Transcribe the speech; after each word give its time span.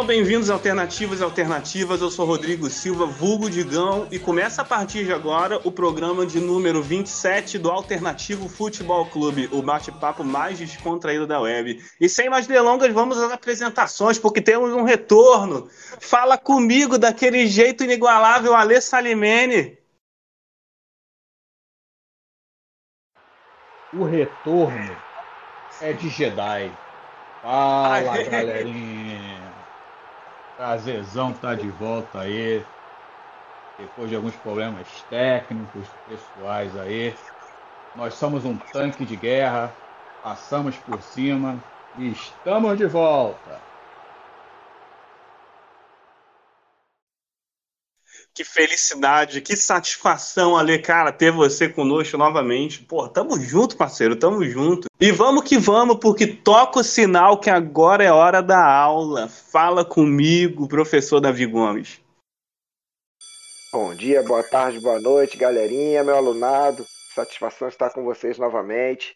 Sejam 0.00 0.06
bem-vindos 0.06 0.48
Alternativas 0.48 1.20
Alternativas, 1.20 2.00
eu 2.00 2.10
sou 2.10 2.24
Rodrigo 2.24 2.70
Silva, 2.70 3.04
vulgo 3.04 3.50
Digão, 3.50 4.08
e 4.10 4.18
começa 4.18 4.62
a 4.62 4.64
partir 4.64 5.04
de 5.04 5.12
agora 5.12 5.60
o 5.62 5.70
programa 5.70 6.24
de 6.24 6.40
número 6.40 6.82
27 6.82 7.58
do 7.58 7.70
Alternativo 7.70 8.48
Futebol 8.48 9.04
Clube, 9.04 9.50
o 9.52 9.60
bate-papo 9.60 10.24
mais 10.24 10.58
descontraído 10.58 11.26
da 11.26 11.38
web. 11.38 11.78
E 12.00 12.08
sem 12.08 12.30
mais 12.30 12.46
delongas, 12.46 12.90
vamos 12.94 13.18
às 13.18 13.30
apresentações, 13.30 14.18
porque 14.18 14.40
temos 14.40 14.72
um 14.72 14.84
retorno. 14.84 15.68
Fala 16.00 16.38
comigo 16.38 16.96
daquele 16.96 17.46
jeito 17.46 17.84
inigualável, 17.84 18.54
Alê 18.54 18.80
Salimene. 18.80 19.76
O 23.92 24.04
retorno 24.04 24.96
é 25.82 25.92
de 25.92 26.08
Jedi. 26.08 26.72
Fala, 27.42 28.22
galerinha. 28.22 29.29
Prazerzão 30.60 31.32
tá 31.32 31.54
de 31.54 31.70
volta 31.70 32.20
aí. 32.20 32.66
Depois 33.78 34.10
de 34.10 34.14
alguns 34.14 34.36
problemas 34.36 35.02
técnicos, 35.04 35.88
pessoais 36.04 36.76
aí. 36.76 37.16
Nós 37.94 38.12
somos 38.12 38.44
um 38.44 38.58
tanque 38.58 39.06
de 39.06 39.16
guerra. 39.16 39.74
Passamos 40.20 40.76
por 40.76 41.02
cima 41.02 41.64
e 41.94 42.10
estamos 42.10 42.76
de 42.76 42.84
volta. 42.84 43.69
Que 48.40 48.44
felicidade, 48.44 49.42
que 49.42 49.54
satisfação, 49.54 50.56
Ale, 50.56 50.78
cara, 50.78 51.12
ter 51.12 51.30
você 51.30 51.68
conosco 51.68 52.16
novamente. 52.16 52.82
Pô, 52.82 53.06
tamo 53.06 53.38
junto, 53.38 53.76
parceiro, 53.76 54.16
tamo 54.16 54.42
junto. 54.46 54.88
E 54.98 55.12
vamos 55.12 55.44
que 55.44 55.58
vamos, 55.58 55.98
porque 55.98 56.26
toca 56.26 56.80
o 56.80 56.82
sinal 56.82 57.38
que 57.38 57.50
agora 57.50 58.02
é 58.02 58.10
hora 58.10 58.40
da 58.40 58.66
aula. 58.66 59.28
Fala 59.28 59.84
comigo, 59.84 60.66
professor 60.66 61.20
Davi 61.20 61.44
Gomes. 61.44 62.00
Bom 63.70 63.94
dia, 63.94 64.22
boa 64.22 64.42
tarde, 64.42 64.80
boa 64.80 64.98
noite, 64.98 65.36
galerinha, 65.36 66.02
meu 66.02 66.16
alunado. 66.16 66.86
Satisfação 67.14 67.68
estar 67.68 67.90
com 67.90 68.04
vocês 68.04 68.38
novamente. 68.38 69.14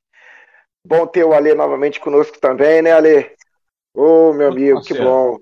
Bom 0.86 1.06
ter 1.06 1.24
o 1.24 1.32
Ale 1.32 1.54
novamente 1.54 1.98
conosco 1.98 2.38
também, 2.38 2.82
né, 2.82 2.92
Ale? 2.92 3.34
Ô, 3.94 4.34
meu 4.34 4.48
amigo, 4.48 4.82
que 4.82 4.92
bom. 4.92 5.38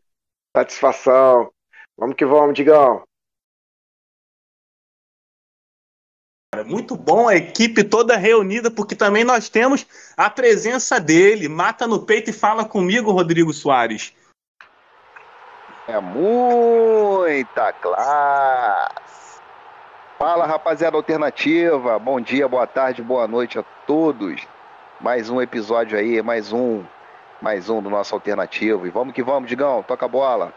Satisfação. 0.56 1.50
Vamos 1.98 2.14
que 2.14 2.25
vamos, 2.25 2.55
Digão. 2.55 3.03
Muito 6.67 6.95
bom, 6.97 7.28
a 7.28 7.34
equipe 7.34 7.83
toda 7.83 8.14
reunida, 8.14 8.70
porque 8.70 8.95
também 8.95 9.25
nós 9.25 9.48
temos 9.48 9.86
a 10.14 10.28
presença 10.28 11.00
dele. 11.00 11.48
Mata 11.48 11.86
no 11.86 12.00
peito 12.03 12.28
e 12.28 12.33
fala 12.33 12.62
comigo, 12.62 13.11
Rodrigo 13.11 13.55
Soares. 13.55 14.12
É 15.89 15.98
muita 15.98 17.72
classe. 17.72 19.41
Fala, 20.19 20.47
rapaziada 20.47 20.94
alternativa. 20.94 21.99
Bom 21.99 22.21
dia, 22.21 22.47
boa 22.47 22.66
tarde, 22.66 23.00
boa 23.00 23.26
noite 23.26 23.59
a 23.59 23.65
todos. 23.87 24.47
Mais 25.00 25.31
um 25.31 25.41
episódio 25.41 25.99
aí, 25.99 26.21
mais 26.21 26.53
um, 26.53 26.84
mais 27.41 27.71
um 27.71 27.81
do 27.81 27.88
nosso 27.88 28.15
alternativo. 28.15 28.87
E 28.87 28.91
vamos 28.91 29.15
que 29.15 29.22
vamos, 29.22 29.49
Digão, 29.49 29.82
toca 29.82 30.05
a 30.05 30.09
bola. 30.09 30.53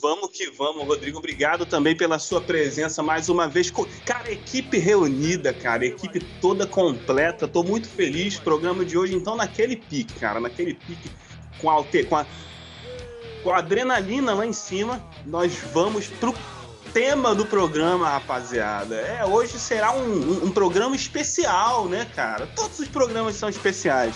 Vamos 0.00 0.30
que 0.30 0.50
vamos, 0.50 0.84
Rodrigo. 0.86 1.18
Obrigado 1.18 1.64
também 1.64 1.96
pela 1.96 2.18
sua 2.18 2.40
presença 2.40 3.02
mais 3.02 3.28
uma 3.28 3.48
vez. 3.48 3.72
Cara, 4.04 4.30
equipe 4.30 4.76
reunida, 4.76 5.52
cara, 5.52 5.86
equipe 5.86 6.20
toda 6.40 6.66
completa. 6.66 7.46
Tô 7.46 7.62
muito 7.62 7.88
feliz. 7.88 8.38
Programa 8.38 8.84
de 8.84 8.98
hoje, 8.98 9.14
então, 9.14 9.36
naquele 9.36 9.76
pique, 9.76 10.18
cara, 10.18 10.40
naquele 10.40 10.74
pique 10.74 11.10
com 11.60 11.70
a, 11.70 11.84
com 12.08 12.16
a, 12.16 12.26
com 13.42 13.50
a 13.50 13.58
adrenalina 13.58 14.34
lá 14.34 14.44
em 14.44 14.52
cima. 14.52 15.04
Nós 15.24 15.52
vamos 15.72 16.08
pro 16.08 16.34
tema 16.92 17.34
do 17.34 17.46
programa, 17.46 18.08
rapaziada. 18.08 18.96
É, 18.96 19.24
hoje 19.24 19.58
será 19.58 19.92
um, 19.92 20.02
um, 20.02 20.44
um 20.46 20.50
programa 20.50 20.96
especial, 20.96 21.88
né, 21.88 22.04
cara? 22.16 22.48
Todos 22.48 22.80
os 22.80 22.88
programas 22.88 23.36
são 23.36 23.48
especiais. 23.48 24.14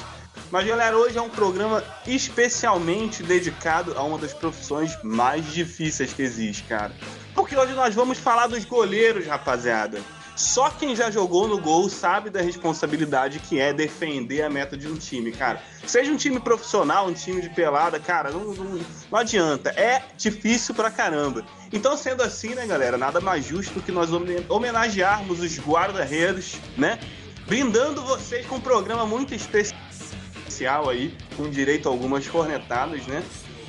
Mas, 0.53 0.67
galera, 0.67 0.99
hoje 0.99 1.17
é 1.17 1.23
um 1.23 1.31
programa 1.31 1.83
especialmente 2.07 3.23
dedicado 3.23 3.95
a 3.97 4.03
uma 4.03 4.19
das 4.19 4.35
profissões 4.35 4.99
mais 5.03 5.51
difíceis 5.51 6.13
que 6.13 6.21
existe, 6.21 6.65
cara. 6.65 6.93
Porque 7.35 7.57
hoje 7.57 7.73
nós 7.73 7.95
vamos 7.95 8.19
falar 8.19 8.49
dos 8.49 8.63
goleiros, 8.67 9.27
rapaziada. 9.27 9.99
Só 10.37 10.69
quem 10.69 10.95
já 10.95 11.11
jogou 11.11 11.49
no 11.49 11.59
gol 11.59 11.89
sabe 11.89 12.29
da 12.29 12.43
responsabilidade 12.43 13.39
que 13.39 13.59
é 13.59 13.73
defender 13.73 14.43
a 14.43 14.51
meta 14.51 14.77
de 14.77 14.87
um 14.89 14.95
time, 14.95 15.33
cara. 15.33 15.59
Seja 15.87 16.13
um 16.13 16.19
time 16.19 16.39
profissional, 16.39 17.07
um 17.07 17.15
time 17.15 17.41
de 17.41 17.49
pelada, 17.49 17.99
cara, 17.99 18.31
não, 18.31 18.53
não, 18.53 18.81
não 19.11 19.19
adianta. 19.19 19.71
É 19.71 20.03
difícil 20.19 20.75
pra 20.75 20.91
caramba. 20.91 21.47
Então, 21.73 21.97
sendo 21.97 22.23
assim, 22.23 22.55
né, 22.55 22.67
galera, 22.67 22.99
nada 22.99 23.23
mais 23.23 23.43
justo 23.43 23.81
que 23.81 23.91
nós 23.91 24.11
homenagearmos 24.51 25.41
os 25.41 25.59
guarda-redes, 25.59 26.61
né? 26.77 26.99
Brindando 27.47 28.03
vocês 28.03 28.45
com 28.47 28.57
um 28.57 28.61
programa 28.61 29.07
muito 29.07 29.35
especial 29.35 29.82
aí, 30.67 31.15
com 31.37 31.49
direito 31.49 31.89
a 31.89 31.93
algumas 31.93 32.27
cornetadas, 32.27 33.07
né? 33.07 33.23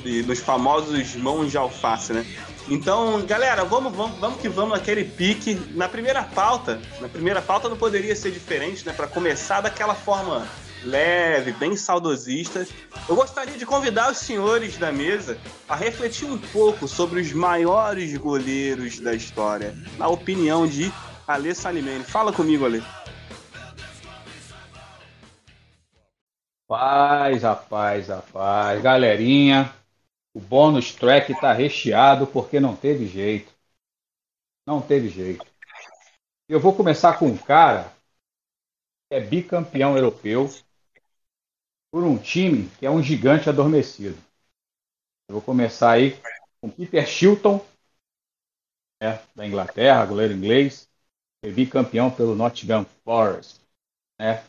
E 0.04 0.22
dos 0.22 0.40
famosos 0.40 1.16
mãos 1.16 1.50
de 1.50 1.58
alface, 1.58 2.14
né? 2.14 2.26
Então, 2.70 3.22
galera, 3.26 3.64
vamos, 3.66 3.94
vamos, 3.94 4.18
vamos 4.20 4.40
que 4.40 4.48
vamos 4.48 4.78
naquele 4.78 5.04
pique. 5.04 5.60
Na 5.72 5.90
primeira 5.90 6.24
pauta, 6.24 6.80
na 7.02 7.10
primeira 7.10 7.42
pauta 7.42 7.68
não 7.68 7.78
poderia 7.78 8.16
ser 8.16 8.32
diferente, 8.32 8.86
né? 8.86 8.94
Para 8.94 9.08
começar 9.08 9.62
daquela 9.62 9.96
forma 9.96 10.48
leve, 10.84 11.52
bem 11.54 11.76
saudosista. 11.76 12.68
Eu 13.08 13.16
gostaria 13.16 13.58
de 13.58 13.66
convidar 13.66 14.12
os 14.12 14.18
senhores 14.18 14.78
da 14.78 14.92
mesa 14.92 15.38
a 15.68 15.76
refletir 15.76 16.26
um 16.26 16.38
pouco 16.38 16.88
sobre 16.88 17.22
os 17.22 17.32
maiores 17.34 18.16
goleiros 18.18 19.00
da 19.00 19.14
história, 19.14 19.76
na 19.98 20.08
opinião 20.08 20.68
de 20.68 20.92
Alê 21.28 21.54
Salimene. 21.54 22.04
Fala 22.04 22.32
comigo, 22.32 22.66
Alê. 22.66 22.82
Rapaz, 26.70 27.44
rapaz, 27.44 28.08
rapaz. 28.10 28.82
Galerinha, 28.82 29.74
o 30.34 30.40
bônus 30.40 30.94
track 30.94 31.40
tá 31.40 31.54
recheado 31.54 32.28
porque 32.28 32.60
não 32.60 32.76
teve 32.76 33.08
jeito. 33.08 33.52
Não 34.66 34.82
teve 34.82 35.10
jeito. 35.10 35.46
Eu 36.48 36.60
vou 36.60 36.74
começar 36.76 37.18
com 37.20 37.28
um 37.28 37.38
cara 37.38 37.92
que 39.10 39.16
é 39.16 39.20
bicampeão 39.22 39.96
europeu 39.96 40.50
por 41.92 42.04
um 42.04 42.18
time 42.18 42.70
que 42.80 42.86
é 42.86 42.90
um 42.90 43.02
gigante 43.02 43.48
adormecido. 43.50 44.18
Eu 45.30 45.36
vou 45.36 45.42
começar 45.42 45.92
aí 45.92 46.18
com 46.60 46.70
Peter 46.70 47.06
Shilton, 47.08 47.64
né, 49.02 49.22
da 49.36 49.46
Inglaterra, 49.46 50.06
goleiro 50.06 50.34
inglês, 50.34 50.90
foi 51.44 51.54
bicampeão 51.54 52.12
pelo 52.12 52.36
Nottingham 52.36 52.86
Forest. 53.04 53.62
Né. 54.20 54.44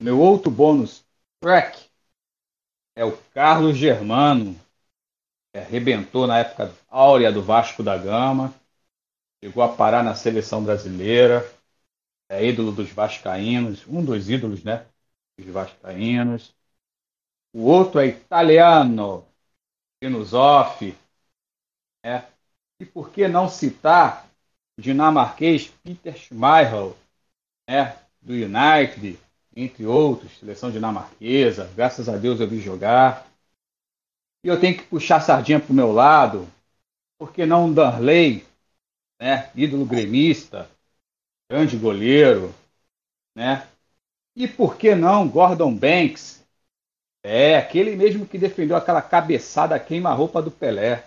Meu 0.00 0.20
outro 0.20 0.50
bônus 0.50 1.01
Track 1.42 1.90
é 2.94 3.04
o 3.04 3.16
Carlos 3.34 3.76
Germano, 3.76 4.54
que 5.52 5.58
arrebentou 5.58 6.24
na 6.24 6.38
época 6.38 6.72
áurea 6.88 7.32
do 7.32 7.42
Vasco 7.42 7.82
da 7.82 7.98
Gama, 7.98 8.54
chegou 9.42 9.64
a 9.64 9.74
parar 9.74 10.04
na 10.04 10.14
seleção 10.14 10.62
brasileira, 10.62 11.44
é 12.28 12.46
ídolo 12.46 12.70
dos 12.70 12.90
vascaínos, 12.90 13.84
um 13.88 14.04
dos 14.04 14.30
ídolos, 14.30 14.62
né, 14.62 14.86
dos 15.36 15.48
vascaínos. 15.52 16.54
O 17.52 17.64
outro 17.64 17.98
é 17.98 18.06
italiano, 18.06 19.26
Finusoff, 20.00 20.96
né? 22.04 22.24
E 22.78 22.86
por 22.86 23.10
que 23.10 23.26
não 23.26 23.48
citar 23.48 24.28
o 24.78 24.80
dinamarquês 24.80 25.66
Peter 25.82 26.16
Schmeichel, 26.16 26.96
né, 27.68 27.98
do 28.20 28.32
United, 28.32 29.18
entre 29.54 29.86
outros, 29.86 30.38
seleção 30.38 30.70
dinamarquesa, 30.70 31.70
graças 31.74 32.08
a 32.08 32.16
Deus 32.16 32.40
eu 32.40 32.48
vi 32.48 32.60
jogar. 32.60 33.26
E 34.44 34.48
eu 34.48 34.60
tenho 34.60 34.76
que 34.76 34.84
puxar 34.84 35.16
a 35.16 35.20
sardinha 35.20 35.60
para 35.60 35.72
o 35.72 35.76
meu 35.76 35.92
lado, 35.92 36.48
porque 37.18 37.46
não 37.46 37.72
Darley, 37.72 38.44
né, 39.20 39.50
ídolo 39.54 39.86
gremista, 39.86 40.68
grande 41.50 41.76
goleiro, 41.76 42.54
né? 43.34 43.68
E 44.34 44.48
por 44.48 44.76
que 44.76 44.94
não 44.94 45.28
Gordon 45.28 45.74
Banks? 45.74 46.42
É, 47.22 47.56
aquele 47.56 47.94
mesmo 47.94 48.26
que 48.26 48.38
defendeu 48.38 48.76
aquela 48.76 49.02
cabeçada 49.02 49.78
queima-roupa 49.78 50.42
do 50.42 50.50
Pelé. 50.50 51.04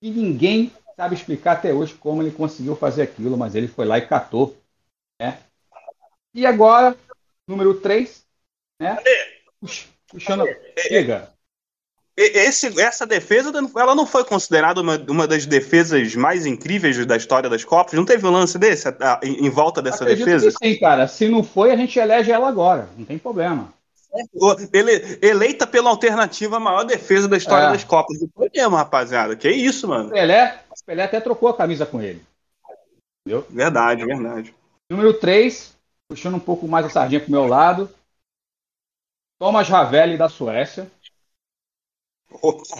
E 0.00 0.10
ninguém 0.10 0.72
sabe 0.96 1.14
explicar 1.14 1.52
até 1.52 1.72
hoje 1.72 1.94
como 1.94 2.22
ele 2.22 2.30
conseguiu 2.30 2.76
fazer 2.76 3.02
aquilo, 3.02 3.36
mas 3.36 3.54
ele 3.54 3.68
foi 3.68 3.84
lá 3.84 3.98
e 3.98 4.06
catou. 4.06 4.56
Né? 5.20 5.38
E 6.34 6.46
agora, 6.46 6.96
número 7.46 7.74
3, 7.80 8.24
né? 8.80 8.98
Puxando. 10.08 10.46
Chega. 10.78 11.32
Esse, 12.14 12.78
essa 12.78 13.06
defesa 13.06 13.50
ela 13.74 13.94
não 13.94 14.06
foi 14.06 14.22
considerada 14.22 14.82
uma, 14.82 14.98
uma 15.08 15.26
das 15.26 15.46
defesas 15.46 16.14
mais 16.14 16.44
incríveis 16.44 17.04
da 17.06 17.16
história 17.16 17.48
das 17.48 17.64
Copas? 17.64 17.94
Não 17.94 18.04
teve 18.04 18.26
um 18.26 18.30
lance 18.30 18.58
desse 18.58 18.86
a, 18.88 18.94
a, 19.00 19.20
em, 19.22 19.46
em, 19.46 19.48
volta 19.50 19.80
dessa 19.80 20.04
Acredito 20.04 20.26
defesa? 20.26 20.54
sim, 20.62 20.78
cara. 20.78 21.08
Se 21.08 21.26
não 21.26 21.42
foi, 21.42 21.70
a 21.70 21.76
gente 21.76 21.98
elege 21.98 22.30
ela 22.30 22.48
agora. 22.48 22.86
Não 22.98 23.06
tem 23.06 23.16
problema. 23.16 23.72
Ele, 24.74 25.18
eleita 25.22 25.66
pela 25.66 25.88
alternativa 25.88 26.58
a 26.58 26.60
maior 26.60 26.84
defesa 26.84 27.26
da 27.26 27.38
história 27.38 27.68
é. 27.68 27.72
das 27.72 27.82
Copas. 27.82 28.20
Não 28.20 28.28
foi 28.34 28.50
mesmo, 28.54 28.76
rapaziada. 28.76 29.34
Que 29.34 29.48
isso, 29.48 29.88
mano. 29.88 30.10
Pelé, 30.10 30.60
Pelé 30.84 31.04
até 31.04 31.18
trocou 31.18 31.48
a 31.48 31.56
camisa 31.56 31.86
com 31.86 32.02
ele. 32.02 32.22
Entendeu? 33.24 33.46
Verdade, 33.48 34.04
verdade. 34.04 34.54
Número 34.90 35.14
3, 35.14 35.74
puxando 36.12 36.34
um 36.34 36.40
pouco 36.40 36.68
mais 36.68 36.84
a 36.84 36.90
sardinha 36.90 37.20
pro 37.20 37.30
meu 37.30 37.46
lado. 37.46 37.88
Thomas 39.38 39.66
Ravelli 39.66 40.18
da 40.18 40.28
Suécia. 40.28 40.90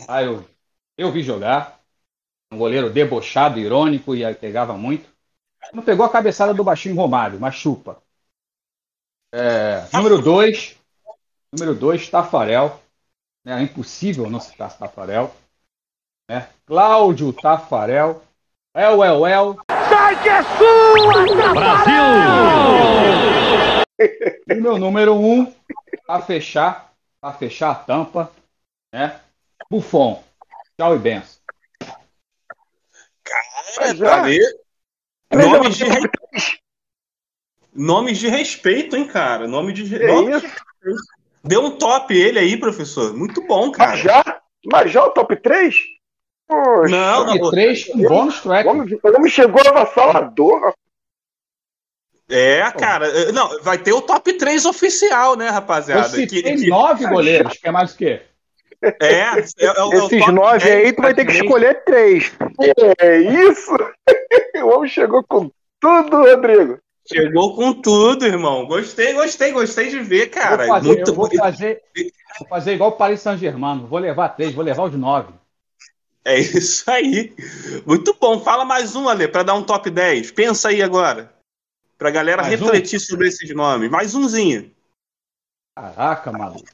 Ah, 0.06 0.22
eu, 0.22 0.44
eu 0.98 1.10
vi 1.10 1.22
jogar. 1.22 1.80
Um 2.52 2.58
goleiro 2.58 2.90
debochado, 2.90 3.58
irônico 3.58 4.14
e 4.14 4.34
pegava 4.34 4.76
muito. 4.76 5.08
Não 5.72 5.82
pegou 5.82 6.04
a 6.04 6.10
cabeçada 6.10 6.52
do 6.52 6.62
baixinho 6.62 6.94
Romário, 6.94 7.40
mas 7.40 7.54
chupa. 7.54 8.02
É, 9.32 9.88
número 9.94 10.20
2. 10.20 10.76
Número 11.50 11.74
2, 11.74 12.10
Tafarel. 12.10 12.82
É 13.46 13.62
impossível 13.62 14.28
não 14.28 14.40
citar 14.40 14.76
Tafarel. 14.76 15.34
Né? 16.28 16.50
Cláudio 16.66 17.32
Tafarel. 17.32 18.22
El, 18.74 19.02
el, 19.02 19.26
el. 19.26 19.81
É 20.32 20.42
sua, 20.56 21.52
Brasil! 21.52 22.02
E 24.48 24.54
meu 24.54 24.78
número 24.78 25.12
1, 25.14 25.40
um, 25.40 25.54
a 26.08 26.22
fechar, 26.22 26.94
a 27.20 27.34
fechar 27.34 27.72
a 27.72 27.74
tampa, 27.74 28.32
né? 28.90 29.20
Buffon. 29.70 30.24
Tchau 30.78 30.96
e 30.96 30.98
benção. 30.98 31.42
Cara, 33.22 33.94
pra 33.94 34.22
ver. 34.22 34.40
Nomes 35.30 35.76
de, 35.76 35.84
re... 35.84 36.00
Nomes 37.74 38.16
de 38.18 38.28
respeito, 38.28 38.96
hein, 38.96 39.06
cara? 39.06 39.46
Nome 39.46 39.74
de. 39.74 40.02
É 40.02 40.06
Nome? 40.06 40.40
De... 40.40 40.50
Deu 41.44 41.62
um 41.62 41.76
top 41.76 42.16
ele 42.16 42.38
aí, 42.38 42.56
professor. 42.56 43.14
Muito 43.14 43.46
bom, 43.46 43.70
cara. 43.70 43.90
Mas 43.90 44.00
já? 44.00 44.42
Mas 44.64 44.90
já 44.90 45.04
o 45.04 45.10
top 45.10 45.36
3? 45.36 45.76
Poxa, 46.52 46.88
não, 46.88 47.50
3 47.50 47.84
com 47.86 48.02
bônus 48.02 48.40
track. 48.40 48.68
O 48.68 49.16
homem 49.16 49.30
chegou 49.30 49.60
avassalador, 49.66 50.74
é, 52.32 52.70
cara. 52.72 53.30
Não, 53.32 53.62
vai 53.62 53.76
ter 53.76 53.92
o 53.92 54.00
top 54.00 54.32
3 54.32 54.64
oficial, 54.64 55.36
né, 55.36 55.50
rapaziada? 55.50 56.06
Eu 56.06 56.10
citei 56.10 56.42
que, 56.42 56.66
nove 56.66 57.06
goleiros, 57.06 57.58
que 57.58 57.68
é 57.68 57.70
mais 57.70 57.92
o 57.92 57.96
quê? 57.96 58.22
É, 58.82 59.14
é, 59.14 59.38
é 59.38 59.96
Esses 59.96 60.26
nove 60.32 60.70
aí, 60.70 60.92
tu 60.92 61.02
vai 61.02 61.14
ter 61.14 61.24
que 61.24 61.32
escolher 61.32 61.84
três. 61.84 62.32
É 63.00 63.18
isso? 63.18 63.76
O 64.62 64.76
homem 64.76 64.88
chegou 64.88 65.24
com 65.24 65.50
tudo, 65.80 66.18
Rodrigo. 66.18 66.78
Chegou 67.10 67.56
com 67.56 67.72
tudo, 67.72 68.24
irmão. 68.24 68.64
Gostei, 68.66 69.12
gostei, 69.12 69.50
gostei 69.50 69.88
de 69.88 69.98
ver, 69.98 70.28
cara. 70.28 70.58
Vou 70.58 70.66
fazer, 70.66 70.88
Muito 70.88 71.14
vou 71.14 71.34
fazer, 71.34 71.82
vou 72.38 72.48
fazer 72.48 72.72
igual 72.74 72.90
o 72.90 72.96
Paris 72.96 73.20
Saint-Germain. 73.20 73.84
Vou 73.86 73.98
levar 73.98 74.28
três, 74.30 74.54
vou 74.54 74.64
levar 74.64 74.84
os 74.84 74.94
nove. 74.94 75.32
É 76.24 76.38
isso 76.38 76.88
aí. 76.90 77.34
Muito 77.84 78.14
bom. 78.14 78.40
Fala 78.40 78.64
mais 78.64 78.94
um, 78.94 79.08
Ale, 79.08 79.26
para 79.26 79.42
dar 79.42 79.54
um 79.54 79.64
top 79.64 79.90
10. 79.90 80.30
Pensa 80.30 80.68
aí 80.68 80.82
agora. 80.82 81.32
Pra 81.98 82.10
galera 82.10 82.42
Mais 82.42 82.58
refletir 82.58 82.96
um? 82.96 83.00
sobre 83.00 83.28
esses 83.28 83.54
nomes. 83.54 83.90
Mais 83.90 84.14
umzinho. 84.14 84.72
Caraca, 85.76 86.30
maluco. 86.30 86.68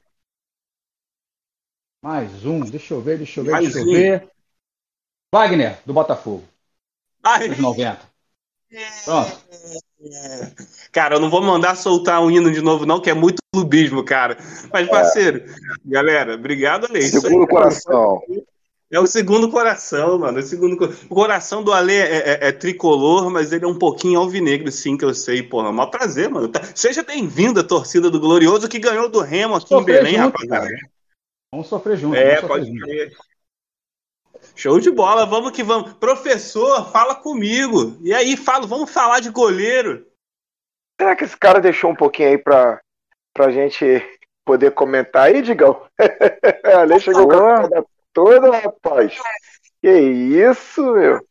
Mais 2.02 2.44
um, 2.44 2.60
deixa 2.60 2.94
eu 2.94 3.00
ver, 3.00 3.18
deixa 3.18 3.40
eu 3.40 3.44
ver, 3.44 3.50
Mais 3.50 3.72
deixa 3.72 3.80
eu 3.80 3.92
ver. 3.92 4.30
Wagner, 5.34 5.78
do 5.84 5.92
Botafogo. 5.92 6.44
Ai. 7.22 7.48
90. 7.48 8.00
Pronto. 9.04 9.38
Cara, 10.92 11.16
eu 11.16 11.20
não 11.20 11.30
vou 11.30 11.42
mandar 11.42 11.74
soltar 11.76 12.22
um 12.22 12.30
hino 12.30 12.52
de 12.52 12.60
novo, 12.60 12.86
não, 12.86 13.00
que 13.00 13.10
é 13.10 13.14
muito 13.14 13.38
clubismo, 13.52 14.04
cara. 14.04 14.36
Mas, 14.72 14.88
parceiro, 14.88 15.38
é. 15.38 15.54
galera, 15.84 16.34
obrigado, 16.34 16.86
Ale. 16.86 17.02
Segundo 17.02 17.44
o 17.44 17.48
coração. 17.48 18.22
É 18.90 18.99
o 18.99 19.06
segundo 19.06 19.50
coração, 19.50 20.19
mano. 20.19 20.38
O, 20.38 20.43
segundo... 20.43 20.82
o 20.82 21.14
coração 21.14 21.62
do 21.62 21.73
Ale 21.73 21.93
é, 21.93 22.17
é, 22.17 22.49
é, 22.49 22.52
tricolor, 22.52 23.31
mas 23.31 23.52
ele 23.52 23.64
é 23.64 23.69
um 23.69 23.79
pouquinho 23.79 24.19
alvinegro, 24.19 24.73
sim, 24.73 24.96
que 24.96 25.05
eu 25.05 25.12
sei, 25.12 25.43
porra. 25.43 25.70
Mó 25.70 25.87
prazer, 25.87 26.31
mano. 26.31 26.49
Tá... 26.49 26.62
Seja 26.75 27.02
bem-vindo 27.02 27.61
à 27.61 27.64
torcida 27.64 28.11
do 28.11 28.19
Glorioso 28.19 28.69
que 28.69 28.79
ganhou 28.79 29.08
do 29.11 29.20
Remo 29.20 29.56
aqui 29.56 29.75
em 29.75 29.85
Belém, 29.85 30.17
junto, 30.17 30.38
rapaziada. 30.38 30.69
Vamos 31.52 31.67
sofrer 31.67 31.99
junto. 31.99 32.17
É, 32.17 32.37
sofrer 32.37 32.49
pode 32.49 32.67
junto. 32.67 33.29
Show 34.56 34.81
de 34.81 34.91
bola, 34.91 35.26
vamos 35.26 35.52
que 35.52 35.62
vamos. 35.62 35.93
Professor, 35.94 36.91
fala 36.91 37.14
comigo. 37.14 37.99
E 38.00 38.14
aí, 38.14 38.38
fala, 38.38 38.67
vamos 38.67 38.91
falar 38.91 39.20
de 39.20 39.29
goleiro. 39.29 40.06
Será 40.99 41.14
que 41.14 41.25
esse 41.25 41.37
cara 41.37 41.61
deixou 41.61 41.91
um 41.91 41.94
pouquinho 41.94 42.31
aí 42.31 42.38
pra, 42.38 42.81
pra 43.34 43.50
gente 43.50 44.02
poder 44.46 44.73
comentar 44.73 45.26
aí, 45.26 45.43
Digão? 45.43 45.82
Ale 46.64 46.99
chegou 46.99 47.29
com 47.29 47.37
a 47.37 47.84
toda, 48.12 48.58
rapaz. 48.58 49.16
Que 49.81 49.90
isso, 49.90 50.82
meu. 50.93 51.26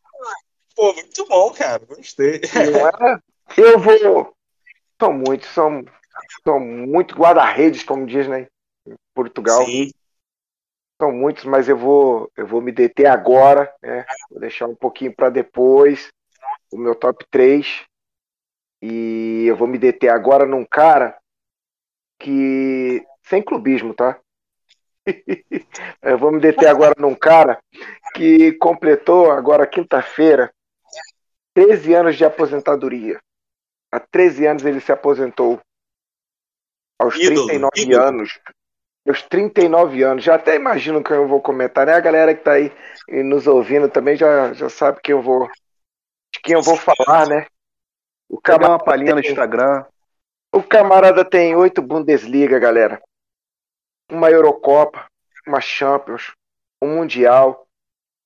Pô, 0.75 0.93
muito 0.93 1.25
bom, 1.27 1.51
cara. 1.51 1.83
Gostei. 1.85 2.35
É? 2.37 3.61
Eu 3.61 3.79
vou. 3.79 4.33
São 4.99 5.13
muitos, 5.13 5.49
são, 5.49 5.83
são 6.43 6.59
muito 6.59 7.15
guarda-redes, 7.15 7.83
como 7.83 8.05
diz, 8.05 8.27
né? 8.27 8.47
Em 8.85 8.95
Portugal. 9.13 9.65
Sim. 9.65 9.91
São 10.99 11.11
muitos, 11.11 11.43
mas 11.45 11.69
eu 11.69 11.77
vou, 11.77 12.31
eu 12.35 12.47
vou 12.47 12.61
me 12.61 12.71
deter 12.71 13.05
agora, 13.05 13.71
né? 13.81 14.05
Vou 14.31 14.39
deixar 14.39 14.67
um 14.67 14.75
pouquinho 14.75 15.15
para 15.15 15.29
depois 15.29 16.11
o 16.71 16.77
meu 16.77 16.95
top 16.95 17.25
3. 17.29 17.85
E 18.81 19.45
eu 19.47 19.55
vou 19.55 19.67
me 19.67 19.77
deter 19.77 20.09
agora 20.09 20.45
num 20.45 20.65
cara 20.65 21.17
que. 22.19 23.05
Sem 23.23 23.43
clubismo, 23.43 23.93
tá? 23.93 24.19
Eu 26.01 26.17
vou 26.17 26.31
me 26.31 26.39
deter 26.39 26.67
agora 26.67 26.93
num 26.97 27.15
cara 27.15 27.59
que 28.13 28.53
completou 28.53 29.31
agora 29.31 29.67
quinta-feira 29.67 30.51
13 31.53 31.93
anos 31.93 32.15
de 32.15 32.25
aposentadoria. 32.25 33.19
Há 33.91 33.99
13 33.99 34.45
anos 34.45 34.65
ele 34.65 34.79
se 34.79 34.91
aposentou. 34.91 35.59
Aos 36.99 37.15
ídolo, 37.15 37.47
39 37.47 37.81
ídolo. 37.81 38.03
anos. 38.03 38.39
Aos 39.07 39.21
39 39.23 40.03
anos. 40.03 40.23
Já 40.23 40.35
até 40.35 40.55
imagino 40.55 41.03
que 41.03 41.11
eu 41.11 41.27
vou 41.27 41.41
comentar, 41.41 41.85
né? 41.85 41.93
A 41.93 41.99
galera 41.99 42.33
que 42.33 42.41
está 42.41 42.53
aí 42.53 42.71
nos 43.23 43.47
ouvindo 43.47 43.89
também 43.89 44.15
já, 44.15 44.53
já 44.53 44.69
sabe 44.69 44.99
quem 45.01 45.13
eu 45.13 45.21
vou, 45.21 45.47
de 45.47 46.41
quem 46.43 46.53
eu 46.53 46.61
vou 46.61 46.75
falar, 46.75 47.27
né? 47.27 47.47
O 48.29 48.39
camarada 48.41 48.73
uma 48.73 48.83
palhinha 48.83 49.13
no 49.13 49.21
Instagram. 49.21 49.85
O 50.53 50.61
camarada 50.61 51.23
tem 51.23 51.55
oito 51.55 51.81
Bundesliga, 51.81 52.59
galera 52.59 53.01
uma 54.09 54.29
Eurocopa, 54.29 55.07
uma 55.45 55.61
Champions, 55.61 56.33
um 56.81 56.95
Mundial. 56.95 57.67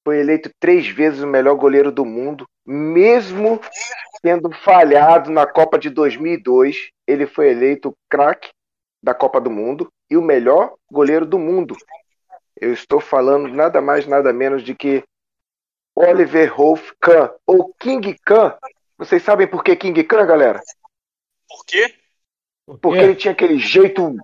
Foi 0.04 0.20
eleito 0.20 0.52
três 0.60 0.88
vezes 0.88 1.22
o 1.22 1.28
melhor 1.28 1.56
goleiro 1.56 1.92
do 1.92 2.04
mundo, 2.04 2.48
mesmo 2.66 3.60
tendo 4.22 4.52
falhado 4.52 5.30
na 5.30 5.46
Copa 5.46 5.78
de 5.78 5.90
2002. 5.90 6.90
Ele 7.08 7.28
foi 7.28 7.50
eleito 7.50 7.96
craque 8.10 8.50
da 9.02 9.14
Copa 9.14 9.40
do 9.40 9.50
Mundo 9.50 9.92
e 10.10 10.18
o 10.18 10.22
melhor 10.22 10.76
goleiro 10.92 11.26
do 11.26 11.40
mundo. 11.40 11.76
Eu 12.56 12.74
estou 12.74 13.00
falando 13.00 13.48
nada 13.48 13.82
mais, 13.82 14.06
nada 14.06 14.32
menos 14.32 14.64
de 14.64 14.76
que 14.76 15.04
Oliver 15.96 16.54
Rolf 16.54 16.92
Kahn, 17.00 17.30
ou 17.46 17.74
King 17.80 18.16
Kahn. 18.24 18.54
Vocês 18.98 19.24
sabem 19.24 19.48
por 19.48 19.64
que 19.64 19.76
King 19.76 20.04
Kahn, 20.04 20.26
galera? 20.26 20.62
Por 21.48 21.66
quê? 21.66 21.96
Porque 22.82 23.00
ele 23.00 23.16
tinha 23.16 23.32
aquele 23.32 23.58
jeito 23.58 24.16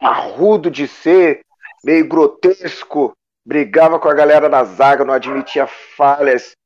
arrudo 0.00 0.70
de 0.70 0.86
ser, 0.86 1.40
meio 1.84 2.06
grotesco, 2.08 3.12
brigava 3.44 3.98
com 3.98 4.08
a 4.08 4.14
galera 4.14 4.48
na 4.48 4.64
zaga, 4.64 5.04
não 5.04 5.14
admitia 5.14 5.66
falhas, 5.66 6.56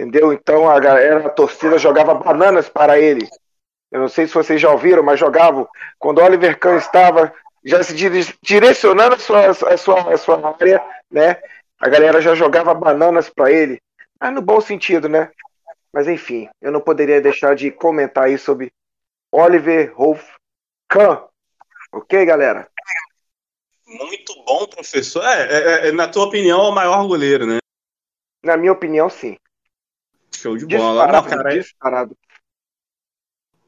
entendeu? 0.00 0.32
Então 0.32 0.68
a 0.68 0.78
galera, 0.80 1.26
a 1.26 1.30
torcida 1.30 1.78
jogava 1.78 2.14
bananas 2.14 2.68
para 2.68 2.98
ele. 2.98 3.28
Eu 3.90 4.00
não 4.00 4.08
sei 4.08 4.26
se 4.26 4.34
vocês 4.34 4.60
já 4.60 4.70
ouviram, 4.70 5.02
mas 5.02 5.20
jogavam. 5.20 5.68
Quando 5.98 6.20
Oliver 6.20 6.58
Kahn 6.58 6.76
estava 6.76 7.32
já 7.64 7.82
se 7.82 7.94
direcionando 8.42 9.14
a 9.14 9.18
sua, 9.18 9.46
a 9.50 9.76
sua, 9.76 10.12
a 10.12 10.18
sua 10.18 10.56
área, 10.60 10.82
né? 11.10 11.40
A 11.78 11.88
galera 11.88 12.20
já 12.20 12.34
jogava 12.34 12.74
bananas 12.74 13.30
para 13.30 13.50
ele. 13.50 13.80
Mas 14.20 14.34
no 14.34 14.42
bom 14.42 14.60
sentido, 14.60 15.08
né? 15.08 15.30
Mas 15.92 16.08
enfim, 16.08 16.48
eu 16.60 16.72
não 16.72 16.80
poderia 16.80 17.20
deixar 17.20 17.54
de 17.54 17.70
comentar 17.70 18.24
aí 18.24 18.36
sobre 18.36 18.72
Oliver 19.30 19.92
Rolf 19.94 20.28
Kahn. 20.88 21.22
Ok, 21.92 22.26
galera? 22.26 22.68
Muito 23.86 24.34
bom, 24.44 24.66
professor. 24.66 25.22
É, 25.24 25.42
é, 25.42 25.88
é, 25.88 25.92
na 25.92 26.08
tua 26.08 26.24
opinião, 26.24 26.64
é 26.64 26.68
o 26.68 26.74
maior 26.74 27.06
goleiro, 27.06 27.46
né? 27.46 27.58
Na 28.42 28.56
minha 28.56 28.72
opinião, 28.72 29.08
sim. 29.08 29.36
Show 30.34 30.56
de 30.56 30.66
bola. 30.66 31.02
Disparado, 31.02 31.30
Não, 31.30 31.36
cara, 31.36 31.58
disparado. 31.58 32.16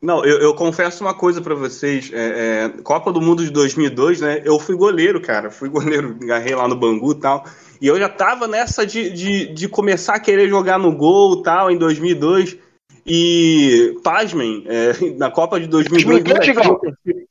Não, 0.00 0.25
eu, 0.25 0.38
eu 0.40 0.54
confesso 0.54 1.02
uma 1.02 1.14
coisa 1.14 1.40
pra 1.40 1.54
vocês. 1.54 2.12
É, 2.12 2.64
é, 2.64 2.82
Copa 2.82 3.12
do 3.12 3.20
Mundo 3.20 3.44
de 3.44 3.50
2002, 3.50 4.20
né? 4.20 4.42
Eu 4.44 4.58
fui 4.58 4.76
goleiro, 4.76 5.20
cara. 5.20 5.50
Fui 5.50 5.68
goleiro, 5.68 6.16
agarrei 6.23 6.54
lá 6.54 6.68
no 6.68 6.76
Bangu 6.76 7.12
e 7.12 7.20
tal. 7.20 7.44
E 7.80 7.87
eu 7.87 7.99
já 7.99 8.08
tava 8.08 8.46
nessa 8.46 8.87
de, 8.87 9.11
de, 9.11 9.46
de 9.52 9.68
começar 9.68 10.14
a 10.14 10.20
querer 10.20 10.49
jogar 10.49 10.78
no 10.78 10.94
gol 10.94 11.40
e 11.40 11.42
tal, 11.42 11.70
em 11.70 11.78
2002. 11.78 12.58
E, 13.06 13.99
pasmem, 14.02 14.64
é, 14.66 14.92
na 15.16 15.30
Copa 15.30 15.58
de 15.61 15.66
2002... 15.66 16.25
2002, 16.25 16.56
moleque, 16.56 16.68
eu 16.68 16.78
torci- 16.78 17.28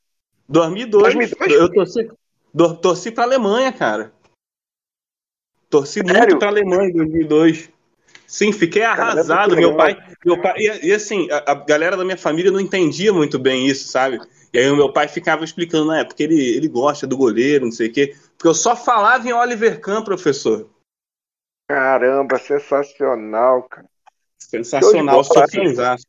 2002, 0.48 1.13
2002? 1.13 1.51
eu 1.51 1.72
torci, 1.72 2.10
torci 2.82 3.12
pra 3.12 3.24
Alemanha, 3.24 3.72
cara. 3.72 4.14
Torci 5.70 6.00
Sério? 6.00 6.14
muito 6.14 6.40
pra 6.40 6.48
Alemanha 6.50 6.90
em 6.90 6.94
2002. 6.94 7.70
Sim, 8.28 8.52
fiquei 8.52 8.84
arrasado. 8.84 9.56
muito 9.56 9.60
Meu 9.60 9.78
pai, 9.78 9.98
meu 10.26 10.42
pai 10.42 10.56
e, 10.58 10.88
e 10.88 10.94
assim, 10.94 11.30
a, 11.32 11.52
a 11.52 11.56
galera 11.56 11.96
da 11.96 12.04
minha 12.04 12.18
família 12.18 12.52
não 12.52 12.60
entendia 12.60 13.14
muito 13.14 13.38
bem 13.38 13.68
isso, 13.68 13.88
sabe? 13.88 14.20
E 14.52 14.58
aí 14.58 14.70
o 14.70 14.76
meu 14.76 14.92
pai 14.92 15.08
ficava 15.08 15.44
explicando, 15.44 15.92
né? 15.92 16.04
Porque 16.04 16.24
ele, 16.24 16.56
ele 16.56 16.68
gosta 16.68 17.06
do 17.06 17.18
goleiro, 17.18 17.66
não 17.66 17.72
sei 17.72 17.88
o 17.90 17.92
quê. 17.94 18.16
Porque 18.38 18.48
eu 18.48 18.54
só 18.54 18.76
falava 18.76 19.28
em 19.28 19.34
Oliver 19.34 19.80
Kahn, 19.80 20.04
professor. 20.04 20.70
Caramba, 21.70 22.38
sensacional, 22.40 23.64
cara. 23.64 23.88
Sensacional, 24.40 25.24
sou 25.24 25.36
bola. 25.36 25.48
fãzaço. 25.48 26.06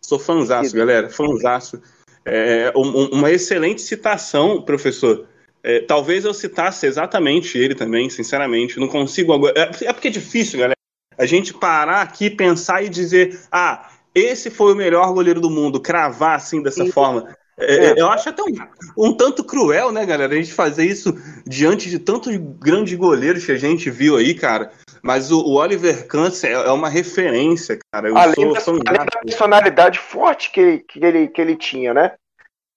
Sou 0.00 0.18
fãzaço, 0.18 0.76
galera, 0.76 1.08
fãzaço. 1.08 1.80
É, 2.24 2.72
um- 2.76 3.10
uma 3.12 3.30
excelente 3.30 3.80
citação, 3.80 4.62
professor. 4.62 5.28
É, 5.66 5.80
talvez 5.80 6.24
eu 6.24 6.32
citasse 6.32 6.86
exatamente 6.86 7.58
ele 7.58 7.74
também, 7.74 8.08
sinceramente. 8.08 8.78
Não 8.78 8.86
consigo 8.86 9.32
agora. 9.32 9.52
É, 9.56 9.86
é 9.86 9.92
porque 9.92 10.06
é 10.06 10.12
difícil, 10.12 10.60
galera. 10.60 10.76
A 11.18 11.26
gente 11.26 11.52
parar 11.52 12.02
aqui, 12.02 12.30
pensar 12.30 12.84
e 12.84 12.88
dizer: 12.88 13.36
ah, 13.50 13.90
esse 14.14 14.48
foi 14.48 14.72
o 14.72 14.76
melhor 14.76 15.12
goleiro 15.12 15.40
do 15.40 15.50
mundo, 15.50 15.80
cravar 15.80 16.36
assim 16.36 16.62
dessa 16.62 16.84
Sim. 16.84 16.92
forma. 16.92 17.34
É, 17.58 18.00
eu 18.00 18.06
acho 18.08 18.28
até 18.28 18.42
um, 18.42 18.54
um 18.96 19.16
tanto 19.16 19.42
cruel, 19.42 19.90
né, 19.90 20.06
galera? 20.06 20.32
A 20.32 20.36
gente 20.36 20.52
fazer 20.52 20.84
isso 20.84 21.12
diante 21.44 21.90
de 21.90 21.98
tantos 21.98 22.36
grandes 22.60 22.96
goleiros 22.96 23.44
que 23.44 23.50
a 23.50 23.56
gente 23.56 23.90
viu 23.90 24.16
aí, 24.16 24.34
cara. 24.34 24.70
Mas 25.02 25.32
o, 25.32 25.40
o 25.40 25.54
Oliver 25.54 26.06
Kahn 26.06 26.30
é 26.44 26.52
é 26.52 26.70
uma 26.70 26.88
referência, 26.88 27.78
cara. 27.90 28.08
Eu 28.08 28.16
Além 28.16 28.60
sou 28.60 28.78
da, 28.78 28.90
além 28.90 29.06
da 29.06 29.20
personalidade 29.20 29.98
forte 29.98 30.52
que 30.52 30.78
que, 30.80 31.04
ele, 31.04 31.26
que 31.26 31.40
ele 31.40 31.56
tinha, 31.56 31.92
né? 31.92 32.12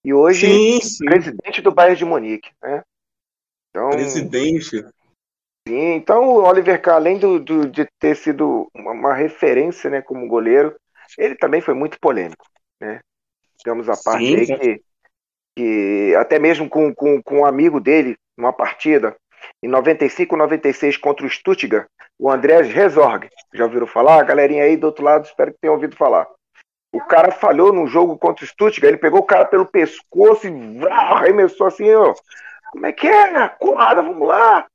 E 0.04 0.12
hoje, 0.14 0.62
Sim, 0.64 0.80
sim. 0.80 1.04
presidente 1.04 1.60
do 1.62 1.72
Bayern 1.72 1.96
de 1.98 2.04
Munique, 2.04 2.50
né? 2.62 2.82
Então, 3.70 3.90
Presidente. 3.90 4.84
sim, 5.66 5.94
então 5.94 6.24
o 6.28 6.42
Oliver 6.44 6.80
Kahn, 6.80 6.94
além 6.96 7.18
do, 7.18 7.38
do- 7.38 7.66
de 7.68 7.86
ter 7.98 8.16
sido 8.16 8.68
uma, 8.74 9.14
referência 9.14 9.90
né, 9.90 10.02
como 10.02 10.26
goleiro, 10.28 10.74
ele 11.18 11.34
também 11.36 11.60
foi 11.60 11.74
muito 11.74 11.98
polêmico, 12.00 12.44
né? 12.80 13.00
Digamos 13.58 13.88
a 13.88 13.96
parte 13.96 14.34
Sim, 14.34 14.36
aí 14.36 14.48
que, 14.48 14.82
que 15.56 16.14
até 16.16 16.38
mesmo 16.38 16.68
com, 16.68 16.94
com, 16.94 17.22
com 17.22 17.40
um 17.40 17.46
amigo 17.46 17.80
dele, 17.80 18.16
numa 18.36 18.52
partida, 18.52 19.16
em 19.62 19.68
95, 19.68 20.36
96 20.36 20.96
contra 20.96 21.26
o 21.26 21.30
Stuttgart, 21.30 21.86
o 22.18 22.30
André 22.30 22.62
Resorg. 22.62 23.28
Já 23.54 23.64
ouviram 23.64 23.86
falar? 23.86 24.22
Galerinha 24.24 24.64
aí 24.64 24.76
do 24.76 24.86
outro 24.86 25.04
lado, 25.04 25.24
espero 25.26 25.52
que 25.52 25.58
tenham 25.60 25.74
ouvido 25.74 25.96
falar. 25.96 26.26
O 26.92 27.00
cara 27.00 27.30
falhou 27.30 27.72
no 27.72 27.86
jogo 27.86 28.18
contra 28.18 28.44
o 28.44 28.48
Stuttgart, 28.48 28.92
ele 28.92 29.00
pegou 29.00 29.20
o 29.20 29.26
cara 29.26 29.44
pelo 29.44 29.66
pescoço 29.66 30.46
e 30.46 30.78
vrá, 30.78 30.96
arremessou 31.12 31.66
assim, 31.66 31.92
ó. 31.92 32.14
Como 32.72 32.86
é 32.86 32.92
que 32.92 33.06
é? 33.06 33.36
Acorda, 33.36 34.02
vamos 34.02 34.26
lá. 34.26 34.66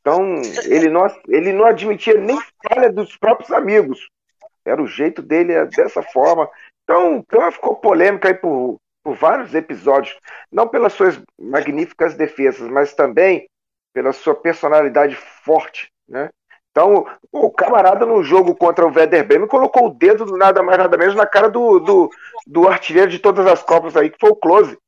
Então, 0.00 0.40
ele 0.64 0.88
não, 0.88 1.06
ele 1.28 1.52
não 1.52 1.64
admitia 1.64 2.14
nem 2.14 2.38
falha 2.66 2.90
dos 2.90 3.16
próprios 3.16 3.52
amigos. 3.52 4.08
Era 4.64 4.82
o 4.82 4.86
jeito 4.86 5.22
dele 5.22 5.52
é 5.52 5.66
dessa 5.66 6.02
forma. 6.02 6.48
Então, 6.84 7.18
então 7.18 7.52
ficou 7.52 7.76
polêmica 7.76 8.28
aí 8.28 8.34
por, 8.34 8.78
por 9.02 9.14
vários 9.14 9.54
episódios. 9.54 10.18
Não 10.50 10.66
pelas 10.66 10.92
suas 10.92 11.20
magníficas 11.38 12.14
defesas, 12.14 12.68
mas 12.68 12.94
também 12.94 13.48
pela 13.92 14.12
sua 14.12 14.34
personalidade 14.34 15.16
forte, 15.16 15.90
né? 16.08 16.30
Então, 16.80 17.06
o 17.30 17.50
camarada 17.50 18.06
no 18.06 18.22
jogo 18.22 18.54
contra 18.54 18.86
o 18.86 18.92
Werder 18.92 19.26
Bremen 19.26 19.46
colocou 19.46 19.88
o 19.88 19.94
dedo 19.94 20.24
nada 20.38 20.62
mais 20.62 20.78
nada 20.78 20.96
menos 20.96 21.14
na 21.14 21.26
cara 21.26 21.50
do, 21.50 21.78
do, 21.78 22.10
do 22.46 22.66
artilheiro 22.66 23.10
de 23.10 23.18
todas 23.18 23.46
as 23.46 23.62
copas 23.62 23.96
aí, 23.98 24.08
que 24.08 24.18
foi 24.18 24.30
o 24.30 24.36
Close. 24.36 24.78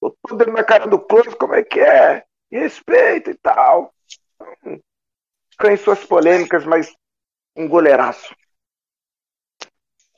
Botou 0.00 0.16
o 0.30 0.36
dedo 0.36 0.52
na 0.52 0.64
cara 0.64 0.86
do 0.86 0.98
Close, 0.98 1.36
como 1.36 1.54
é 1.54 1.62
que 1.62 1.80
é? 1.80 2.24
E 2.50 2.58
respeito 2.58 3.30
e 3.30 3.34
tal. 3.34 3.92
Então, 4.64 4.80
Tem 5.60 5.76
suas 5.76 6.02
polêmicas, 6.04 6.64
mas 6.64 6.94
um 7.54 7.68
goleiraço. 7.68 8.34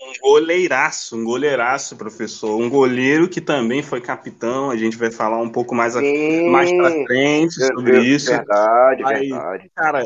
Um 0.00 0.12
goleiraço, 0.22 1.16
um 1.16 1.24
goleiraço, 1.24 1.96
professor. 1.96 2.56
Um 2.56 2.70
goleiro 2.70 3.28
que 3.28 3.40
também 3.40 3.82
foi 3.82 4.00
capitão. 4.00 4.70
A 4.70 4.76
gente 4.76 4.96
vai 4.96 5.10
falar 5.10 5.38
um 5.38 5.50
pouco 5.50 5.74
mais, 5.74 5.96
a- 5.96 6.02
mais 6.50 6.70
pra 6.72 6.90
frente 7.04 7.54
sobre 7.54 7.98
isso. 8.00 8.30
Verdade, 8.30 9.02
Mas- 9.02 9.20
verdade. 9.20 9.70
Cara, 9.74 10.04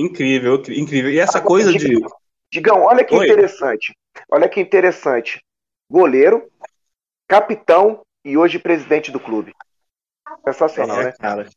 incrível, 0.00 0.62
incrível. 0.68 1.10
E 1.10 1.18
essa 1.18 1.38
Agora, 1.38 1.48
coisa 1.48 1.72
diga- 1.72 1.88
de. 1.88 2.06
Digão, 2.52 2.82
olha 2.82 3.04
que 3.04 3.14
Oi. 3.14 3.24
interessante. 3.26 3.94
Olha 4.30 4.48
que 4.48 4.60
interessante. 4.60 5.40
Goleiro, 5.88 6.50
capitão 7.28 8.02
e 8.24 8.36
hoje 8.36 8.58
presidente 8.58 9.10
do 9.12 9.20
clube. 9.20 9.52
Sensacional, 10.44 11.00
É, 11.00 11.04
né? 11.04 11.12
cara. 11.18 11.48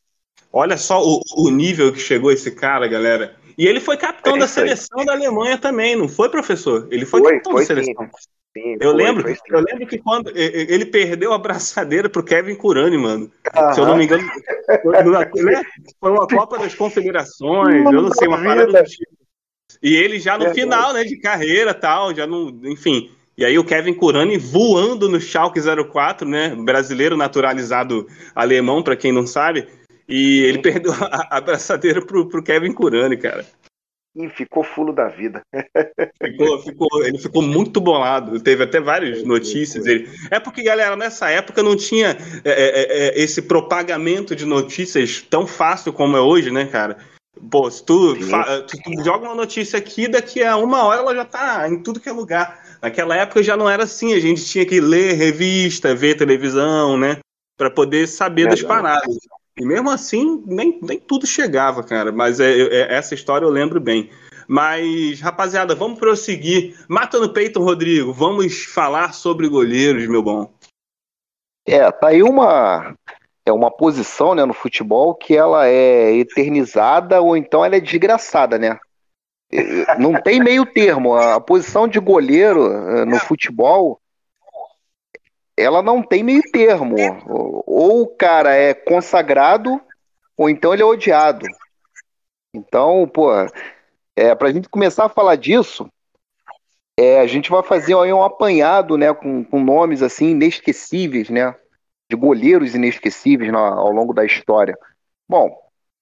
Olha 0.52 0.76
só 0.76 1.02
o, 1.02 1.20
o 1.36 1.50
nível 1.50 1.92
que 1.92 1.98
chegou 1.98 2.30
esse 2.30 2.50
cara, 2.54 2.86
galera. 2.86 3.36
E 3.58 3.66
ele 3.66 3.80
foi 3.80 3.96
capitão 3.96 4.36
É 4.36 4.38
da 4.38 4.48
seleção 4.48 5.04
da 5.04 5.12
Alemanha 5.12 5.58
também, 5.58 5.96
não 5.96 6.08
foi, 6.08 6.28
professor? 6.28 6.86
Ele 6.90 7.04
foi, 7.04 7.20
Foi, 7.20 7.32
capitão 7.32 7.52
foi 7.52 7.62
da 7.62 7.66
seleção. 7.66 8.04
Sim, 8.04 8.10
Eu 8.56 8.92
foi, 8.92 9.02
lembro, 9.02 9.22
foi 9.22 9.34
sim. 9.34 9.40
eu 9.48 9.60
lembro 9.60 9.86
que 9.86 9.98
quando 9.98 10.30
ele 10.36 10.86
perdeu 10.86 11.32
a 11.32 11.38
braçadeira 11.38 12.08
pro 12.08 12.22
Kevin 12.22 12.54
Curani, 12.54 12.96
mano. 12.96 13.30
Se 13.74 13.80
eu 13.80 13.86
não 13.86 13.96
me 13.96 14.04
engano, 14.04 14.22
foi, 14.82 15.42
né? 15.42 15.62
Foi 15.98 16.10
uma 16.12 16.26
Copa 16.26 16.58
das 16.58 16.74
Confederações, 16.74 17.84
eu 17.84 18.02
não 18.02 18.12
sei, 18.12 18.28
uma 18.28 18.42
parada 18.42 18.66
do 18.66 18.84
tipo. 18.84 19.14
E 19.82 19.96
ele 19.96 20.18
já 20.18 20.34
no 20.34 20.44
Verdade. 20.44 20.60
final, 20.60 20.92
né, 20.92 21.04
de 21.04 21.18
carreira 21.18 21.74
tal, 21.74 22.14
já 22.14 22.26
no, 22.26 22.60
enfim. 22.64 23.10
E 23.36 23.44
aí 23.44 23.58
o 23.58 23.64
Kevin 23.64 23.94
Curani 23.94 24.38
voando 24.38 25.08
no 25.08 25.20
Schalke 25.20 25.60
04, 25.60 26.28
né, 26.28 26.54
brasileiro 26.54 27.16
naturalizado 27.16 28.06
alemão, 28.34 28.82
pra 28.82 28.96
quem 28.96 29.12
não 29.12 29.26
sabe, 29.26 29.66
e 30.08 30.42
ele 30.44 30.58
perdeu 30.62 30.92
a, 30.92 31.38
a 31.38 31.40
braçadeira 31.40 32.04
pro, 32.04 32.28
pro 32.28 32.42
Kevin 32.42 32.72
Curani, 32.72 33.16
cara. 33.16 33.44
Ih, 34.16 34.28
ficou 34.28 34.62
fulo 34.62 34.92
da 34.92 35.08
vida. 35.08 35.42
Ficou, 36.22 36.62
ficou- 36.62 37.04
ele 37.04 37.18
ficou 37.18 37.42
muito 37.42 37.80
bolado. 37.80 38.40
Teve 38.40 38.62
até 38.62 38.80
várias 38.80 39.22
notícias 39.24 39.84
dele. 39.84 40.08
É 40.30 40.38
porque, 40.38 40.62
galera, 40.62 40.94
nessa 40.96 41.28
época 41.30 41.62
não 41.62 41.76
tinha 41.76 42.16
é, 42.44 42.50
é, 42.50 43.08
é, 43.08 43.20
esse 43.20 43.42
propagamento 43.42 44.34
de 44.36 44.44
notícias 44.46 45.20
tão 45.28 45.46
fácil 45.46 45.92
como 45.92 46.16
é 46.16 46.20
hoje, 46.20 46.50
né, 46.50 46.64
cara? 46.66 46.96
Pô, 47.50 47.68
se 47.70 47.84
tu, 47.84 48.14
fa- 48.30 48.62
tu- 48.62 48.78
tu 48.80 49.04
joga 49.04 49.26
uma 49.26 49.34
notícia 49.34 49.78
aqui, 49.78 50.06
daqui 50.08 50.42
a 50.42 50.56
uma 50.56 50.84
hora 50.84 51.00
ela 51.00 51.14
já 51.14 51.24
tá 51.24 51.68
em 51.68 51.82
tudo 51.82 51.98
que 52.00 52.08
é 52.08 52.12
lugar. 52.12 52.78
Naquela 52.80 53.16
época 53.16 53.42
já 53.42 53.56
não 53.56 53.68
era 53.68 53.82
assim, 53.82 54.14
a 54.14 54.20
gente 54.20 54.44
tinha 54.44 54.64
que 54.64 54.80
ler 54.80 55.14
revista, 55.14 55.94
ver 55.94 56.16
televisão, 56.16 56.96
né? 56.96 57.18
Pra 57.58 57.70
poder 57.70 58.06
saber 58.06 58.48
das 58.48 58.60
Verdade. 58.60 58.82
paradas. 58.82 59.16
E 59.56 59.64
mesmo 59.64 59.90
assim, 59.90 60.42
nem, 60.46 60.78
nem 60.82 60.98
tudo 60.98 61.26
chegava, 61.26 61.82
cara. 61.82 62.10
Mas 62.10 62.40
é, 62.40 62.50
é- 62.50 62.94
essa 62.94 63.14
história 63.14 63.44
eu 63.44 63.50
lembro 63.50 63.80
bem. 63.80 64.10
Mas, 64.46 65.20
rapaziada, 65.20 65.74
vamos 65.74 65.98
prosseguir. 65.98 66.76
Mata 66.88 67.18
no 67.18 67.32
peito, 67.32 67.62
Rodrigo. 67.62 68.12
Vamos 68.12 68.64
falar 68.64 69.14
sobre 69.14 69.48
goleiros, 69.48 70.06
meu 70.06 70.22
bom. 70.22 70.52
É, 71.66 71.90
tá 71.90 72.08
aí 72.08 72.22
uma 72.22 72.94
é 73.46 73.52
uma 73.52 73.70
posição, 73.70 74.34
né, 74.34 74.44
no 74.44 74.54
futebol 74.54 75.14
que 75.14 75.36
ela 75.36 75.66
é 75.68 76.16
eternizada 76.16 77.20
ou 77.20 77.36
então 77.36 77.64
ela 77.64 77.76
é 77.76 77.80
desgraçada, 77.80 78.58
né? 78.58 78.78
Não 79.98 80.20
tem 80.20 80.42
meio 80.42 80.64
termo. 80.64 81.14
A 81.14 81.40
posição 81.40 81.86
de 81.86 82.00
goleiro 82.00 82.72
eh, 82.72 83.04
no 83.04 83.18
futebol 83.18 84.00
ela 85.56 85.82
não 85.82 86.02
tem 86.02 86.22
meio 86.22 86.42
termo. 86.52 86.96
Ou 87.66 88.02
o 88.02 88.06
cara 88.08 88.54
é 88.54 88.74
consagrado 88.74 89.80
ou 90.36 90.48
então 90.48 90.72
ele 90.72 90.82
é 90.82 90.86
odiado. 90.86 91.46
Então, 92.54 93.08
pô, 93.08 93.30
é, 94.16 94.34
pra 94.34 94.52
gente 94.52 94.68
começar 94.68 95.06
a 95.06 95.08
falar 95.08 95.36
disso, 95.36 95.88
é, 96.98 97.20
a 97.20 97.26
gente 97.26 97.50
vai 97.50 97.62
fazer 97.62 97.96
aí 97.96 98.12
um 98.12 98.22
apanhado, 98.22 98.96
né, 98.96 99.12
com, 99.12 99.44
com 99.44 99.60
nomes 99.62 100.02
assim 100.02 100.30
inesquecíveis, 100.30 101.28
né, 101.28 101.54
de 102.08 102.16
goleiros 102.16 102.74
inesquecíveis 102.74 103.50
na- 103.52 103.74
ao 103.74 103.90
longo 103.90 104.12
da 104.12 104.24
história. 104.24 104.78
Bom, 105.28 105.56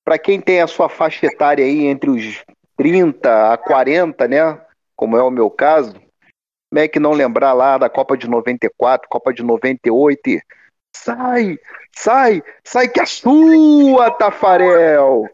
para 0.05 0.19
quem 0.19 0.41
tem 0.41 0.61
a 0.61 0.67
sua 0.67 0.89
faixa 0.89 1.27
etária 1.27 1.65
aí 1.65 1.87
entre 1.87 2.11
os 2.11 2.45
30 2.77 3.53
a 3.53 3.57
40, 3.57 4.29
né, 4.29 4.61
como 4.97 5.17
é 5.17 5.23
o 5.23 5.31
meu 5.31 5.49
caso, 5.51 5.95
como 6.73 6.81
é 6.81 6.89
que 6.89 6.99
não 6.99 7.13
lembrar 7.13 7.53
lá 7.53 7.77
da 7.77 7.91
Copa 7.91 8.17
de 8.17 8.27
94, 8.27 9.07
Copa 9.07 9.31
de 9.31 9.43
98 9.43 10.31
e 10.31 10.43
sai, 10.97 11.59
sai, 11.95 12.43
sai 12.65 12.89
que 12.89 12.99
é 12.99 13.05
sua, 13.05 14.11
Tafarel. 14.13 15.29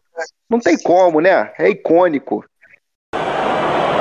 Não 0.50 0.58
tem 0.58 0.76
como, 0.76 1.20
né? 1.20 1.52
É 1.56 1.68
icônico. 1.70 2.44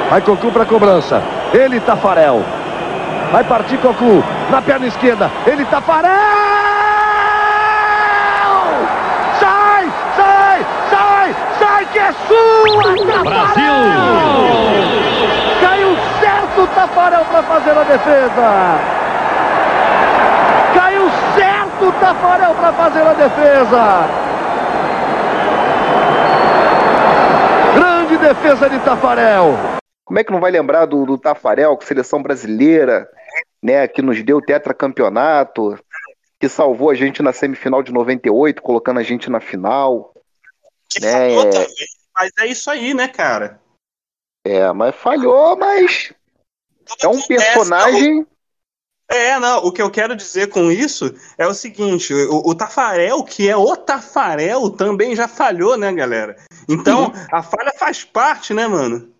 Vai 0.09 0.19
Cocu 0.25 0.51
para 0.51 0.65
cobrança. 0.65 1.21
Ele 1.53 1.79
Tafarel. 1.79 2.39
Vai 3.31 3.43
partir 3.43 3.77
Cocu 3.77 4.23
na 4.49 4.59
perna 4.59 4.87
esquerda. 4.87 5.29
Ele 5.45 5.63
Tafarel! 5.65 6.17
Sai, 9.39 9.85
sai, 10.15 10.65
sai, 10.89 11.35
sai 11.59 11.85
que 11.91 11.99
é 11.99 12.11
sua, 12.13 13.23
Brasil! 13.23 15.16
Tafarel 16.87 17.25
para 17.25 17.43
fazer 17.43 17.71
a 17.71 17.83
defesa. 17.83 18.79
Caiu 20.73 21.09
certo 21.35 21.85
o 21.85 21.99
Tafarel 21.99 22.55
para 22.55 22.73
fazer 22.73 23.01
a 23.01 23.13
defesa. 23.13 24.07
Grande 27.75 28.17
defesa 28.17 28.69
de 28.69 28.79
Tafarel. 28.79 29.57
Como 30.05 30.17
é 30.17 30.23
que 30.23 30.31
não 30.31 30.39
vai 30.39 30.49
lembrar 30.49 30.85
do, 30.85 31.05
do 31.05 31.17
Tafarel, 31.17 31.75
com 31.75 31.83
seleção 31.83 32.23
brasileira, 32.23 33.09
né, 33.61 33.85
que 33.87 34.01
nos 34.01 34.23
deu 34.23 34.41
tetracampeonato, 34.41 35.77
que 36.39 36.47
salvou 36.47 36.89
a 36.89 36.95
gente 36.95 37.21
na 37.21 37.33
semifinal 37.33 37.83
de 37.83 37.91
98, 37.91 38.61
colocando 38.61 38.99
a 38.99 39.03
gente 39.03 39.29
na 39.29 39.41
final. 39.41 40.13
Que 40.89 41.01
né? 41.01 41.11
falhou 41.11 41.49
também, 41.49 41.67
mas 42.15 42.31
é 42.39 42.47
isso 42.47 42.71
aí, 42.71 42.93
né, 42.93 43.09
cara? 43.09 43.59
É, 44.45 44.71
mas 44.71 44.95
falhou, 44.95 45.57
mas 45.57 46.13
é 47.01 47.07
um 47.07 47.11
acontece, 47.11 47.27
personagem. 47.27 48.25
É, 49.09 49.39
não, 49.39 49.59
o 49.65 49.71
que 49.71 49.81
eu 49.81 49.89
quero 49.89 50.15
dizer 50.15 50.47
com 50.47 50.69
isso 50.71 51.13
é 51.37 51.47
o 51.47 51.53
seguinte: 51.53 52.13
o, 52.13 52.49
o 52.49 52.53
Tafarel, 52.55 53.23
que 53.23 53.47
é 53.47 53.55
o 53.55 53.75
Tafarel, 53.75 54.69
também 54.69 55.15
já 55.15 55.27
falhou, 55.27 55.77
né, 55.77 55.93
galera? 55.93 56.35
Então, 56.67 57.13
a 57.31 57.41
falha 57.41 57.71
faz 57.77 58.03
parte, 58.03 58.53
né, 58.53 58.67
mano? 58.67 59.13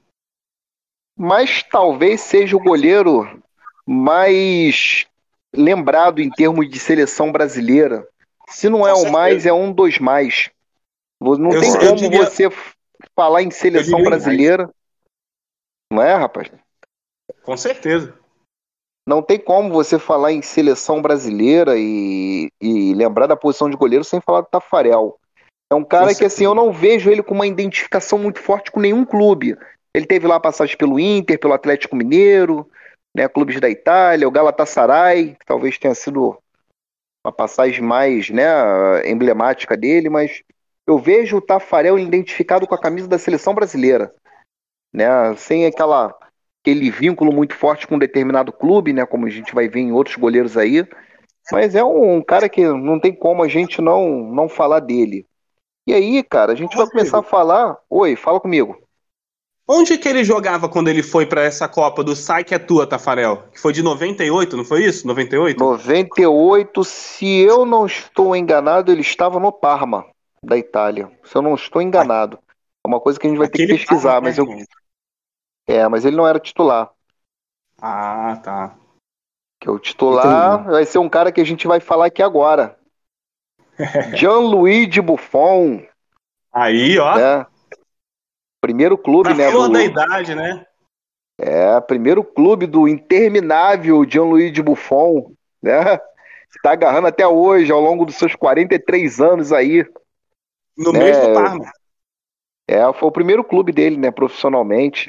mas 1.20 1.64
talvez 1.64 2.22
seja 2.22 2.56
o 2.56 2.60
goleiro 2.60 3.42
mais 3.88 5.08
lembrado 5.56 6.22
em 6.22 6.30
termos 6.30 6.70
de 6.70 6.78
seleção 6.80 7.32
brasileira. 7.32 8.08
Se 8.50 8.70
não 8.70 8.88
é 8.88 8.94
o 8.94 9.12
mais, 9.12 9.46
é 9.46 9.52
um 9.52 9.72
dos 9.74 9.98
mais. 9.98 10.52
Não 11.20 11.52
Eu- 11.54 11.60
tem 11.60 11.72
como 11.74 11.96
diria- 11.96 12.24
você 12.26 12.50
falar 13.16 13.42
em 13.42 13.50
seleção 13.50 14.04
brasileira. 14.04 14.70
Não 15.92 16.04
é, 16.04 16.14
rapaz? 16.14 16.52
Com 17.48 17.56
certeza. 17.56 18.13
Não 19.08 19.22
tem 19.22 19.39
como 19.39 19.72
você 19.72 19.98
falar 19.98 20.34
em 20.34 20.42
seleção 20.42 21.01
brasileira 21.01 21.75
e, 21.77 22.51
e 22.60 22.94
lembrar 22.94 23.25
da 23.25 23.38
posição 23.38 23.70
de 23.70 23.77
goleiro 23.77 24.04
sem 24.04 24.20
falar 24.20 24.42
do 24.42 24.48
Tafarel. 24.48 25.18
É 25.72 25.75
um 25.75 25.84
cara 25.84 26.13
que, 26.13 26.25
assim, 26.25 26.44
eu 26.44 26.54
não 26.54 26.74
vejo 26.74 27.10
ele 27.10 27.24
com 27.24 27.34
uma 27.34 27.48
identificação 27.48 28.20
muito 28.20 28.39
forte 28.39 28.70
com 28.70 28.82
nenhum 28.82 29.06
clube. 29.06 29.58
Ele 29.94 30.06
teve 30.06 30.27
lá 30.27 30.42
passagem 30.42 30.75
pelo 30.75 31.00
Inter, 31.00 31.39
pelo 31.39 31.54
Atlético 31.54 31.96
Mineiro, 31.96 32.70
né, 33.16 33.30
clubes 33.30 33.62
da 33.62 33.70
Itália, 33.70 34.27
o 34.27 34.32
Galatasaray, 34.32 35.36
que 35.36 35.46
talvez 35.46 35.77
tenha 35.77 35.96
sido 35.96 36.38
uma 37.25 37.32
passagem 37.32 37.82
mais 37.82 38.30
né, 38.30 39.10
emblemática 39.10 39.77
dele, 39.77 40.10
mas 40.10 40.44
eu 40.86 40.98
vejo 40.98 41.38
o 41.38 41.42
Tafarel 41.42 41.98
identificado 41.98 42.68
com 42.68 42.75
a 42.75 42.82
camisa 42.82 43.08
da 43.08 43.18
seleção 43.18 43.56
brasileira, 43.56 44.12
né, 44.94 45.34
sem 45.38 45.66
aquela 45.66 46.13
aquele 46.68 46.92
vínculo 46.92 47.34
muito 47.34 47.56
forte 47.56 47.88
com 47.88 47.96
um 47.96 48.00
determinado 48.00 48.52
clube, 48.52 48.92
né, 48.92 49.06
como 49.06 49.26
a 49.26 49.30
gente 49.30 49.56
vai 49.56 49.70
ver 49.70 49.80
em 49.80 49.94
outros 49.94 50.18
goleiros 50.18 50.58
aí, 50.58 50.86
mas 51.50 51.76
é 51.76 51.84
um, 51.84 52.22
cara 52.22 52.50
que 52.50 52.68
não 52.68 53.00
tem 53.00 53.14
como 53.14 53.42
a 53.42 53.48
gente 53.48 53.82
não 53.82 54.30
não 54.34 54.50
falar 54.50 54.82
dele. 54.82 55.26
E 55.88 55.94
aí, 55.94 56.22
cara, 56.22 56.52
a 56.52 56.56
gente 56.56 56.76
vai 56.76 56.86
começar 56.86 57.20
a 57.20 57.24
falar. 57.24 57.78
Oi, 57.90 58.18
fala 58.18 58.41
comigo. 58.41 58.78
Onde 59.65 59.98
que 59.98 60.10
ele 60.10 60.24
jogava 60.26 60.68
quando 60.68 60.89
ele 60.89 61.02
foi 61.02 61.26
pra 61.26 61.44
essa 61.44 61.68
Copa 61.70 62.04
do 62.04 62.15
Sai 62.15 62.44
que 62.44 62.54
é 62.54 62.60
tua, 62.60 62.86
Tafarel? 62.86 63.44
Que 63.54 63.60
foi 63.60 63.72
de 63.72 63.82
98, 63.82 64.58
não 64.58 64.65
foi 64.65 64.84
isso? 64.84 65.08
98? 65.08 65.58
98, 65.58 66.84
se 66.84 67.26
eu 67.39 67.65
não 67.65 67.86
estou 67.86 68.36
enganado, 68.36 68.91
ele 68.91 69.02
estava 69.02 69.39
no 69.39 69.52
Parma, 69.52 70.06
da 70.44 70.58
Itália. 70.58 71.10
Se 71.24 71.36
eu 71.36 71.41
não 71.41 71.56
estou 71.56 71.82
enganado. 71.82 72.38
É 72.86 72.88
uma 72.88 73.00
coisa 73.00 73.18
que 73.18 73.28
a 73.28 73.30
gente 73.30 73.39
vai 73.39 73.48
ter 73.48 73.60
que 73.60 73.63
Aquele 73.63 73.80
pesquisar, 73.80 74.22
Parma, 74.22 74.28
mas 74.28 74.38
né, 74.38 74.44
eu. 74.44 74.65
É, 75.67 75.88
mas 75.88 76.06
ele 76.06 76.15
não 76.15 76.27
era 76.27 76.39
titular. 76.39 76.91
Ah, 77.80 78.39
tá. 78.43 78.75
Que 79.60 79.69
o 79.69 79.77
titular 79.77 80.63
vai 80.63 80.86
ser 80.86 80.99
um 80.99 81.10
cara 81.10 81.32
que 81.32 81.41
a 81.41 81.43
gente 81.43 81.67
vai 81.67 81.80
falar 81.80 82.06
aqui 82.06 82.23
agora. 82.23 82.77
Gianluigi 84.15 85.01
Buffon, 85.01 85.86
Aí, 86.51 86.97
ó. 86.97 87.15
né? 87.15 87.45
Primeiro 88.62 88.97
clube, 88.97 89.30
Na 89.30 89.36
né? 89.36 89.51
flor 89.51 89.69
da 89.69 89.84
idade, 89.84 90.34
né? 90.34 90.65
É, 91.39 91.80
primeiro 91.82 92.23
clube 92.23 92.65
do 92.65 92.88
interminável 92.88 94.03
Gianluigi 94.10 94.62
Buffon, 94.62 95.34
né? 95.62 95.99
Está 96.49 96.71
agarrando 96.71 97.08
até 97.08 97.27
hoje, 97.27 97.71
ao 97.71 97.80
longo 97.80 98.06
dos 98.06 98.15
seus 98.15 98.36
43 98.36 99.19
anos 99.21 99.51
aí. 99.53 99.86
No 100.75 100.91
Né? 100.91 100.99
mês 100.99 101.17
do 101.19 101.34
Parma. 101.34 101.71
É, 102.67 102.82
foi 102.93 103.08
o 103.08 103.12
primeiro 103.12 103.43
clube 103.43 103.71
dele, 103.71 103.97
né, 103.97 104.10
profissionalmente. 104.12 105.08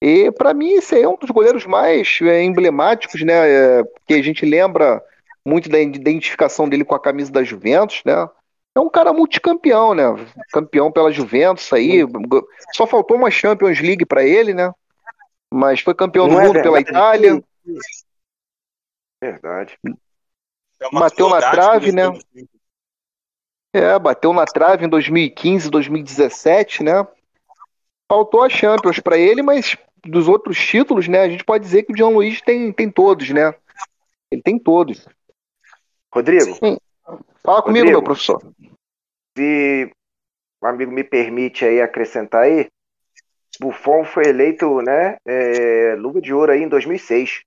E 0.00 0.30
para 0.30 0.54
mim 0.54 0.74
esse 0.74 0.94
aí 0.94 1.02
é 1.02 1.08
um 1.08 1.16
dos 1.16 1.30
goleiros 1.30 1.66
mais 1.66 2.18
é, 2.22 2.42
emblemáticos, 2.42 3.20
né, 3.22 3.50
é, 3.50 3.84
que 4.06 4.14
a 4.14 4.22
gente 4.22 4.46
lembra 4.46 5.02
muito 5.44 5.68
da 5.68 5.80
identificação 5.80 6.68
dele 6.68 6.84
com 6.84 6.94
a 6.94 7.00
camisa 7.00 7.32
da 7.32 7.42
Juventus, 7.42 8.02
né? 8.04 8.28
É 8.76 8.80
um 8.80 8.88
cara 8.88 9.12
multicampeão, 9.12 9.94
né? 9.94 10.04
Campeão 10.52 10.92
pela 10.92 11.10
Juventus 11.10 11.72
aí, 11.72 12.04
só 12.74 12.86
faltou 12.86 13.16
uma 13.16 13.30
Champions 13.30 13.80
League 13.80 14.04
para 14.04 14.22
ele, 14.22 14.54
né? 14.54 14.72
Mas 15.52 15.80
foi 15.80 15.94
campeão 15.94 16.28
do 16.28 16.34
Não 16.34 16.40
é 16.40 16.46
mundo 16.46 16.62
pela 16.62 16.76
verdade? 16.76 16.90
Itália. 16.90 17.44
Verdade. 19.20 19.78
É 20.80 20.90
Bateu 20.92 21.28
na 21.28 21.50
trave, 21.50 21.90
né? 21.92 22.04
É, 23.72 23.98
bateu 23.98 24.32
na 24.32 24.44
trave 24.44 24.84
em 24.84 24.88
2015, 24.88 25.70
2017, 25.70 26.82
né? 26.84 27.06
Faltou 28.10 28.42
a 28.42 28.48
Champions 28.48 29.00
para 29.00 29.18
ele, 29.18 29.42
mas 29.42 29.76
dos 30.04 30.28
outros 30.28 30.58
títulos, 30.58 31.08
né? 31.08 31.20
A 31.20 31.28
gente 31.28 31.44
pode 31.44 31.64
dizer 31.64 31.82
que 31.84 31.92
o 31.92 31.96
Jean 31.96 32.08
Luiz 32.08 32.40
tem, 32.40 32.72
tem 32.72 32.90
todos, 32.90 33.30
né? 33.30 33.54
Ele 34.30 34.42
tem 34.42 34.58
todos. 34.58 35.06
Rodrigo, 36.12 36.54
Fala 37.42 37.62
comigo, 37.62 37.86
Rodrigo. 37.86 37.90
meu 37.90 38.02
professor. 38.02 38.42
se 39.36 39.90
o 40.60 40.66
amigo 40.66 40.90
me 40.90 41.04
permite 41.04 41.64
aí 41.64 41.80
acrescentar 41.80 42.42
aí, 42.42 42.68
Buffon 43.60 44.04
foi 44.04 44.26
eleito, 44.26 44.80
né, 44.82 45.16
é, 45.26 45.94
luva 45.96 46.20
de 46.20 46.32
ouro 46.32 46.52
aí 46.52 46.62
em 46.62 46.68
2006. 46.68 47.42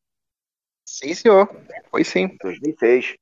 Sim, 0.87 1.13
senhor. 1.13 1.49
Foi 1.89 2.03
sim. 2.03 2.35
2006. 2.41 3.15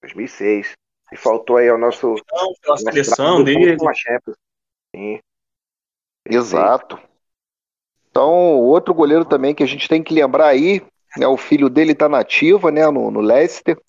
2006. 0.00 0.72
E 1.12 1.16
faltou 1.16 1.58
aí 1.58 1.68
ao 1.68 1.78
nosso 1.78 2.08
Não, 2.08 2.54
pela 2.60 2.74
nosso 2.74 2.84
seleção 2.84 3.44
dele. 3.44 3.76
a. 3.76 4.32
Sim. 4.96 5.20
Exato. 6.24 6.98
Então, 8.12 8.30
outro 8.60 8.92
goleiro 8.92 9.24
também 9.24 9.54
que 9.54 9.62
a 9.62 9.66
gente 9.66 9.88
tem 9.88 10.02
que 10.02 10.12
lembrar 10.12 10.48
aí, 10.48 10.82
né? 11.16 11.26
O 11.26 11.38
filho 11.38 11.70
dele 11.70 11.94
tá 11.94 12.10
nativa, 12.10 12.70
né? 12.70 12.86
No, 12.90 13.10
no 13.10 13.20
Leicester, 13.20 13.80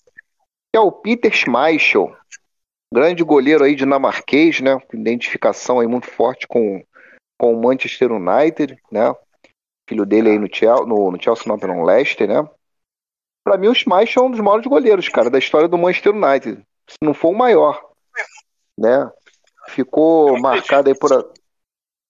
é 0.74 0.80
o 0.80 0.90
Peter 0.90 1.30
Schmeichel. 1.30 2.16
Grande 2.92 3.22
goleiro 3.22 3.64
aí 3.64 3.74
dinamarquês, 3.74 4.60
né? 4.60 4.78
Identificação 4.94 5.78
aí 5.78 5.86
muito 5.86 6.06
forte 6.06 6.48
com, 6.48 6.82
com 7.38 7.52
o 7.52 7.62
Manchester 7.62 8.12
United, 8.12 8.78
né? 8.90 9.14
Filho 9.86 10.06
dele 10.06 10.30
aí 10.30 10.38
no 10.38 10.48
Chelsea, 10.50 10.86
no, 10.86 11.10
no 11.10 11.22
Chelsea 11.22 11.44
não, 11.46 11.56
no 11.56 11.84
Leicester, 11.84 12.26
né? 12.26 12.48
Pra 13.44 13.58
mim, 13.58 13.68
o 13.68 13.74
Schmeichel 13.74 14.22
é 14.22 14.26
um 14.26 14.30
dos 14.30 14.40
maiores 14.40 14.66
goleiros, 14.66 15.06
cara, 15.10 15.28
da 15.28 15.38
história 15.38 15.68
do 15.68 15.76
Manchester 15.76 16.14
United. 16.14 16.62
Se 16.88 16.96
não 17.02 17.12
for 17.12 17.28
o 17.28 17.36
maior, 17.36 17.90
né? 18.78 19.10
Ficou 19.68 20.40
marcado 20.40 20.88
aí 20.88 20.98
por, 20.98 21.10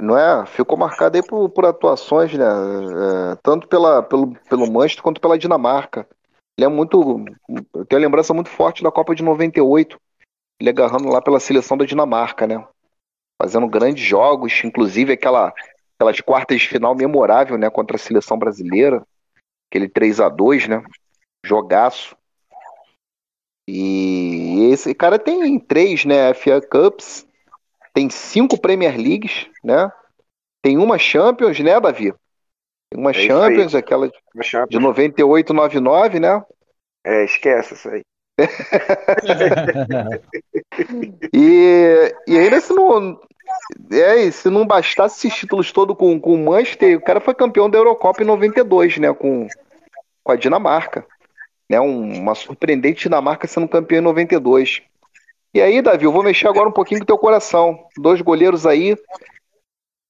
não 0.00 0.18
é? 0.18 0.46
Ficou 0.46 0.76
marcado 0.76 1.16
aí 1.16 1.22
por, 1.22 1.48
por 1.50 1.64
atuações, 1.64 2.32
né? 2.34 2.44
É, 2.44 3.36
tanto 3.42 3.68
pela, 3.68 4.02
pelo, 4.02 4.34
pelo 4.48 4.70
Manchester 4.70 5.02
quanto 5.02 5.20
pela 5.20 5.38
Dinamarca. 5.38 6.08
Ele 6.58 6.66
é 6.66 6.68
muito. 6.68 7.24
Eu 7.74 7.84
tenho 7.84 8.00
a 8.00 8.04
lembrança 8.04 8.32
muito 8.32 8.50
forte 8.50 8.82
da 8.82 8.90
Copa 8.90 9.14
de 9.14 9.22
98. 9.22 9.98
Ele 10.60 10.70
agarrando 10.70 11.08
lá 11.08 11.20
pela 11.20 11.40
seleção 11.40 11.76
da 11.76 11.84
Dinamarca, 11.84 12.46
né? 12.46 12.64
Fazendo 13.40 13.68
grandes 13.68 14.04
jogos, 14.04 14.62
inclusive 14.64 15.12
aquela, 15.12 15.52
aquelas 15.96 16.20
quartas 16.20 16.60
de 16.60 16.68
final 16.68 16.94
memorável, 16.94 17.58
né? 17.58 17.68
Contra 17.70 17.96
a 17.96 17.98
seleção 17.98 18.38
brasileira. 18.38 19.04
Aquele 19.70 19.88
3 19.88 20.20
a 20.20 20.28
2 20.28 20.68
né? 20.68 20.82
Jogaço. 21.44 22.16
E 23.68 24.68
esse 24.70 24.94
cara 24.94 25.18
tem 25.18 25.58
três, 25.58 26.04
né? 26.04 26.32
FA 26.34 26.60
Cups, 26.60 27.26
tem 27.94 28.10
cinco 28.10 28.58
Premier 28.58 28.96
Leagues, 28.96 29.48
né? 29.64 29.90
Tem 30.62 30.78
uma 30.78 30.98
Champions, 30.98 31.58
né, 31.60 31.80
Davi? 31.80 32.12
Tem 32.90 33.00
uma 33.00 33.12
É 33.12 33.14
Champions, 33.14 33.74
aquela 33.74 34.10
A 34.38 34.42
Champions. 34.42 34.68
de 34.68 34.78
98, 34.78 35.54
99, 35.54 36.20
né? 36.20 36.44
É, 37.04 37.24
esquece 37.24 37.74
isso 37.74 37.88
aí. 37.88 38.02
E, 41.32 42.14
e 42.26 42.38
ainda 42.38 42.60
se 42.60 42.72
não, 42.72 43.20
É, 43.92 44.30
se 44.30 44.50
não 44.50 44.66
bastasse 44.66 45.26
esses 45.26 45.38
títulos 45.38 45.72
todos 45.72 45.96
com, 45.96 46.20
com 46.20 46.34
o 46.34 46.44
Manchester, 46.44 46.96
o 46.98 47.02
cara 47.02 47.20
foi 47.20 47.34
campeão 47.34 47.70
da 47.70 47.78
Eurocopa 47.78 48.22
em 48.22 48.26
92, 48.26 48.98
né? 48.98 49.12
Com, 49.14 49.48
com 50.22 50.32
a 50.32 50.36
Dinamarca. 50.36 51.06
Né, 51.70 51.80
um, 51.80 52.20
uma 52.20 52.34
surpreendente 52.34 53.04
Dinamarca 53.04 53.46
sendo 53.48 53.68
campeão 53.68 54.00
em 54.00 54.02
92. 54.02 54.82
E 55.54 55.62
aí, 55.62 55.80
Davi, 55.80 56.04
eu 56.04 56.10
vou 56.10 56.24
mexer 56.24 56.48
agora 56.48 56.68
um 56.68 56.72
pouquinho 56.72 56.98
com 56.98 57.04
o 57.04 57.06
teu 57.06 57.16
coração. 57.16 57.86
Dois 57.96 58.20
goleiros 58.20 58.66
aí, 58.66 58.96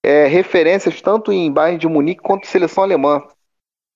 é, 0.02 0.26
referências 0.26 1.02
tanto 1.02 1.30
em 1.30 1.52
Bayern 1.52 1.78
de 1.78 1.86
Munique 1.86 2.22
quanto 2.22 2.46
seleção 2.46 2.82
alemã. 2.82 3.22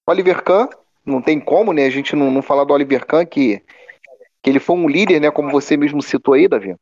Oliver 0.06 0.44
Kahn, 0.44 0.68
não 1.06 1.22
tem 1.22 1.40
como, 1.40 1.72
né? 1.72 1.86
A 1.86 1.90
gente 1.90 2.14
não, 2.14 2.30
não 2.30 2.42
falar 2.42 2.64
do 2.64 2.74
Oliver 2.74 3.06
Kahn, 3.06 3.24
que, 3.24 3.62
que 4.42 4.50
ele 4.50 4.60
foi 4.60 4.76
um 4.76 4.86
líder, 4.86 5.20
né? 5.20 5.30
Como 5.30 5.50
você 5.50 5.74
mesmo 5.74 6.02
citou 6.02 6.34
aí, 6.34 6.46
Davi. 6.46 6.76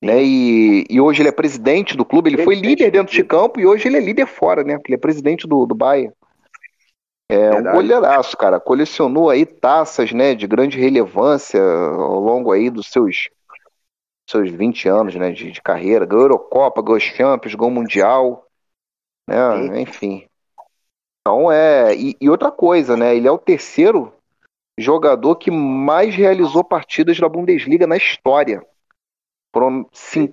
Né, 0.00 0.20
e, 0.20 0.84
e 0.90 1.00
hoje 1.00 1.22
ele 1.22 1.28
é 1.28 1.32
presidente 1.32 1.96
do 1.96 2.04
clube. 2.04 2.30
Ele 2.30 2.44
foi 2.44 2.54
líder 2.54 2.90
dentro 2.90 3.12
de 3.12 3.22
campo 3.22 3.60
e 3.60 3.66
hoje 3.66 3.86
ele 3.86 3.96
é 3.96 4.00
líder 4.00 4.26
fora, 4.26 4.62
né? 4.62 4.78
Ele 4.84 4.94
é 4.94 4.98
presidente 4.98 5.46
do, 5.46 5.66
do 5.66 5.74
Bayern. 5.74 6.12
É 7.28 7.50
Verdade. 7.50 7.68
um 7.68 7.72
goleiraço, 7.72 8.36
cara. 8.36 8.60
Colecionou 8.60 9.30
aí 9.30 9.44
taças, 9.44 10.12
né, 10.12 10.34
de 10.36 10.46
grande 10.46 10.78
relevância 10.78 11.60
ao 11.60 12.20
longo 12.20 12.52
aí 12.52 12.68
dos 12.68 12.88
seus 12.88 13.28
seus 14.28 14.50
20 14.50 14.88
anos, 14.88 15.14
né, 15.14 15.30
de, 15.30 15.50
de 15.50 15.62
carreira. 15.62 16.06
Ganhou 16.06 16.24
Eurocopa, 16.24 16.82
ganhou 16.82 17.00
Champions, 17.00 17.54
ganhou 17.54 17.70
Mundial, 17.70 18.46
né, 19.28 19.80
enfim. 19.80 20.28
Então 21.20 21.50
é 21.52 21.94
e, 21.94 22.16
e, 22.20 22.28
outra 22.28 22.50
coisa, 22.50 22.96
né, 22.96 23.14
ele 23.14 23.28
é 23.28 23.30
o 23.30 23.38
terceiro 23.38 24.12
jogador 24.78 25.36
que 25.36 25.50
mais 25.50 26.14
realizou 26.14 26.64
partidas 26.64 27.18
da 27.18 27.28
Bundesliga 27.28 27.86
na 27.86 27.96
história. 27.96 28.66
Foram 29.54 29.84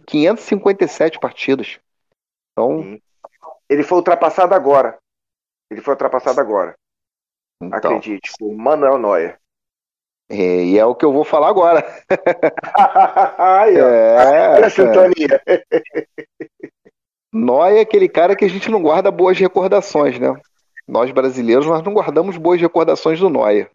557 0.08 1.20
partidas. 1.20 1.80
Então, 2.52 3.00
ele 3.70 3.84
foi 3.84 3.98
ultrapassado 3.98 4.56
agora. 4.56 4.98
Ele 5.70 5.82
foi 5.82 5.94
ultrapassado 5.94 6.40
agora. 6.40 6.76
Então. 7.62 7.98
Acredite, 7.98 8.32
o 8.42 8.56
Manuel 8.58 8.98
Neuer. 8.98 9.40
É, 10.30 10.64
e 10.64 10.78
é 10.78 10.86
o 10.86 10.94
que 10.94 11.04
eu 11.04 11.12
vou 11.12 11.24
falar 11.24 11.50
agora. 11.50 11.84
Ai, 13.38 13.76
é, 13.76 14.54
Olha 14.56 14.66
a 14.68 14.70
sintonia. 14.70 15.42
Neuer 17.34 17.78
é 17.78 17.82
aquele 17.82 18.08
cara 18.08 18.36
que 18.36 18.46
a 18.46 18.50
gente 18.50 18.70
não 18.70 18.82
guarda 18.82 19.12
boas 19.12 19.38
recordações, 19.38 20.20
né? 20.20 20.34
Nós 20.88 21.12
brasileiros, 21.12 21.66
nós 21.66 21.84
não 21.84 21.94
guardamos 21.94 22.38
boas 22.38 22.62
recordações 22.62 23.20
do 23.20 23.30
Neuer. 23.30 23.70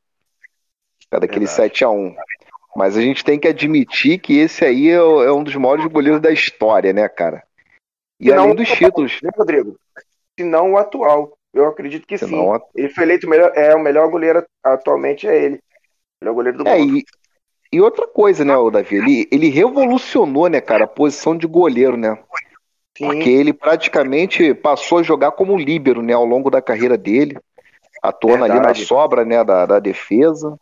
É 1.11 1.21
daquele 1.21 1.47
7 1.47 1.85
a 1.85 1.91
1 1.91 2.15
Mas 2.77 2.97
a 2.97 3.01
gente 3.01 3.25
tem 3.25 3.39
que 3.39 3.47
admitir 3.47 4.19
que 4.19 4.39
esse 4.39 4.65
aí 4.65 4.89
é, 4.89 4.95
é 4.95 5.33
um 5.33 5.45
dos 5.45 5.55
maiores 5.55 5.87
goleiros 5.87 6.21
da 6.21 6.33
história, 6.33 6.93
né, 6.93 7.09
cara? 7.09 7.43
E, 8.19 8.33
além 8.33 8.55
dos 8.55 8.69
títulos. 8.69 9.21
Né, 9.23 9.31
Rodrigo? 9.37 9.77
Se 10.39 10.45
não 10.45 10.73
o 10.73 10.79
atual. 10.79 11.37
Eu 11.53 11.67
acredito 11.67 12.07
que 12.07 12.19
sim. 12.19 12.35
Ele 12.75 12.89
foi 12.89 13.05
eleito 13.05 13.29
melhor, 13.29 13.53
é 13.55 13.73
o 13.77 13.81
melhor 13.81 14.11
goleiro 14.11 14.45
atualmente 14.63 15.29
é 15.29 15.41
ele. 15.41 15.61
O 16.25 16.35
melhor 16.35 16.35
goleiro 16.35 16.59
do 16.59 16.69
é, 16.69 16.79
mundo. 16.79 16.97
E, 16.97 17.05
e 17.73 17.81
outra 17.81 18.07
coisa, 18.07 18.45
né, 18.45 18.57
o 18.57 18.71
Davi, 18.71 18.97
ele, 18.97 19.29
ele 19.31 19.49
revolucionou, 19.49 20.49
né, 20.49 20.61
cara, 20.61 20.85
a 20.85 20.89
posição 20.89 21.37
de 21.37 21.47
goleiro, 21.47 21.97
né? 21.97 22.19
Sim. 22.97 23.07
Porque 23.07 23.29
ele 23.29 23.53
praticamente 23.53 24.55
passou 24.55 24.99
a 24.99 25.03
jogar 25.03 25.33
como 25.33 25.59
líbero, 25.59 26.01
né, 26.01 26.13
ao 26.13 26.25
longo 26.25 26.51
da 26.51 26.63
carreira 26.63 26.97
dele, 26.97 27.37
atuando 28.03 28.45
Verdade. 28.45 28.61
ali 28.61 28.67
na 28.69 28.75
sobra, 28.75 29.25
né, 29.25 29.43
da, 29.43 29.67
da 29.67 29.79
defesa, 29.81 30.57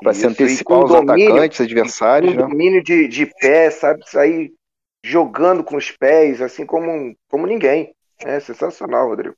para 0.00 0.14
se 0.14 0.26
antecipar 0.26 0.78
aos 0.78 0.90
domínio, 0.90 1.32
atacantes 1.32 1.60
adversários, 1.60 2.32
um 2.32 2.36
né? 2.36 2.42
domínio 2.42 2.82
de, 2.82 3.08
de 3.08 3.26
pé, 3.26 3.70
sabe, 3.70 4.02
sair 4.08 4.52
jogando 5.04 5.62
com 5.62 5.76
os 5.76 5.90
pés, 5.90 6.40
assim 6.40 6.64
como, 6.64 7.14
como 7.28 7.46
ninguém. 7.46 7.94
É 8.24 8.40
sensacional, 8.40 9.08
Rodrigo. 9.08 9.36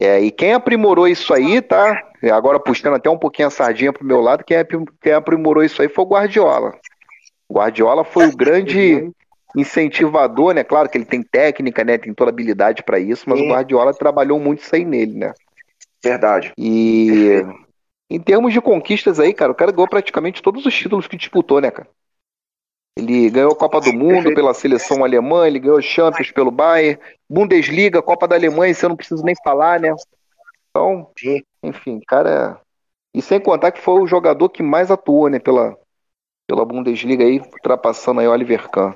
É, 0.00 0.20
e 0.20 0.30
quem 0.30 0.52
aprimorou 0.52 1.08
isso 1.08 1.34
aí, 1.34 1.60
tá? 1.60 2.04
Agora 2.32 2.60
puxando 2.60 2.94
até 2.94 3.10
um 3.10 3.18
pouquinho 3.18 3.48
a 3.48 3.50
sardinha 3.50 3.92
pro 3.92 4.04
meu 4.04 4.20
lado, 4.20 4.44
quem, 4.44 4.56
quem 5.00 5.12
aprimorou 5.12 5.64
isso 5.64 5.82
aí 5.82 5.88
foi 5.88 6.04
o 6.04 6.08
Guardiola. 6.08 6.72
O 7.48 7.54
Guardiola 7.54 8.04
foi 8.04 8.26
o 8.26 8.36
grande 8.36 9.10
incentivador, 9.56 10.54
né? 10.54 10.62
Claro 10.62 10.88
que 10.88 10.96
ele 10.96 11.04
tem 11.04 11.22
técnica, 11.22 11.82
né? 11.82 11.98
Tem 11.98 12.14
toda 12.14 12.30
habilidade 12.30 12.82
para 12.82 12.98
isso, 12.98 13.24
mas 13.26 13.38
Sim. 13.38 13.46
o 13.46 13.50
Guardiola 13.50 13.94
trabalhou 13.94 14.38
muito 14.38 14.62
isso 14.62 14.74
aí 14.74 14.84
nele, 14.84 15.18
né? 15.18 15.32
Verdade. 16.02 16.52
E 16.56 17.42
em 18.10 18.20
termos 18.20 18.52
de 18.52 18.60
conquistas 18.60 19.18
aí, 19.18 19.34
cara, 19.34 19.52
o 19.52 19.54
cara 19.54 19.72
ganhou 19.72 19.88
praticamente 19.88 20.42
todos 20.42 20.64
os 20.64 20.74
títulos 20.74 21.06
que 21.06 21.16
disputou, 21.16 21.60
né, 21.60 21.70
cara? 21.70 21.88
Ele 22.98 23.30
ganhou 23.30 23.52
a 23.52 23.56
Copa 23.56 23.80
do 23.80 23.92
Mundo 23.92 24.34
pela 24.34 24.52
seleção 24.52 25.04
alemã, 25.04 25.46
ele 25.46 25.60
ganhou 25.60 25.80
Champions 25.80 26.32
pelo 26.32 26.50
Bayern, 26.50 27.00
Bundesliga, 27.30 28.02
Copa 28.02 28.26
da 28.26 28.34
Alemanha, 28.34 28.72
isso 28.72 28.84
eu 28.84 28.88
não 28.88 28.96
preciso 28.96 29.22
nem 29.22 29.36
falar, 29.44 29.78
né? 29.78 29.94
Então, 30.68 31.08
enfim, 31.62 32.00
cara. 32.00 32.60
E 33.14 33.22
sem 33.22 33.40
contar 33.40 33.70
que 33.70 33.80
foi 33.80 34.02
o 34.02 34.06
jogador 34.06 34.48
que 34.48 34.64
mais 34.64 34.90
atuou, 34.90 35.28
né, 35.28 35.38
pela, 35.38 35.78
pela 36.44 36.64
Bundesliga 36.64 37.22
aí, 37.22 37.38
ultrapassando 37.38 38.18
aí 38.18 38.26
o 38.26 38.32
Oliver 38.32 38.68
Kahn. 38.68 38.92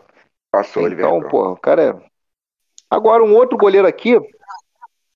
Passou, 0.51 0.83
Oliver 0.83 1.07
Então, 1.07 1.29
pô, 1.29 1.53
o 1.53 1.57
cara 1.57 1.83
é. 1.91 2.11
Agora, 2.91 3.23
um 3.23 3.37
outro 3.37 3.57
goleiro 3.57 3.87
aqui, 3.87 4.19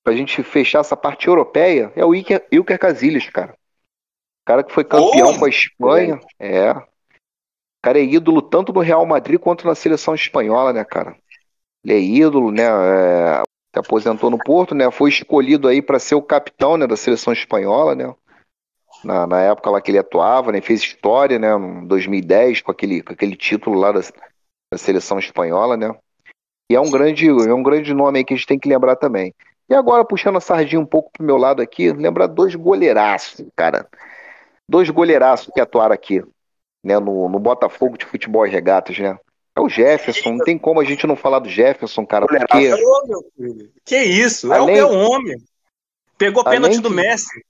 pra 0.05 0.15
gente 0.15 0.45
fechar 0.45 0.79
essa 0.79 0.97
parte 0.97 1.27
europeia, 1.27 1.93
é 1.97 2.05
o 2.05 2.15
Ilker, 2.15 2.47
Ilker 2.53 2.79
Casillas, 2.79 3.29
cara. 3.31 3.53
O 3.53 4.47
cara 4.47 4.63
que 4.63 4.73
foi 4.73 4.85
campeão 4.85 5.35
oh, 5.35 5.39
com 5.41 5.45
a 5.45 5.49
Espanha. 5.49 6.21
É 6.39 6.73
cara 7.83 7.99
é 7.99 8.05
ídolo 8.05 8.43
tanto 8.43 8.73
no 8.73 8.81
Real 8.81 9.05
Madrid 9.07 9.39
quanto 9.39 9.67
na 9.67 9.75
seleção 9.75 10.15
espanhola, 10.15 10.73
né, 10.73 10.85
cara? 10.85 11.17
Ele 11.85 11.95
é 11.95 12.01
ídolo, 12.01 12.51
né? 12.51 12.65
É, 12.65 13.43
se 13.75 13.79
aposentou 13.79 14.31
no 14.31 14.39
Porto, 14.39 14.75
né? 14.75 14.91
Foi 14.91 15.09
escolhido 15.09 15.69
aí 15.69 15.81
para 15.81 15.99
ser 15.99 16.15
o 16.15 16.23
capitão, 16.23 16.77
né, 16.77 16.87
da 16.87 16.97
seleção 16.97 17.33
espanhola, 17.33 17.95
né? 17.95 18.13
Na, 19.05 19.27
na 19.27 19.41
época 19.41 19.71
lá 19.71 19.81
que 19.81 19.91
ele 19.91 19.99
atuava, 19.99 20.51
né? 20.51 20.61
Fez 20.61 20.81
história, 20.81 21.39
né? 21.39 21.55
Em 21.55 21.87
2010 21.87 22.63
com 22.63 22.73
aquele, 22.73 23.03
com 23.03 23.13
aquele 23.13 23.37
título 23.37 23.79
lá 23.79 23.93
da, 23.93 24.01
da 24.73 24.79
seleção 24.79 25.19
espanhola, 25.19 25.77
né? 25.77 25.95
E 26.71 26.75
é 26.75 26.81
um 26.81 26.91
grande, 26.91 27.29
é 27.29 27.55
um 27.55 27.63
grande 27.63 27.95
nome 27.95 28.19
aí 28.19 28.25
que 28.25 28.35
a 28.35 28.37
gente 28.37 28.47
tem 28.47 28.59
que 28.59 28.69
lembrar 28.69 28.97
também. 28.97 29.33
E 29.69 29.75
agora, 29.75 30.05
puxando 30.05 30.37
a 30.37 30.41
sardinha 30.41 30.81
um 30.81 30.87
pouco 30.87 31.11
pro 31.13 31.25
meu 31.25 31.37
lado 31.37 31.61
aqui, 31.61 31.93
lembrar 31.93 32.27
dois 32.27 32.55
goleiraços, 32.55 33.47
cara. 33.55 33.89
Dois 34.69 34.91
goleiraços 34.91 35.53
que 35.55 35.61
atuaram 35.61 35.95
aqui 35.95 36.23
né, 36.87 37.01
no, 37.01 37.29
no 37.29 37.41
Botafogo 37.41 37.99
de 37.99 38.07
Futebol 38.07 38.47
e 38.47 38.51
Regatas, 38.51 38.97
né? 38.97 39.19
É 39.57 39.61
o 39.61 39.69
Jefferson, 39.69 40.35
não 40.35 40.45
tem 40.45 40.57
como 40.57 40.81
a 40.81 40.85
gente 40.85 41.07
não 41.07 41.17
falar 41.17 41.41
do 41.41 41.49
Jefferson, 41.49 42.07
cara, 42.07 42.27
porque... 42.27 42.71
Que 43.85 43.99
isso, 43.99 44.53
é 44.53 44.59
Além... 44.59 44.79
é 44.79 44.85
o 44.85 45.11
homem. 45.11 45.37
Pegou 46.17 46.45
pênalti 46.45 46.79
do 46.79 46.91
Messi. 46.91 47.43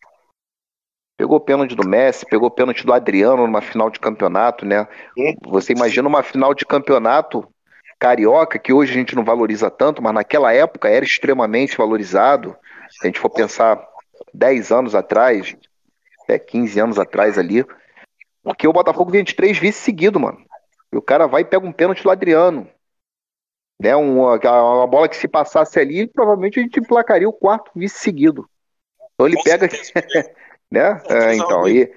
Pegou 1.18 1.40
pênalti 1.40 1.74
do 1.74 1.86
Messi, 1.86 2.24
pegou 2.24 2.50
pênalti 2.50 2.86
do 2.86 2.92
Adriano 2.92 3.46
numa 3.46 3.60
final 3.60 3.90
de 3.90 4.00
campeonato, 4.00 4.64
né? 4.64 4.86
Você 5.46 5.72
imagina 5.72 6.08
uma 6.08 6.22
final 6.22 6.54
de 6.54 6.64
campeonato 6.64 7.46
carioca, 7.98 8.58
que 8.58 8.72
hoje 8.72 8.92
a 8.92 8.94
gente 8.94 9.16
não 9.16 9.24
valoriza 9.24 9.70
tanto, 9.70 10.02
mas 10.02 10.14
naquela 10.14 10.52
época 10.52 10.88
era 10.88 11.04
extremamente 11.04 11.76
valorizado. 11.76 12.56
Se 12.90 12.98
a 13.02 13.06
gente 13.06 13.18
for 13.18 13.30
pensar 13.30 13.82
10 14.32 14.70
anos 14.70 14.94
atrás, 14.94 15.56
é, 16.28 16.38
15 16.38 16.78
anos 16.80 16.98
atrás 16.98 17.38
ali, 17.38 17.64
porque 18.46 18.68
o 18.68 18.72
Botafogo 18.72 19.10
vinha 19.10 19.24
de 19.24 19.34
três 19.34 19.58
vices 19.58 19.82
seguidos, 19.82 20.22
mano. 20.22 20.38
E 20.92 20.96
o 20.96 21.02
cara 21.02 21.26
vai 21.26 21.42
e 21.42 21.44
pega 21.44 21.66
um 21.66 21.72
pênalti 21.72 22.04
do 22.04 22.10
Adriano. 22.12 22.68
Né, 23.82 23.94
uma, 23.96 24.38
uma 24.38 24.86
bola 24.86 25.08
que 25.08 25.16
se 25.16 25.26
passasse 25.26 25.80
ali, 25.80 26.06
provavelmente 26.06 26.60
a 26.60 26.62
gente 26.62 26.78
emplacaria 26.78 27.28
o 27.28 27.32
quarto 27.32 27.72
vice 27.74 27.98
seguido. 27.98 28.48
Então 29.14 29.26
ele 29.26 29.34
Com 29.34 29.42
pega. 29.42 29.68
né? 30.70 31.02
É, 31.08 31.34
então, 31.34 31.68
e, 31.68 31.92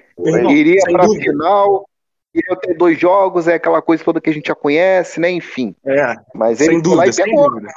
iria 0.49 0.81
para 0.91 1.05
a 1.05 1.07
final, 1.07 1.87
iria 2.33 2.55
ter 2.57 2.73
dois 2.73 2.99
jogos, 2.99 3.47
é 3.47 3.53
aquela 3.53 3.79
coisa 3.79 4.03
toda 4.03 4.19
que 4.19 4.31
a 4.31 4.33
gente 4.33 4.47
já 4.47 4.55
conhece, 4.55 5.19
né? 5.19 5.29
Enfim. 5.29 5.75
É, 5.85 6.15
Mas 6.33 6.59
ele 6.59 6.71
sem 6.71 6.81
dúvida, 6.81 7.11
sem 7.13 7.35
dúvida. 7.35 7.71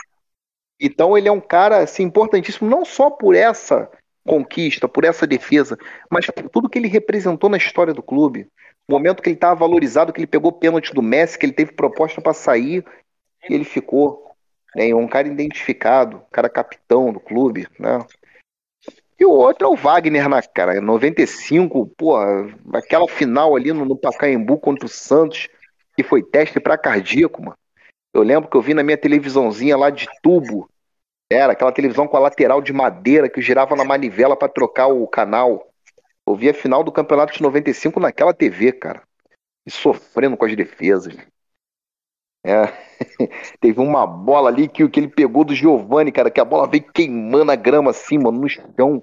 Então 0.81 1.17
ele 1.17 1.29
é 1.29 1.33
um 1.33 1.41
cara 1.43 1.83
assim, 1.83 2.05
importantíssimo, 2.05 2.71
não 2.71 2.87
só 2.87 3.11
por 3.11 3.35
essa 3.37 3.91
conquista, 4.25 4.89
por 4.89 5.05
essa 5.05 5.27
defesa, 5.27 5.77
mas 6.11 6.27
por 6.27 6.49
tudo 6.49 6.71
que 6.71 6.79
ele 6.79 6.89
representou 6.89 7.51
na 7.51 7.59
história 7.59 7.93
do 7.93 8.03
clube. 8.03 8.49
Momento 8.89 9.23
que 9.23 9.29
ele 9.29 9.37
estava 9.37 9.55
valorizado, 9.55 10.13
que 10.13 10.21
ele 10.21 10.27
pegou 10.27 10.53
pênalti 10.53 10.93
do 10.93 11.03
Messi, 11.03 11.39
que 11.39 11.47
ele 11.47 11.53
teve 11.53 11.73
proposta 11.73 12.21
para 12.21 12.35
sair 12.35 12.85
e 13.49 13.55
ele 13.55 13.65
ficou. 13.65 14.31
Né? 14.75 14.95
Um 14.95 15.09
cara 15.09 15.29
identificado, 15.29 16.23
cara 16.31 16.49
capitão 16.49 17.13
do 17.13 17.21
clube, 17.21 17.67
né? 17.79 18.05
E 19.19 19.25
o 19.25 19.31
outro 19.31 19.69
é 19.69 19.71
o 19.71 19.77
Wagner, 19.77 20.29
na 20.29 20.37
né, 20.37 20.43
cara, 20.43 20.81
95, 20.81 21.87
pô, 21.97 22.17
aquela 22.73 23.07
final 23.07 23.55
ali 23.55 23.73
no, 23.73 23.85
no 23.85 23.97
Pacaembu 23.97 24.59
contra 24.59 24.85
o 24.85 24.89
Santos, 24.89 25.49
que 25.97 26.03
foi 26.03 26.25
teste 26.25 26.59
para 26.59 26.77
cardíaco, 26.77 27.41
mano. 27.41 27.57
Eu 28.13 28.23
lembro 28.23 28.51
que 28.51 28.57
eu 28.57 28.61
vi 28.61 28.75
na 28.75 28.83
minha 28.83 28.97
televisãozinha 28.97 29.77
lá 29.77 29.91
de 29.91 30.09
tubo, 30.23 30.69
era 31.33 31.53
aquela 31.53 31.73
televisão 31.73 32.07
com 32.07 32.17
a 32.17 32.21
lateral 32.21 32.61
de 32.61 32.73
madeira 32.73 33.29
que 33.29 33.41
girava 33.41 33.75
na 33.75 33.85
manivela 33.85 34.37
para 34.37 34.53
trocar 34.53 34.89
o 34.89 35.07
canal. 35.07 35.72
Eu 36.27 36.37
vi 36.37 36.49
a 36.49 36.55
final 36.55 36.85
do 36.85 36.93
campeonato 36.93 37.33
de 37.33 37.43
95 37.43 37.99
naquela 37.99 38.33
TV, 38.33 38.73
cara. 38.73 39.03
E 39.67 39.71
sofrendo 39.71 40.37
com 40.37 40.45
as 40.45 40.57
defesas. 40.57 41.17
É. 42.45 42.65
teve 43.61 43.81
uma 43.81 44.07
bola 44.07 44.49
ali 44.49 44.69
que, 44.69 44.89
que 44.89 45.01
ele 45.01 45.09
pegou 45.09 45.45
do 45.45 45.55
Giovanni, 45.55 46.13
cara, 46.13 46.31
que 46.31 46.41
a 46.41 46.45
bola 46.45 46.69
veio 46.69 46.85
queimando 46.93 47.53
a 47.53 47.57
grama 47.57 47.91
assim, 47.91 48.19
mano, 48.19 48.41
no 48.41 48.49
chão. 48.49 49.03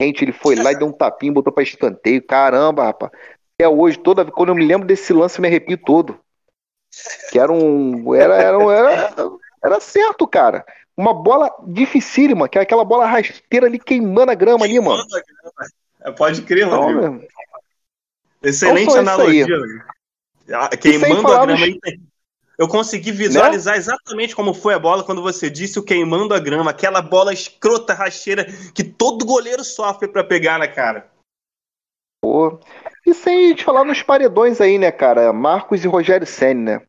Gente, 0.00 0.22
ele 0.22 0.32
foi 0.32 0.54
lá 0.54 0.72
e 0.72 0.76
deu 0.76 0.88
um 0.88 0.92
tapinho, 0.92 1.32
botou 1.32 1.52
pra 1.52 1.62
escanteio. 1.62 2.24
Caramba, 2.24 2.84
rapaz. 2.84 3.10
Até 3.54 3.68
hoje, 3.68 3.98
toda 3.98 4.24
quando 4.30 4.50
eu 4.50 4.54
me 4.54 4.66
lembro 4.66 4.86
desse 4.86 5.12
lance, 5.12 5.38
eu 5.38 5.42
me 5.42 5.48
arrepio 5.48 5.78
todo. 5.78 6.20
Que 7.30 7.38
era 7.38 7.50
um. 7.50 8.14
Era, 8.14 8.36
era, 8.36 8.62
era, 8.72 9.14
era 9.64 9.80
certo, 9.80 10.26
cara. 10.26 10.64
Uma 10.96 11.14
bola 11.14 11.50
dificílima, 11.66 12.48
que 12.48 12.58
é 12.58 12.62
aquela 12.62 12.84
bola 12.84 13.06
rasteira 13.06 13.66
ali 13.66 13.78
queimando 13.78 14.30
a 14.30 14.34
grama 14.34 14.64
ali, 14.64 14.78
mano. 14.80 15.02
É, 15.02 15.66
Pode 16.16 16.42
crer, 16.42 16.66
Não, 16.66 16.80
Rodrigo. 16.80 17.26
Excelente 18.42 18.88
isso 18.88 18.98
analogia. 18.98 19.46
Ah, 20.52 20.68
Queimando 20.76 21.26
a 21.32 21.46
grama. 21.46 21.66
Eu 22.58 22.68
consegui 22.68 23.12
visualizar 23.12 23.76
exatamente 23.76 24.34
como 24.34 24.54
foi 24.54 24.72
a 24.72 24.78
bola 24.78 25.04
quando 25.04 25.20
você 25.20 25.50
disse 25.50 25.78
o 25.78 25.82
queimando 25.82 26.32
a 26.32 26.38
grama. 26.38 26.70
Aquela 26.70 27.02
bola 27.02 27.32
escrota, 27.32 27.92
rasteira, 27.92 28.46
que 28.74 28.82
todo 28.82 29.26
goleiro 29.26 29.62
sofre 29.62 30.08
pra 30.08 30.24
pegar 30.24 30.58
na 30.58 30.66
cara. 30.66 31.10
Pô. 32.22 32.58
E 33.06 33.12
sem 33.12 33.48
gente 33.48 33.64
falar 33.64 33.84
nos 33.84 34.02
paredões 34.02 34.60
aí, 34.60 34.78
né, 34.78 34.90
cara? 34.90 35.32
Marcos 35.32 35.84
e 35.84 35.88
Rogério 35.88 36.26
Senna, 36.26 36.78
né? 36.78 36.86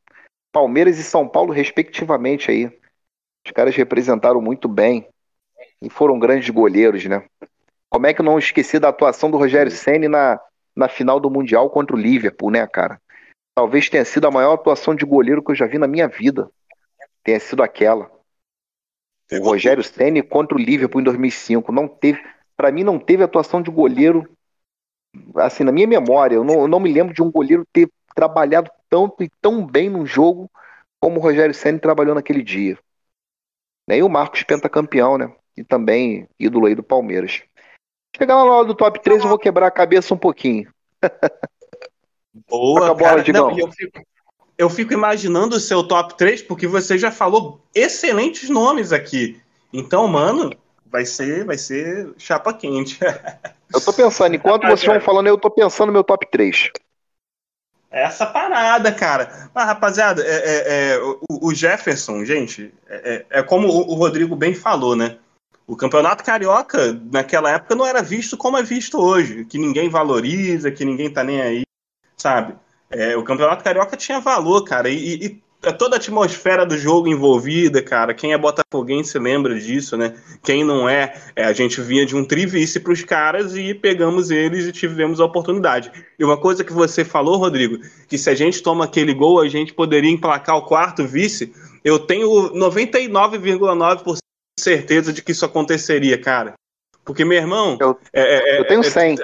Palmeiras 0.54 0.98
e 0.98 1.04
São 1.04 1.28
Paulo, 1.28 1.52
respectivamente 1.52 2.50
aí. 2.50 2.66
Os 3.46 3.52
caras 3.52 3.76
representaram 3.76 4.42
muito 4.42 4.68
bem 4.68 5.08
e 5.82 5.90
foram 5.90 6.18
grandes 6.18 6.50
goleiros, 6.50 7.04
né? 7.06 7.26
Como 7.90 8.06
é 8.06 8.14
que 8.14 8.22
eu 8.22 8.26
não 8.26 8.38
esqueci 8.38 8.80
da 8.80 8.90
atuação 8.90 9.32
do 9.32 9.38
Rogério 9.38 9.72
Senna 9.72 10.10
na, 10.10 10.40
na 10.76 10.90
final 10.90 11.20
do 11.20 11.30
Mundial 11.30 11.70
contra 11.70 11.96
o 11.96 12.00
Liverpool, 12.00 12.52
né, 12.52 12.66
cara? 12.68 13.02
Talvez 13.56 13.90
tenha 13.90 14.06
sido 14.06 14.28
a 14.28 14.32
maior 14.32 14.54
atuação 14.54 14.94
de 14.94 15.06
goleiro 15.06 15.44
que 15.44 15.52
eu 15.52 15.56
já 15.56 15.66
vi 15.66 15.78
na 15.78 15.88
minha 15.88 16.08
vida. 16.08 16.50
Tenha 17.24 17.40
sido 17.40 17.64
aquela. 17.64 18.12
O 19.32 19.44
Rogério 19.44 19.84
Senna 19.84 20.22
contra 20.24 20.56
o 20.56 20.62
Liverpool 20.62 21.02
em 21.02 21.04
2005. 21.04 21.72
Não 21.72 21.88
teve, 21.88 22.24
para 22.56 22.72
mim, 22.72 22.84
não 22.84 23.00
teve 23.00 23.24
atuação 23.24 23.62
de 23.62 23.72
goleiro 23.72 24.30
assim, 25.36 25.64
na 25.64 25.72
minha 25.72 25.88
memória, 25.88 26.36
eu 26.36 26.44
não, 26.44 26.62
eu 26.62 26.68
não 26.68 26.80
me 26.80 26.92
lembro 26.92 27.14
de 27.14 27.22
um 27.22 27.32
goleiro 27.32 27.66
ter 27.72 27.90
trabalhado 28.16 28.70
tanto 28.90 29.24
e 29.24 29.30
tão 29.42 29.66
bem 29.66 29.90
num 29.90 30.06
jogo 30.06 30.50
como 31.00 31.20
o 31.20 31.24
Rogério 31.24 31.54
Senna 31.54 31.80
trabalhou 31.80 32.16
naquele 32.16 32.42
dia. 32.42 32.78
E 33.90 34.04
o 34.04 34.10
Marcos 34.10 34.44
pentacampeão, 34.44 35.18
né? 35.18 35.34
E 35.56 35.64
também 35.64 36.28
ídolo 36.40 36.66
aí 36.66 36.76
do 36.76 36.84
Palmeiras. 36.84 37.44
Chegar 38.16 38.36
lá 38.36 38.46
na 38.46 38.52
hora 38.52 38.68
do 38.68 38.76
top 38.76 39.02
3, 39.02 39.22
eu 39.22 39.30
vou 39.30 39.38
quebrar 39.38 39.68
a 39.68 39.72
cabeça 39.72 40.14
um 40.14 40.18
pouquinho. 40.18 40.72
Boa, 42.50 42.94
bola, 42.94 42.96
cara. 42.96 43.24
Digão. 43.24 43.50
Não, 43.52 43.58
eu, 43.60 43.72
fico, 43.72 44.02
eu 44.58 44.70
fico 44.70 44.94
imaginando 44.94 45.56
o 45.56 45.60
seu 45.60 45.88
top 45.88 46.18
3, 46.18 46.42
porque 46.42 46.68
você 46.68 46.98
já 46.98 47.12
falou 47.12 47.62
excelentes 47.74 48.50
nomes 48.50 48.92
aqui. 48.92 49.40
Então, 49.72 50.08
mano, 50.08 50.52
vai 50.86 51.06
ser, 51.06 51.46
vai 51.46 51.58
ser 51.58 52.14
chapa 52.18 52.54
quente. 52.54 53.00
Eu 53.74 53.82
tô 53.82 53.92
pensando, 53.92 54.34
enquanto 54.34 54.66
vocês 54.66 54.86
vão 54.86 55.02
falando, 55.02 55.28
eu 55.28 55.38
tô 55.38 55.50
pensando 55.50 55.88
no 55.88 55.92
meu 55.92 56.04
top 56.04 56.26
3. 56.32 56.72
Essa 57.92 58.26
parada, 58.26 58.94
cara. 58.94 59.50
Mas, 59.54 59.66
rapaziada, 59.66 60.24
é, 60.26 60.36
é, 60.36 60.94
é, 60.94 61.00
o, 61.02 61.20
o 61.30 61.54
Jefferson, 61.54 62.24
gente, 62.24 62.74
é, 62.88 63.26
é- 63.30 63.40
é 63.40 63.44
como 63.44 63.68
o, 63.68 63.92
o 63.92 63.96
Rodrigo 63.96 64.38
bem 64.38 64.54
falou, 64.54 64.96
né? 64.96 65.18
O 65.68 65.76
campeonato 65.76 66.24
carioca, 66.24 66.98
naquela 67.12 67.52
época, 67.52 67.76
não 67.76 67.86
era 67.86 68.02
visto 68.02 68.38
como 68.38 68.58
é 68.58 68.64
visto 68.64 68.98
hoje. 68.98 69.44
Que 69.44 69.58
ninguém 69.58 69.90
valoriza, 69.90 70.72
que 70.72 70.86
ninguém 70.86 71.10
tá 71.10 71.26
nem 71.26 71.42
aí, 71.42 71.64
sabe? 72.16 72.56
É, 72.90 73.18
o 73.18 73.24
campeonato 73.24 73.66
carioca 73.66 73.98
tinha 73.98 74.22
valor, 74.22 74.64
cara. 74.64 74.90
E, 74.90 75.26
e 75.26 75.42
toda 75.78 75.96
a 75.96 75.98
atmosfera 75.98 76.66
do 76.66 76.78
jogo 76.78 77.10
envolvida, 77.10 77.82
cara. 77.82 78.14
Quem 78.14 78.32
é 78.32 78.38
botafoguense 78.38 79.20
lembra 79.20 79.60
disso, 79.60 79.98
né? 79.98 80.16
Quem 80.42 80.64
não 80.64 80.88
é, 80.88 81.14
é, 81.36 81.44
a 81.44 81.52
gente 81.52 81.82
vinha 81.82 82.06
de 82.06 82.16
um 82.16 82.24
trivice 82.24 82.80
pros 82.80 83.04
caras 83.04 83.56
e 83.56 83.74
pegamos 83.74 84.32
eles 84.32 84.66
e 84.66 84.72
tivemos 84.72 85.20
a 85.20 85.26
oportunidade. 85.26 85.92
E 86.18 86.24
uma 86.24 86.38
coisa 86.38 86.64
que 86.64 86.72
você 86.72 87.04
falou, 87.04 87.38
Rodrigo, 87.38 87.80
que 88.08 88.18
se 88.18 88.30
a 88.30 88.36
gente 88.36 88.62
toma 88.62 88.86
aquele 88.86 89.14
gol, 89.14 89.42
a 89.42 89.50
gente 89.50 89.74
poderia 89.74 90.12
emplacar 90.12 90.56
o 90.56 90.66
quarto 90.66 91.06
vice. 91.06 91.52
Eu 91.84 92.00
tenho 92.00 92.54
99,9% 92.54 94.16
de 94.16 94.27
certeza 94.72 95.14
de 95.14 95.22
que 95.22 95.32
isso 95.32 95.46
aconteceria, 95.46 96.20
cara. 96.20 96.54
Porque, 97.06 97.24
meu 97.24 97.38
irmão. 97.38 97.78
Eu- 97.80 97.98
é- 98.12 98.56
é- 98.56 98.60
Eu 98.60 98.68
tenho 98.68 98.82
é- 98.82 98.90
100. 98.90 99.16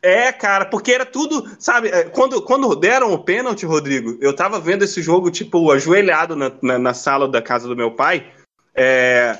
é, 0.00 0.32
cara, 0.32 0.66
porque 0.66 0.92
era 0.92 1.04
tudo, 1.04 1.50
sabe? 1.58 1.88
é, 1.88 2.04
Quando, 2.04 2.40
quando 2.42 2.74
deram 2.76 3.12
o 3.12 3.18
pênalti, 3.24 3.66
Rodrigo, 3.66 4.16
eu 4.20 4.34
tava 4.34 4.60
vendo 4.60 4.84
esse 4.84 5.02
jogo, 5.02 5.30
tipo, 5.30 5.70
ajoelhado 5.72 6.36
na, 6.36 6.52
na, 6.62 6.78
na 6.78 6.94
sala 6.94 7.26
da 7.28 7.42
casa 7.42 7.66
do 7.66 7.76
meu 7.76 7.90
pai. 7.92 8.30
é, 8.74 9.36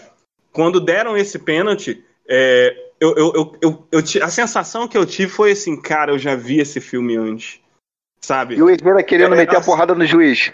quando 0.53 0.79
deram 0.81 1.17
esse 1.17 1.39
pênalti, 1.39 2.05
é, 2.29 2.75
eu, 3.01 3.15
eu, 3.17 3.33
eu, 3.63 3.89
eu, 3.91 4.01
a 4.23 4.29
sensação 4.29 4.87
que 4.87 4.99
eu 4.99 5.07
tive 5.07 5.31
foi 5.33 5.53
assim, 5.53 5.81
cara, 5.81 6.13
eu 6.13 6.19
já 6.19 6.35
vi 6.35 6.61
esse 6.61 6.81
filme 6.81 7.17
antes. 7.17 7.59
Sabe? 8.21 8.55
E 8.57 8.63
o 8.63 8.69
Herrera 8.71 9.03
querendo 9.03 9.35
É, 9.35 9.39
meter 9.39 9.53
a 9.57 9.59
nossa. 9.59 9.67
porrada 9.71 9.95
no 9.97 10.05
juiz. 10.07 10.53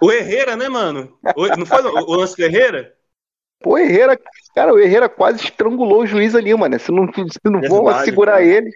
O 0.00 0.12
Herrera, 0.12 0.54
né, 0.56 0.68
mano? 0.68 1.16
O- 1.34 1.48
não 1.56 1.66
foi 1.66 1.82
o, 1.82 1.88
o 1.92 2.14
lance 2.14 2.36
do 2.36 2.44
Herrera? 2.44 2.94
Pô, 3.64 3.70
o 3.70 3.78
Herrera, 3.78 4.20
cara, 4.54 4.74
o 4.74 4.78
Herrera 4.78 5.08
quase 5.08 5.42
estrangulou 5.42 6.02
o 6.02 6.06
juiz 6.06 6.34
ali, 6.34 6.54
mano. 6.54 6.78
Se 6.78 6.92
não, 6.92 7.10
se 7.10 7.38
não 7.46 7.62
vão 7.62 7.84
Verdade, 7.86 8.04
segurar 8.04 8.32
cara. 8.32 8.44
ele. 8.44 8.70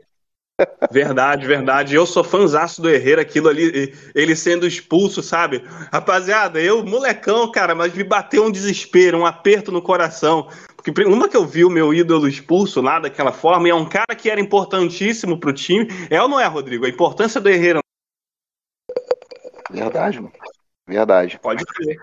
Verdade, 0.90 1.46
verdade. 1.46 1.94
Eu 1.94 2.06
sou 2.06 2.24
fãzaço 2.24 2.80
do 2.80 2.88
Herrera, 2.88 3.20
aquilo 3.20 3.50
ali, 3.50 3.94
ele 4.14 4.34
sendo 4.34 4.66
expulso, 4.66 5.22
sabe? 5.22 5.62
Rapaziada, 5.92 6.58
eu, 6.58 6.82
molecão, 6.82 7.52
cara, 7.52 7.74
mas 7.74 7.92
me 7.92 8.02
bateu 8.02 8.46
um 8.46 8.50
desespero, 8.50 9.18
um 9.18 9.26
aperto 9.26 9.70
no 9.70 9.82
coração. 9.82 10.48
Porque 10.74 10.90
uma 11.04 11.28
que 11.28 11.36
eu 11.36 11.44
vi 11.44 11.66
o 11.66 11.70
meu 11.70 11.92
ídolo 11.92 12.26
expulso 12.26 12.80
lá 12.80 12.98
daquela 12.98 13.30
forma, 13.30 13.68
e 13.68 13.70
é 13.70 13.74
um 13.74 13.86
cara 13.86 14.16
que 14.16 14.30
era 14.30 14.40
importantíssimo 14.40 15.38
pro 15.38 15.52
time. 15.52 15.86
É 16.08 16.20
ou 16.22 16.28
não 16.28 16.40
é, 16.40 16.46
Rodrigo? 16.46 16.86
A 16.86 16.88
importância 16.88 17.42
do 17.42 17.50
Herrera 17.50 17.80
Verdade, 19.70 20.18
mano. 20.18 20.32
Verdade. 20.86 21.38
Pode 21.42 21.62
crer. 21.66 21.98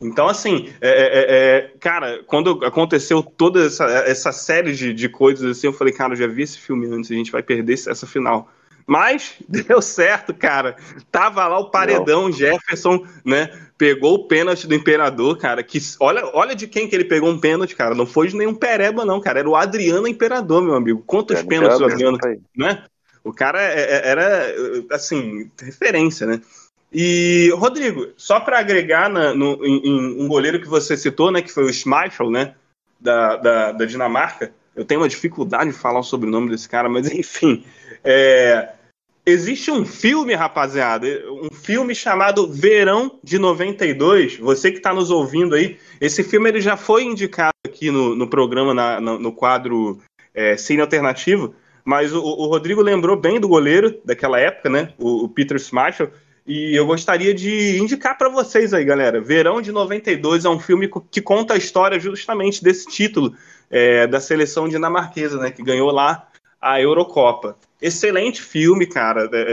Então, 0.00 0.28
assim, 0.28 0.70
é, 0.80 0.90
é, 0.90 1.24
é, 1.28 1.72
cara, 1.80 2.22
quando 2.26 2.64
aconteceu 2.64 3.22
toda 3.22 3.64
essa, 3.64 3.84
essa 3.84 4.32
série 4.32 4.72
de, 4.72 4.92
de 4.92 5.08
coisas 5.08 5.56
assim, 5.56 5.66
eu 5.68 5.72
falei, 5.72 5.94
cara, 5.94 6.12
eu 6.12 6.16
já 6.16 6.26
vi 6.26 6.42
esse 6.42 6.58
filme 6.58 6.86
antes, 6.86 7.10
a 7.10 7.14
gente 7.14 7.32
vai 7.32 7.42
perder 7.42 7.74
essa 7.74 8.06
final. 8.06 8.50
Mas 8.86 9.34
deu 9.48 9.80
certo, 9.80 10.34
cara. 10.34 10.76
Tava 11.10 11.46
lá 11.46 11.58
o 11.58 11.70
paredão, 11.70 12.30
Jefferson, 12.30 13.06
né? 13.24 13.50
Pegou 13.78 14.14
o 14.14 14.28
pênalti 14.28 14.66
do 14.66 14.74
Imperador, 14.74 15.38
cara. 15.38 15.62
Que, 15.62 15.78
olha, 16.00 16.24
olha 16.34 16.54
de 16.54 16.66
quem 16.66 16.88
que 16.88 16.94
ele 16.94 17.04
pegou 17.04 17.30
um 17.30 17.40
pênalti, 17.40 17.74
cara. 17.74 17.94
Não 17.94 18.06
foi 18.06 18.28
de 18.28 18.36
nenhum 18.36 18.54
pereba, 18.54 19.04
não, 19.04 19.20
cara. 19.20 19.40
Era 19.40 19.48
o 19.48 19.56
Adriano 19.56 20.06
Imperador, 20.06 20.62
meu 20.62 20.74
amigo. 20.74 21.02
Quantos 21.06 21.42
pênaltis 21.42 21.80
o 21.80 21.84
Adriano, 21.84 22.18
né? 22.56 22.84
O 23.24 23.32
cara 23.32 23.60
é- 23.62 23.80
é- 23.80 24.08
era, 24.10 24.54
assim, 24.90 25.50
referência, 25.60 26.26
né? 26.26 26.40
E, 26.94 27.50
Rodrigo, 27.56 28.08
só 28.16 28.38
para 28.38 28.58
agregar 28.60 29.10
na- 29.10 29.34
no- 29.34 29.64
em, 29.66 29.80
em 29.84 30.22
um 30.22 30.28
goleiro 30.28 30.60
que 30.60 30.68
você 30.68 30.96
citou, 30.96 31.30
né, 31.32 31.42
que 31.42 31.50
foi 31.52 31.64
o 31.64 31.72
Schmeichel, 31.72 32.30
né, 32.30 32.54
da, 33.00 33.36
da, 33.36 33.72
da 33.72 33.84
Dinamarca, 33.84 34.52
eu 34.76 34.84
tenho 34.84 35.00
uma 35.00 35.08
dificuldade 35.08 35.70
de 35.72 35.76
falar 35.76 36.00
o 36.00 36.04
sobrenome 36.04 36.50
desse 36.50 36.68
cara, 36.68 36.88
mas 36.88 37.10
enfim. 37.12 37.64
é, 38.04 38.68
existe 39.26 39.70
um 39.70 39.84
filme, 39.84 40.34
rapaziada, 40.34 41.06
um 41.42 41.50
filme 41.52 41.94
chamado 41.94 42.46
Verão 42.50 43.18
de 43.22 43.38
92. 43.38 44.38
Você 44.38 44.70
que 44.70 44.78
está 44.78 44.92
nos 44.94 45.10
ouvindo 45.10 45.54
aí, 45.54 45.78
esse 46.00 46.22
filme 46.22 46.48
ele 46.48 46.60
já 46.60 46.76
foi 46.76 47.04
indicado 47.04 47.52
aqui 47.66 47.90
no, 47.90 48.14
no 48.14 48.28
programa, 48.28 48.72
na- 48.72 49.00
no, 49.00 49.18
no 49.18 49.32
quadro 49.32 49.98
é, 50.32 50.56
Cine 50.56 50.80
Alternativo, 50.82 51.54
mas 51.84 52.12
o, 52.14 52.20
o 52.22 52.46
Rodrigo 52.46 52.80
lembrou 52.82 53.16
bem 53.16 53.40
do 53.40 53.48
goleiro 53.48 54.00
daquela 54.04 54.38
época, 54.38 54.70
né, 54.70 54.92
o, 54.98 55.24
o 55.24 55.28
Peter 55.28 55.58
Schmeichel, 55.58 56.10
e 56.46 56.76
eu 56.76 56.86
gostaria 56.86 57.32
de 57.32 57.78
indicar 57.78 58.18
para 58.18 58.28
vocês 58.28 58.74
aí, 58.74 58.84
galera. 58.84 59.20
Verão 59.20 59.62
de 59.62 59.72
92 59.72 60.44
é 60.44 60.48
um 60.48 60.60
filme 60.60 60.90
que 61.10 61.22
conta 61.22 61.54
a 61.54 61.56
história 61.56 61.98
justamente 61.98 62.62
desse 62.62 62.86
título 62.86 63.34
é, 63.70 64.06
da 64.06 64.20
seleção 64.20 64.68
dinamarquesa, 64.68 65.38
né? 65.38 65.50
Que 65.50 65.62
ganhou 65.62 65.90
lá 65.90 66.28
a 66.60 66.80
Eurocopa. 66.80 67.56
Excelente 67.80 68.42
filme, 68.42 68.86
cara. 68.86 69.28
É, 69.32 69.36
é, 69.36 69.44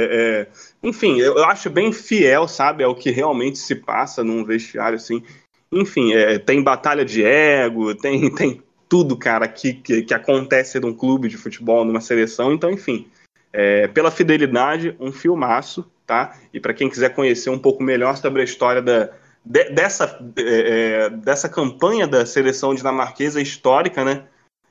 é, 0.41 0.47
enfim, 0.83 1.17
eu, 1.19 1.37
eu 1.37 1.45
acho 1.45 1.69
bem 1.69 1.93
fiel, 1.93 2.47
sabe, 2.47 2.83
ao 2.83 2.95
que 2.95 3.09
realmente 3.09 3.57
se 3.57 3.75
passa 3.75 4.21
num 4.21 4.43
vestiário 4.43 4.97
assim. 4.97 5.23
Enfim, 5.71 6.13
é, 6.13 6.37
tem 6.39 6.61
batalha 6.61 7.05
de 7.05 7.23
ego, 7.23 7.95
tem, 7.95 8.29
tem 8.35 8.61
tudo, 8.89 9.15
cara, 9.15 9.47
que, 9.47 9.73
que, 9.73 10.01
que 10.01 10.13
acontece 10.13 10.77
num 10.81 10.93
clube 10.93 11.29
de 11.29 11.37
futebol, 11.37 11.85
numa 11.85 12.01
seleção. 12.01 12.53
Então, 12.53 12.69
enfim, 12.69 13.07
é, 13.53 13.87
pela 13.87 14.11
fidelidade, 14.11 14.95
um 14.99 15.11
filmaço, 15.11 15.89
tá? 16.11 16.35
E 16.53 16.59
para 16.59 16.73
quem 16.73 16.89
quiser 16.89 17.13
conhecer 17.15 17.49
um 17.49 17.57
pouco 17.59 17.81
melhor 17.81 18.17
sobre 18.17 18.41
a 18.41 18.45
história 18.45 18.81
da, 18.81 19.09
de- 19.45 19.69
dessa, 19.71 20.19
é, 20.37 21.05
é, 21.05 21.09
dessa 21.09 21.47
campanha 21.47 22.05
da 22.05 22.25
seleção 22.25 22.75
dinamarquesa 22.75 23.41
histórica, 23.41 24.03
né? 24.03 24.25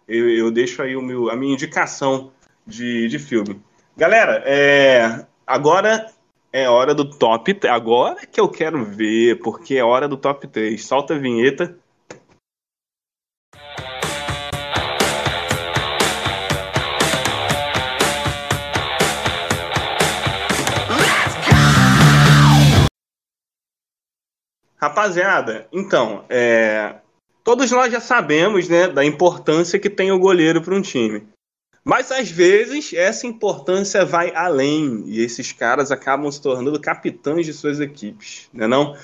Eu, 0.06 0.28
eu 0.28 0.50
deixo 0.50 0.82
aí 0.82 0.96
o 0.96 1.02
meu, 1.02 1.30
a 1.30 1.36
minha 1.36 1.54
indicação 1.54 2.30
de, 2.66 3.08
de 3.08 3.18
filme. 3.18 3.62
Galera, 3.96 4.42
é, 4.46 5.24
agora 5.46 6.06
É 6.52 6.68
hora 6.68 6.94
do 6.94 7.04
top. 7.08 7.58
Agora 7.68 8.26
que 8.26 8.40
eu 8.40 8.48
quero 8.48 8.84
ver, 8.84 9.38
porque 9.40 9.76
é 9.76 9.84
hora 9.84 10.08
do 10.08 10.16
top 10.16 10.46
3. 10.48 10.84
Solta 10.84 11.14
a 11.14 11.18
vinheta. 11.18 11.78
Rapaziada, 24.80 25.68
então, 25.70 26.24
é, 26.30 26.94
todos 27.44 27.70
nós 27.70 27.92
já 27.92 28.00
sabemos 28.00 28.66
né, 28.66 28.88
da 28.88 29.04
importância 29.04 29.78
que 29.78 29.90
tem 29.90 30.10
o 30.10 30.18
goleiro 30.18 30.62
para 30.62 30.74
um 30.74 30.80
time. 30.80 31.26
Mas 31.84 32.10
às 32.10 32.30
vezes 32.30 32.92
essa 32.94 33.26
importância 33.26 34.04
vai 34.04 34.34
além 34.34 35.04
e 35.06 35.20
esses 35.20 35.52
caras 35.52 35.90
acabam 35.90 36.30
se 36.30 36.40
tornando 36.40 36.80
capitães 36.80 37.46
de 37.46 37.52
suas 37.52 37.80
equipes, 37.80 38.48
né 38.52 38.66
não? 38.66 38.96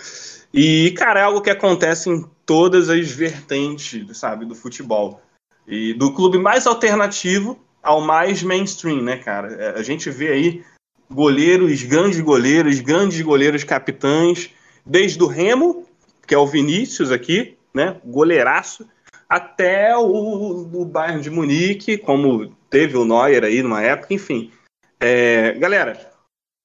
E, 0.52 0.92
cara, 0.92 1.20
é 1.20 1.22
algo 1.22 1.42
que 1.42 1.50
acontece 1.50 2.08
em 2.08 2.24
todas 2.46 2.88
as 2.88 3.10
vertentes, 3.10 4.16
sabe, 4.16 4.46
do 4.46 4.54
futebol. 4.54 5.20
E 5.66 5.92
do 5.92 6.12
clube 6.12 6.38
mais 6.38 6.66
alternativo 6.66 7.58
ao 7.82 8.00
mais 8.00 8.42
mainstream, 8.42 9.02
né, 9.02 9.18
cara? 9.18 9.52
É, 9.54 9.78
a 9.78 9.82
gente 9.82 10.08
vê 10.10 10.28
aí 10.28 10.64
goleiros, 11.10 11.82
grandes 11.82 12.20
goleiros, 12.20 12.80
grandes 12.80 13.20
goleiros 13.20 13.64
capitães, 13.64 14.50
desde 14.86 15.22
o 15.22 15.26
Remo, 15.26 15.84
que 16.26 16.34
é 16.34 16.38
o 16.38 16.46
Vinícius 16.46 17.10
aqui, 17.10 17.58
né, 17.74 18.00
goleiraço, 18.04 18.88
até 19.28 19.96
o, 19.96 20.02
o 20.02 20.84
Bayern 20.84 21.20
de 21.20 21.30
Munique, 21.30 21.98
como 21.98 22.54
teve 22.70 22.96
o 22.96 23.04
Neuer 23.04 23.44
aí 23.44 23.62
numa 23.62 23.82
época, 23.82 24.14
enfim. 24.14 24.52
É, 25.00 25.52
galera, 25.54 26.10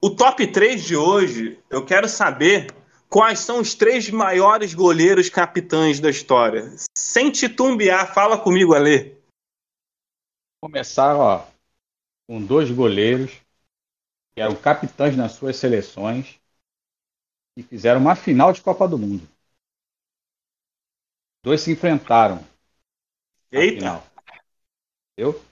o 0.01 0.11
top 0.11 0.45
3 0.45 0.83
de 0.83 0.95
hoje, 0.95 1.59
eu 1.69 1.83
quero 1.83 2.07
saber 2.07 2.67
quais 3.09 3.39
são 3.39 3.59
os 3.59 3.73
três 3.73 4.09
maiores 4.09 4.73
goleiros 4.73 5.27
capitães 5.27 5.99
da 5.99 6.09
história. 6.09 6.71
Sem 6.95 7.31
titubear, 7.31 8.13
fala 8.13 8.37
comigo, 8.37 8.73
Ale. 8.73 9.17
Começar, 10.63 11.15
ó, 11.15 11.45
com 12.29 12.41
dois 12.41 12.71
goleiros 12.71 13.31
que 14.33 14.39
eram 14.39 14.55
capitães 14.55 15.17
nas 15.17 15.33
suas 15.33 15.57
seleções 15.57 16.40
e 17.55 17.63
fizeram 17.63 17.99
uma 17.99 18.15
final 18.15 18.53
de 18.53 18.61
Copa 18.61 18.87
do 18.87 18.97
Mundo. 18.97 19.27
Dois 21.43 21.61
se 21.61 21.71
enfrentaram. 21.71 22.45
Eita! 23.51 23.75
Final. 23.75 24.07
Entendeu? 25.13 25.45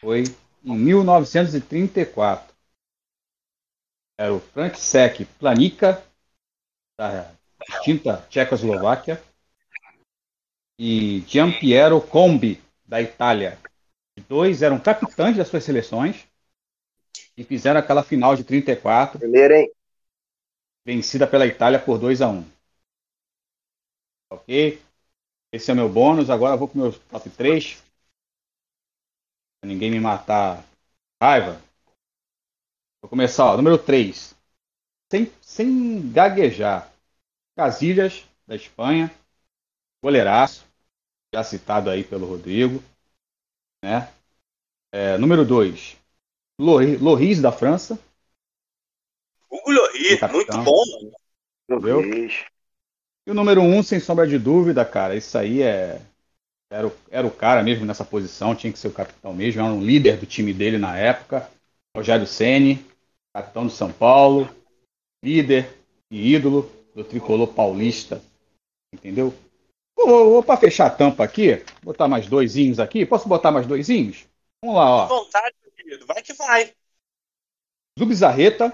Foi 0.00 0.24
em 0.62 0.76
1934. 0.76 2.54
Era 4.18 4.32
o 4.32 4.40
Franciszek 4.40 5.24
Planica, 5.24 6.04
da 6.96 7.34
extinta 7.68 8.24
Tchecoslováquia, 8.28 9.22
e 10.78 11.20
Giampiero 11.26 12.00
Combi, 12.00 12.62
da 12.84 13.00
Itália. 13.00 13.58
Os 14.16 14.24
dois 14.24 14.62
eram 14.62 14.78
capitães 14.78 15.36
das 15.36 15.48
suas 15.48 15.64
seleções 15.64 16.28
e 17.36 17.42
fizeram 17.42 17.80
aquela 17.80 18.04
final 18.04 18.36
de 18.36 18.44
34. 18.44 19.18
Primeiro, 19.18 19.54
hein? 19.54 19.70
Vencida 20.84 21.26
pela 21.26 21.46
Itália 21.46 21.78
por 21.78 21.98
2 21.98 22.20
a 22.20 22.28
1 22.28 22.44
Ok? 24.30 24.82
Esse 25.52 25.70
é 25.70 25.74
o 25.74 25.76
meu 25.76 25.88
bônus. 25.88 26.28
Agora 26.30 26.54
eu 26.54 26.58
vou 26.58 26.68
para 26.68 26.78
o 26.78 26.82
meu 26.82 26.92
top 26.92 27.30
3. 27.30 27.82
Pra 29.60 29.68
ninguém 29.68 29.90
me 29.90 30.00
matar 30.00 30.64
raiva. 31.22 31.60
Vou 33.00 33.08
começar, 33.08 33.44
ó, 33.44 33.56
número 33.56 33.78
3. 33.78 34.34
Sem, 35.10 35.32
sem 35.40 36.12
gaguejar. 36.12 36.92
Casilhas, 37.56 38.26
da 38.46 38.56
Espanha. 38.56 39.14
Goleiraço. 40.02 40.66
Já 41.32 41.44
citado 41.44 41.88
aí 41.88 42.02
pelo 42.02 42.26
Rodrigo. 42.26 42.82
Né? 43.82 44.12
É, 44.92 45.16
número 45.18 45.44
2. 45.44 45.96
Loris, 46.58 47.40
da 47.40 47.52
França. 47.52 47.98
Hugo 49.54 49.70
Lloris, 49.70 50.20
muito 50.32 50.58
bom. 50.58 50.82
Entendeu? 51.70 52.02
E 53.26 53.30
o 53.30 53.34
número 53.34 53.62
um, 53.62 53.82
sem 53.82 54.00
sombra 54.00 54.26
de 54.26 54.38
dúvida, 54.38 54.84
cara, 54.84 55.14
isso 55.14 55.38
aí 55.38 55.62
é. 55.62 56.00
Era 56.70 56.88
o, 56.88 56.92
era 57.08 57.26
o 57.26 57.30
cara 57.30 57.62
mesmo 57.62 57.86
nessa 57.86 58.04
posição, 58.04 58.54
tinha 58.54 58.72
que 58.72 58.78
ser 58.78 58.88
o 58.88 58.92
capitão 58.92 59.32
mesmo, 59.32 59.62
era 59.62 59.72
um 59.72 59.84
líder 59.84 60.16
do 60.16 60.26
time 60.26 60.52
dele 60.52 60.76
na 60.76 60.98
época. 60.98 61.48
Rogério 61.96 62.26
Ceni, 62.26 62.84
capitão 63.32 63.64
do 63.64 63.72
São 63.72 63.92
Paulo, 63.92 64.48
líder 65.24 65.72
e 66.10 66.34
ídolo 66.34 66.68
do 66.92 67.04
tricolor 67.04 67.46
paulista. 67.46 68.20
Entendeu? 68.92 69.32
Vou, 69.96 70.30
vou 70.30 70.42
para 70.42 70.58
fechar 70.58 70.86
a 70.86 70.90
tampa 70.90 71.22
aqui, 71.22 71.64
botar 71.82 72.08
mais 72.08 72.26
doisinhos 72.26 72.80
aqui. 72.80 73.06
Posso 73.06 73.28
botar 73.28 73.52
mais 73.52 73.66
doisinhos? 73.66 74.26
Vamos 74.60 74.76
lá, 74.76 74.90
ó. 74.90 75.06
vontade, 75.06 75.54
querido. 75.76 76.04
Vai 76.06 76.22
que 76.22 76.32
vai. 76.32 76.72
Zubizarreta, 77.96 78.72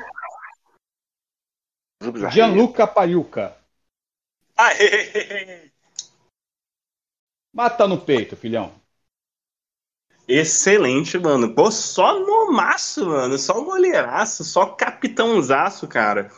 Gianluca 2.30 2.86
Paiuca. 2.86 3.56
Aê! 4.56 5.70
Mata 7.52 7.86
no 7.86 8.00
peito, 8.00 8.36
filhão. 8.36 8.72
Excelente, 10.26 11.18
mano. 11.18 11.54
Pô, 11.54 11.70
só 11.70 12.20
nomaço, 12.20 13.06
mano. 13.06 13.36
Só 13.36 13.60
goleiraço, 13.62 14.44
só 14.44 14.66
capitãozaço, 14.66 15.88
cara. 15.88 16.30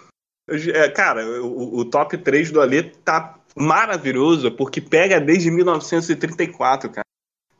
É, 0.48 0.88
cara, 0.88 1.25
o, 1.42 1.79
o, 1.79 1.85
top 1.85 2.16
3 2.18 2.51
do 2.51 2.61
Alê 2.61 2.83
tá 2.83 3.38
maravilhoso, 3.55 4.51
porque 4.51 4.81
pega 4.81 5.20
desde 5.20 5.51
1934, 5.51 6.90
cara. 6.90 7.05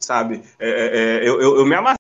Sabe? 0.01 0.43
É, 0.59 0.69
é, 0.69 0.87
é, 0.87 1.29
eu, 1.29 1.41
eu, 1.41 1.57
eu, 1.59 1.67
me 1.67 1.75
amarro. 1.75 1.99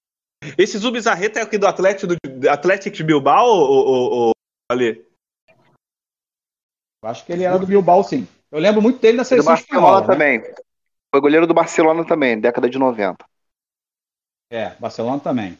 Esse 0.58 0.78
Zubizarreta 0.78 1.38
é 1.38 1.42
aqui 1.42 1.56
do 1.56 1.66
Atlético, 1.66 2.14
do 2.16 2.50
Atlético 2.50 2.96
de 2.96 3.04
Bilbao, 3.04 3.46
ou, 3.46 3.86
ou, 3.86 4.12
ou 4.12 4.32
Alê? 4.70 5.04
Eu 7.02 7.08
acho 7.08 7.26
que 7.26 7.32
ele 7.32 7.42
era 7.42 7.58
do 7.58 7.66
Bilbao, 7.66 8.04
sim. 8.04 8.28
Eu 8.50 8.60
lembro 8.60 8.80
muito 8.80 9.00
dele 9.00 9.16
na 9.16 9.24
seleção 9.24 9.54
do 9.54 9.56
Barcelona 9.56 9.86
espanhola, 9.86 10.00
né? 10.00 10.06
também. 10.06 10.38
Né? 10.38 10.54
Foi 11.10 11.20
goleiro 11.20 11.46
do 11.46 11.54
Barcelona 11.54 12.06
também, 12.06 12.40
década 12.40 12.70
de 12.70 12.78
90. 12.78 13.24
É, 14.50 14.70
Barcelona 14.78 15.18
também. 15.18 15.58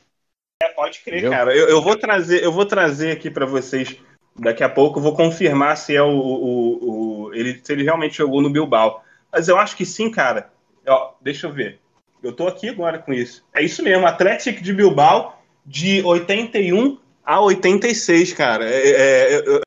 É, 0.63 0.69
pode 0.69 1.01
crer, 1.01 1.19
Entendeu? 1.19 1.33
cara. 1.33 1.57
Eu, 1.57 1.69
eu, 1.69 1.83
vou 1.83 1.97
trazer, 1.97 2.45
eu 2.45 2.53
vou 2.53 2.65
trazer 2.65 3.11
aqui 3.11 3.31
para 3.31 3.45
vocês 3.47 3.99
daqui 4.39 4.63
a 4.63 4.69
pouco. 4.69 4.99
Eu 4.99 5.03
vou 5.03 5.17
confirmar 5.17 5.77
se 5.77 5.97
é 5.97 6.03
o, 6.03 6.11
o, 6.11 7.25
o, 7.25 7.35
ele, 7.35 7.61
se 7.65 7.73
ele 7.73 7.83
realmente 7.83 8.17
jogou 8.17 8.41
no 8.41 8.51
Bilbao. 8.51 9.03
Mas 9.33 9.49
eu 9.49 9.59
acho 9.59 9.77
que 9.77 9.85
sim, 9.85 10.11
cara. 10.11 10.51
Ó, 10.87 11.15
deixa 11.21 11.47
eu 11.47 11.53
ver. 11.53 11.81
Eu 12.23 12.33
tô 12.33 12.47
aqui 12.47 12.69
agora 12.69 12.99
com 12.99 13.13
isso. 13.13 13.45
É 13.53 13.63
isso 13.63 13.83
mesmo, 13.83 14.07
Atlético 14.07 14.63
de 14.63 14.73
Bilbao 14.73 15.43
de 15.67 16.03
81 16.03 16.99
a 17.25 17.41
86, 17.41 18.33
cara. 18.33 18.65
É, 18.69 18.89
é, 18.89 19.35
é, 19.35 19.61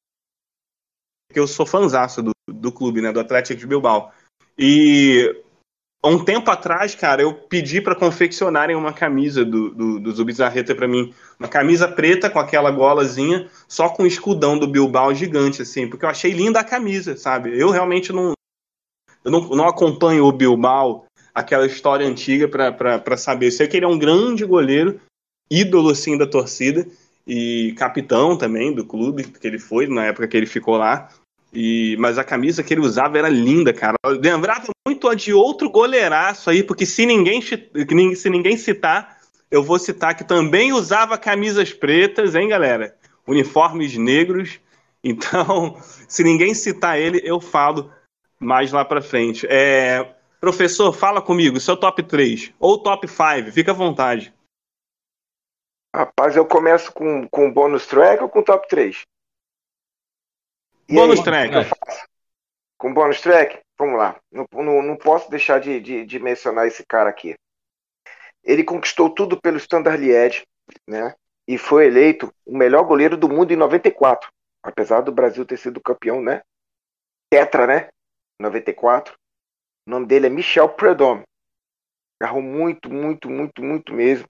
porque 1.35 1.39
eu 1.41 1.47
sou 1.47 1.65
fanzaço 1.65 2.23
do, 2.23 2.31
do 2.49 2.71
clube, 2.71 3.01
né, 3.01 3.11
do 3.11 3.19
Atlético 3.19 3.59
de 3.59 3.67
Bilbao. 3.67 4.09
E 4.57 5.35
um 6.01 6.23
tempo 6.23 6.49
atrás, 6.49 6.95
cara, 6.95 7.21
eu 7.21 7.33
pedi 7.33 7.81
para 7.81 7.93
confeccionarem 7.93 8.73
uma 8.73 8.93
camisa 8.93 9.43
do, 9.43 9.69
do, 9.71 9.99
do 9.99 10.11
Zubizarreta 10.13 10.73
para 10.73 10.87
mim. 10.87 11.13
Uma 11.37 11.49
camisa 11.49 11.89
preta 11.89 12.29
com 12.29 12.39
aquela 12.39 12.71
golazinha, 12.71 13.49
só 13.67 13.89
com 13.89 14.03
o 14.03 14.07
escudão 14.07 14.57
do 14.57 14.65
Bilbao 14.65 15.13
gigante, 15.13 15.61
assim, 15.61 15.89
porque 15.89 16.05
eu 16.05 16.09
achei 16.09 16.31
linda 16.31 16.61
a 16.61 16.63
camisa, 16.63 17.17
sabe? 17.17 17.59
Eu 17.59 17.69
realmente 17.69 18.13
não, 18.13 18.31
eu 19.25 19.29
não, 19.29 19.41
não 19.49 19.67
acompanho 19.67 20.23
o 20.23 20.31
Bilbao, 20.31 21.03
aquela 21.33 21.65
história 21.65 22.07
antiga, 22.07 22.47
para 22.47 23.17
saber. 23.17 23.51
Sei 23.51 23.67
que 23.67 23.75
ele 23.75 23.85
é 23.85 23.89
um 23.89 23.99
grande 23.99 24.45
goleiro, 24.45 25.01
ídolo, 25.51 25.89
assim, 25.89 26.17
da 26.17 26.25
torcida, 26.25 26.87
e 27.27 27.73
capitão 27.77 28.37
também 28.37 28.73
do 28.73 28.85
clube 28.85 29.23
que 29.23 29.47
ele 29.47 29.59
foi, 29.59 29.87
na 29.87 30.05
época 30.05 30.27
que 30.27 30.37
ele 30.37 30.45
ficou 30.45 30.77
lá. 30.77 31.09
E, 31.55 31.95
mas 31.97 32.17
a 32.17 32.23
camisa 32.23 32.61
que 32.61 32.73
ele 32.73 32.81
usava 32.81 33.17
era 33.17 33.29
linda, 33.29 33.73
cara. 33.73 33.95
Eu 34.03 34.19
lembrava 34.19 34.67
muito 34.85 35.07
a 35.07 35.15
de 35.15 35.33
outro 35.33 35.69
goleiraço 35.69 36.49
aí, 36.49 36.61
porque 36.61 36.85
se 36.85 37.05
ninguém, 37.05 37.41
se 37.41 38.29
ninguém 38.29 38.57
citar, 38.57 39.17
eu 39.49 39.63
vou 39.63 39.79
citar 39.79 40.15
que 40.17 40.25
também 40.25 40.73
usava 40.73 41.17
camisas 41.17 41.71
pretas, 41.71 42.35
hein, 42.35 42.49
galera? 42.49 42.95
Uniformes 43.25 43.97
negros. 43.97 44.59
Então, 45.07 45.77
se 46.07 46.23
ninguém 46.23 46.55
citar 46.55 46.99
ele, 46.99 47.21
eu 47.23 47.39
falo 47.39 47.93
mais 48.39 48.71
lá 48.71 48.83
pra 48.83 49.03
frente. 49.03 49.45
É, 49.47 50.15
professor, 50.41 50.91
fala 50.91 51.21
comigo, 51.21 51.59
seu 51.59 51.77
top 51.77 52.01
3 52.01 52.51
ou 52.59 52.81
top 52.81 53.07
5, 53.07 53.51
fica 53.51 53.69
à 53.69 53.75
vontade. 53.75 54.33
Rapaz, 55.95 56.35
eu 56.35 56.43
começo 56.43 56.91
com, 56.91 57.27
com 57.27 57.53
bônus 57.53 57.85
track 57.85 58.23
ou 58.23 58.29
com 58.29 58.41
top 58.41 58.67
3? 58.67 59.03
Bônus 60.89 61.19
track. 61.21 61.53
Com 62.77 62.93
bônus 62.93 63.21
track? 63.21 63.59
Vamos 63.77 63.97
lá. 63.97 64.19
Não, 64.31 64.47
não, 64.53 64.81
não 64.81 64.95
posso 64.95 65.29
deixar 65.29 65.59
de, 65.59 65.79
de, 65.79 66.05
de, 66.05 66.19
mencionar 66.19 66.67
esse 66.67 66.85
cara 66.85 67.09
aqui. 67.09 67.35
Ele 68.43 68.63
conquistou 68.63 69.09
tudo 69.09 69.39
pelo 69.39 69.57
Standard 69.57 70.01
Liège, 70.01 70.45
né? 70.87 71.13
E 71.47 71.57
foi 71.57 71.87
eleito 71.87 72.33
o 72.45 72.57
melhor 72.57 72.83
goleiro 72.83 73.17
do 73.17 73.29
mundo 73.29 73.51
em 73.51 73.55
94. 73.55 74.29
apesar 74.63 75.01
do 75.01 75.11
Brasil 75.11 75.45
ter 75.45 75.57
sido 75.57 75.81
campeão, 75.81 76.21
né? 76.21 76.41
Tetra, 77.29 77.67
né? 77.67 77.89
94. 78.39 79.15
O 79.87 79.91
nome 79.91 80.07
dele 80.07 80.27
é 80.27 80.29
Michel 80.29 80.69
Predom. 80.69 81.23
Agarrou 82.19 82.41
muito, 82.41 82.89
muito, 82.89 83.29
muito, 83.29 83.63
muito 83.63 83.93
mesmo. 83.93 84.27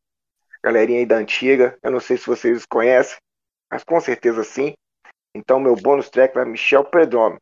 Galerinha 0.64 0.99
aí 0.99 1.06
da 1.06 1.18
antiga. 1.18 1.78
Eu 1.84 1.91
não 1.91 1.99
sei 1.99 2.18
se 2.18 2.26
vocês 2.26 2.66
conhecem, 2.66 3.18
mas 3.72 3.84
com 3.84 3.99
certeza 3.99 4.43
sim. 4.43 4.74
Então, 5.36 5.59
meu 5.59 5.75
bônus 5.75 6.09
track 6.09 6.33
vai 6.33 6.45
Michel 6.45 6.86
Predom. 6.86 7.38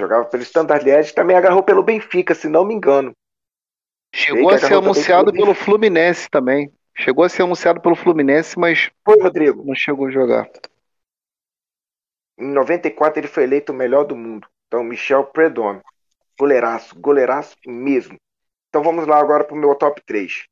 Jogava 0.00 0.24
pelo 0.26 0.44
Standard 0.44 0.84
Liège, 0.84 1.12
também 1.12 1.36
agarrou 1.36 1.64
pelo 1.64 1.82
Benfica, 1.82 2.32
se 2.32 2.48
não 2.48 2.64
me 2.64 2.72
engano. 2.72 3.12
Chegou 4.14 4.50
a 4.50 4.58
ser 4.58 4.74
anunciado 4.74 5.32
pelo 5.32 5.52
Fluminense 5.52 6.30
também. 6.30 6.72
Chegou 6.96 7.24
a 7.24 7.28
ser 7.28 7.42
anunciado 7.42 7.80
pelo 7.80 7.96
Fluminense, 7.96 8.56
mas 8.56 8.88
Foi, 9.04 9.20
Rodrigo. 9.20 9.64
não 9.64 9.74
chegou 9.74 10.06
a 10.06 10.10
jogar. 10.12 10.48
Em 12.38 12.52
94 12.52 13.18
ele 13.18 13.26
foi 13.26 13.42
eleito 13.42 13.72
o 13.72 13.74
melhor 13.74 14.04
do 14.04 14.14
mundo. 14.14 14.48
Então, 14.68 14.84
Michel 14.84 15.24
Predom. 15.24 15.80
Goleiraço, 16.38 16.98
goleiraço 16.98 17.56
mesmo. 17.66 18.16
Então 18.68 18.82
vamos 18.82 19.08
lá 19.08 19.18
agora 19.18 19.42
pro 19.42 19.56
meu 19.56 19.74
top 19.74 20.00
3. 20.06 20.44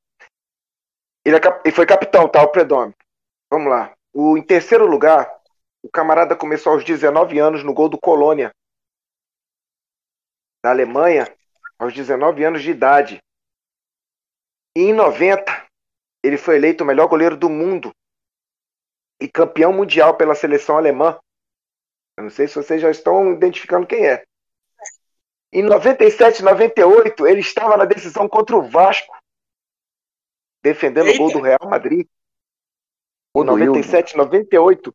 Ele, 1.25 1.37
é 1.37 1.41
ele 1.65 1.75
foi 1.75 1.87
capitão, 1.87 2.29
tá? 2.29 2.43
O 2.43 2.49
Predom. 2.49 2.93
Vamos 3.49 3.71
lá. 3.71 3.95
O, 4.13 4.37
em 4.37 4.43
terceiro 4.43 4.85
lugar, 4.85 5.38
o 5.83 5.91
camarada 5.91 6.37
começou 6.37 6.73
aos 6.73 6.85
19 6.85 7.39
anos 7.39 7.63
no 7.63 7.73
gol 7.73 7.89
do 7.89 7.99
Colônia. 7.99 8.53
Da 10.63 10.71
Alemanha, 10.71 11.33
aos 11.79 11.95
19 11.95 12.45
anos 12.45 12.63
de 12.63 12.71
idade. 12.71 13.23
E 14.77 14.81
em 14.81 14.93
90, 14.93 15.67
ele 16.23 16.37
foi 16.37 16.57
eleito 16.57 16.83
o 16.83 16.87
melhor 16.87 17.09
goleiro 17.09 17.37
do 17.37 17.49
mundo. 17.49 17.93
E 19.21 19.29
campeão 19.29 19.73
mundial 19.73 20.17
pela 20.17 20.35
seleção 20.35 20.77
alemã. 20.77 21.19
Eu 22.17 22.25
não 22.25 22.31
sei 22.31 22.49
se 22.49 22.57
vocês 22.57 22.81
já 22.81 22.91
estão 22.91 23.33
identificando 23.33 23.87
quem 23.87 24.07
é. 24.07 24.25
Em 25.53 25.63
97, 25.63 26.43
98, 26.43 27.27
ele 27.27 27.41
estava 27.41 27.77
na 27.77 27.85
decisão 27.85 28.29
contra 28.29 28.57
o 28.57 28.69
Vasco, 28.69 29.17
defendendo 30.63 31.11
o 31.11 31.17
gol 31.17 31.33
do 31.33 31.41
Real 31.41 31.69
Madrid. 31.69 32.07
Em 32.07 32.09
Gol 33.33 33.45
do 33.45 33.57
97, 33.57 34.17
98, 34.17 34.95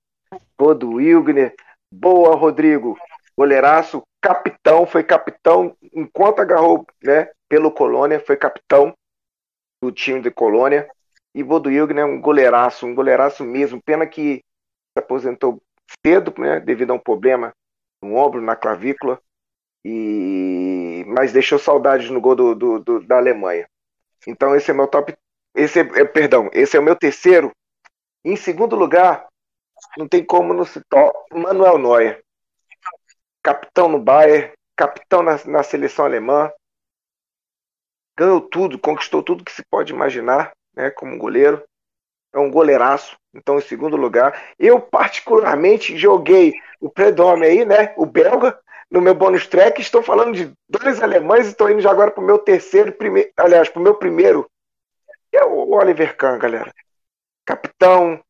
gol 0.59 0.75
do 0.75 0.91
Wilgner. 0.95 1.53
Boa, 1.91 2.35
Rodrigo. 2.35 2.97
Goleiraço, 3.37 4.03
capitão, 4.21 4.85
foi 4.85 5.03
capitão 5.03 5.75
enquanto 5.93 6.39
agarrou, 6.39 6.85
né, 7.03 7.29
pelo 7.49 7.71
Colônia, 7.71 8.19
foi 8.19 8.37
capitão 8.37 8.93
do 9.81 9.91
time 9.91 10.21
de 10.21 10.31
Colônia. 10.31 10.87
E 11.35 11.43
Wilgner 11.43 12.03
é 12.03 12.05
um 12.05 12.21
goleiraço, 12.21 12.85
um 12.85 12.93
goleiraço 12.95 13.43
mesmo. 13.43 13.81
Pena 13.81 14.05
que 14.05 14.37
se 14.37 14.99
aposentou 14.99 15.61
cedo, 16.05 16.33
né, 16.39 16.59
devido 16.59 16.91
a 16.91 16.95
um 16.95 16.99
problema 16.99 17.51
no 18.03 18.15
ombro, 18.15 18.41
na 18.41 18.55
clavícula. 18.55 19.19
E 19.85 21.03
mas 21.07 21.33
deixou 21.33 21.59
saudades 21.59 22.09
no 22.09 22.21
gol 22.21 22.35
do, 22.35 22.55
do- 22.55 22.79
do- 22.79 22.99
da 23.01 23.17
Alemanha. 23.17 23.67
Então 24.27 24.55
esse 24.55 24.71
é 24.71 24.73
meu 24.73 24.87
top. 24.87 25.13
Esse 25.55 25.81
é, 25.81 25.83
é, 26.01 26.05
perdão, 26.05 26.49
esse 26.53 26.77
é 26.77 26.79
o 26.79 26.83
meu 26.83 26.95
terceiro. 26.95 27.51
Em 28.23 28.35
segundo 28.35 28.75
lugar, 28.75 29.27
não 29.97 30.07
tem 30.07 30.23
como 30.23 30.53
não 30.53 30.65
citar 30.65 31.11
Manuel 31.31 31.77
Neuer, 31.77 32.23
capitão 33.41 33.87
no 33.87 33.99
Bayern, 33.99 34.51
capitão 34.75 35.21
na, 35.21 35.39
na 35.45 35.63
seleção 35.63 36.05
alemã, 36.05 36.51
ganhou 38.17 38.41
tudo, 38.41 38.79
conquistou 38.79 39.21
tudo 39.23 39.43
que 39.43 39.51
se 39.51 39.63
pode 39.69 39.91
imaginar, 39.91 40.51
né, 40.75 40.89
como 40.91 41.17
goleiro. 41.17 41.63
É 42.33 42.39
um 42.39 42.49
goleiraço. 42.49 43.15
Então, 43.33 43.57
em 43.57 43.61
segundo 43.61 43.95
lugar, 43.95 44.53
eu 44.57 44.79
particularmente 44.81 45.97
joguei 45.97 46.53
o 46.79 46.89
Predome 46.89 47.45
aí, 47.45 47.65
né, 47.65 47.93
o 47.95 48.05
belga, 48.05 48.59
no 48.89 49.01
meu 49.01 49.13
bônus 49.13 49.47
track. 49.47 49.81
Estou 49.81 50.01
falando 50.01 50.35
de 50.35 50.51
dois 50.69 51.01
alemães 51.01 51.47
e 51.47 51.49
estou 51.49 51.69
indo 51.69 51.81
já 51.81 51.91
agora 51.91 52.11
para 52.11 52.23
o 52.23 52.25
meu 52.25 52.39
terceiro, 52.39 52.91
primeiro, 52.91 53.31
aliás, 53.37 53.69
para 53.69 53.79
o 53.79 53.83
meu 53.83 53.95
primeiro, 53.95 54.49
que 55.29 55.37
é 55.37 55.43
o 55.43 55.71
Oliver 55.73 56.15
Kahn, 56.15 56.39
galera. 56.39 56.73
Capitão, 57.45 58.23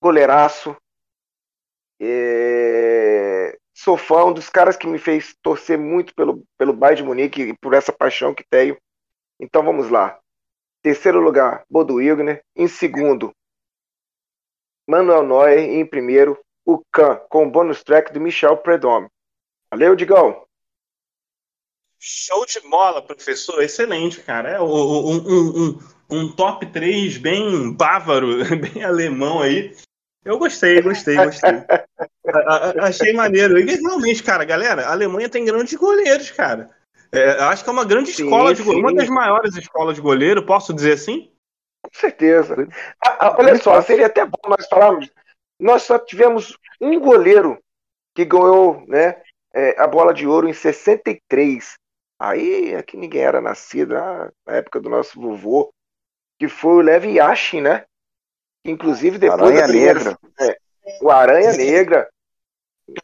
goleiraço. 0.00 0.76
É... 2.04 3.56
Sou 3.72 3.96
fã 3.96 4.24
um 4.24 4.32
dos 4.32 4.50
caras 4.50 4.76
que 4.76 4.88
me 4.88 4.98
fez 4.98 5.36
torcer 5.40 5.78
muito 5.78 6.12
pelo, 6.14 6.44
pelo 6.58 6.72
Bayern 6.72 7.02
de 7.02 7.08
Munique 7.08 7.42
e 7.42 7.56
por 7.58 7.74
essa 7.74 7.92
paixão 7.92 8.34
que 8.34 8.44
tenho. 8.50 8.76
Então 9.38 9.62
vamos 9.62 9.88
lá. 9.88 10.18
Terceiro 10.82 11.20
lugar, 11.20 11.64
Bodo 11.70 11.94
Wilgner. 11.94 12.42
Em 12.56 12.66
segundo, 12.66 13.32
Manuel 14.88 15.22
Neuer. 15.22 15.70
E 15.70 15.76
em 15.76 15.86
primeiro, 15.86 16.36
o 16.66 16.82
Kahn, 16.92 17.18
com 17.28 17.46
o 17.46 17.50
bônus 17.50 17.84
track 17.84 18.12
do 18.12 18.20
Michel 18.20 18.56
Predom. 18.56 19.06
Valeu, 19.70 19.94
Digão. 19.94 20.44
Show 22.00 22.44
de 22.46 22.60
bola, 22.68 23.00
professor. 23.00 23.62
Excelente, 23.62 24.20
cara. 24.22 24.50
É 24.50 24.60
um, 24.60 24.66
um, 24.66 25.68
um, 25.68 25.78
um 26.10 26.32
top 26.34 26.66
3 26.66 27.16
bem 27.18 27.72
bávaro, 27.72 28.38
bem 28.58 28.82
alemão 28.82 29.40
aí. 29.40 29.72
Eu 30.24 30.38
gostei, 30.38 30.80
gostei, 30.80 31.16
gostei. 31.16 31.64
A- 32.34 32.38
a- 32.70 32.86
Achei 32.86 33.12
maneiro. 33.12 33.58
E 33.58 33.64
realmente, 33.74 34.22
cara, 34.22 34.44
galera, 34.44 34.86
a 34.86 34.92
Alemanha 34.92 35.28
tem 35.28 35.44
grandes 35.44 35.74
goleiros, 35.74 36.30
cara. 36.30 36.70
É, 37.10 37.30
acho 37.44 37.64
que 37.64 37.68
é 37.68 37.72
uma 37.72 37.84
grande 37.84 38.10
Sim, 38.10 38.24
escola 38.24 38.54
de 38.54 38.62
sim. 38.62 38.64
goleiro, 38.64 38.86
uma 38.88 38.94
das 38.94 39.08
maiores 39.08 39.56
escolas 39.56 39.96
de 39.96 40.00
goleiro, 40.00 40.46
posso 40.46 40.72
dizer 40.72 40.92
assim? 40.92 41.30
Com 41.82 41.90
certeza. 41.92 42.56
Ah, 43.04 43.36
olha 43.38 43.56
só, 43.60 43.80
seria 43.82 44.06
até 44.06 44.24
bom 44.24 44.38
nós 44.48 44.66
falarmos. 44.68 45.10
Nós 45.60 45.82
só 45.82 45.98
tivemos 45.98 46.56
um 46.80 46.98
goleiro 46.98 47.58
que 48.14 48.24
ganhou 48.24 48.84
né, 48.86 49.20
é, 49.52 49.80
a 49.80 49.86
bola 49.86 50.14
de 50.14 50.26
ouro 50.26 50.48
em 50.48 50.52
63. 50.52 51.74
Aí 52.18 52.80
que 52.84 52.96
ninguém 52.96 53.22
era 53.22 53.40
nascido, 53.40 53.96
ah, 53.96 54.30
na 54.46 54.54
época 54.54 54.80
do 54.80 54.88
nosso 54.88 55.20
vovô, 55.20 55.70
que 56.38 56.48
foi 56.48 56.74
o 56.74 56.80
Levi 56.80 57.16
Yashin, 57.16 57.60
né? 57.62 57.84
Inclusive 58.64 59.18
depois 59.18 59.40
Aranha 59.40 59.60
da 59.62 59.68
primeira, 59.68 59.94
Negra. 59.98 60.18
é, 60.40 60.56
o 61.00 61.10
Aranha 61.10 61.52
Negra, 61.52 62.08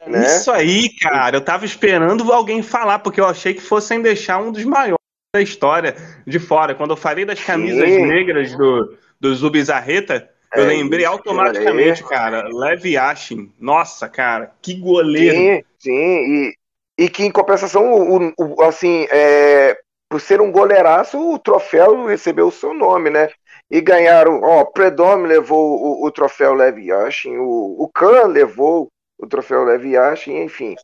né? 0.06 0.24
Isso 0.24 0.50
aí, 0.50 0.88
cara. 1.00 1.36
Eu 1.36 1.40
tava 1.40 1.64
esperando 1.64 2.32
alguém 2.32 2.62
falar, 2.62 3.00
porque 3.00 3.20
eu 3.20 3.26
achei 3.26 3.54
que 3.54 3.61
fossem 3.61 4.00
deixar 4.02 4.38
um 4.38 4.52
dos 4.52 4.64
maiores 4.64 4.98
da 5.34 5.42
história 5.42 5.96
de 6.26 6.38
fora. 6.38 6.74
Quando 6.74 6.90
eu 6.90 6.96
falei 6.96 7.24
das 7.24 7.42
camisas 7.42 7.90
Sim. 7.90 8.06
negras 8.06 8.54
do, 8.56 8.96
do 9.20 9.34
Zubizarreta, 9.34 10.28
eu 10.54 10.62
É 10.64 10.66
lembrei 10.66 11.04
automaticamente, 11.04 12.02
cara. 12.04 12.48
Levi 12.48 12.92
Yashin. 12.92 13.52
Nossa, 13.59 14.09
cara, 14.09 14.52
que 14.62 14.74
goleiro. 14.74 15.34
Sim, 15.36 15.62
sim, 15.78 15.92
e, 15.92 16.54
e 16.98 17.09
que 17.11 17.24
em 17.24 17.30
compensação, 17.30 17.92
o, 17.92 18.32
o- 18.38 18.62
assim, 18.62 19.06
é, 19.11 19.76
por 20.09 20.20
ser 20.20 20.40
um 20.40 20.50
goleiraço, 20.50 21.18
o 21.18 21.38
troféu 21.38 22.06
recebeu 22.06 22.48
o 22.48 22.52
seu 22.52 22.72
nome, 22.72 23.11
né? 23.11 23.28
E 23.70 23.80
ganharam, 23.80 24.40
ó, 24.42 24.64
Predome 24.64 25.28
levou 25.28 25.78
o, 25.80 26.06
o 26.06 26.10
troféu 26.10 26.54
Levi 26.54 26.86
Yashin, 26.86 27.36
o, 27.36 27.82
o 27.82 27.88
Kahn 27.88 28.28
levou 28.28 28.88
o 29.18 29.26
troféu 29.26 29.64
Levi 29.64 29.90
Yashin, 29.90 30.42
enfim. 30.42 30.74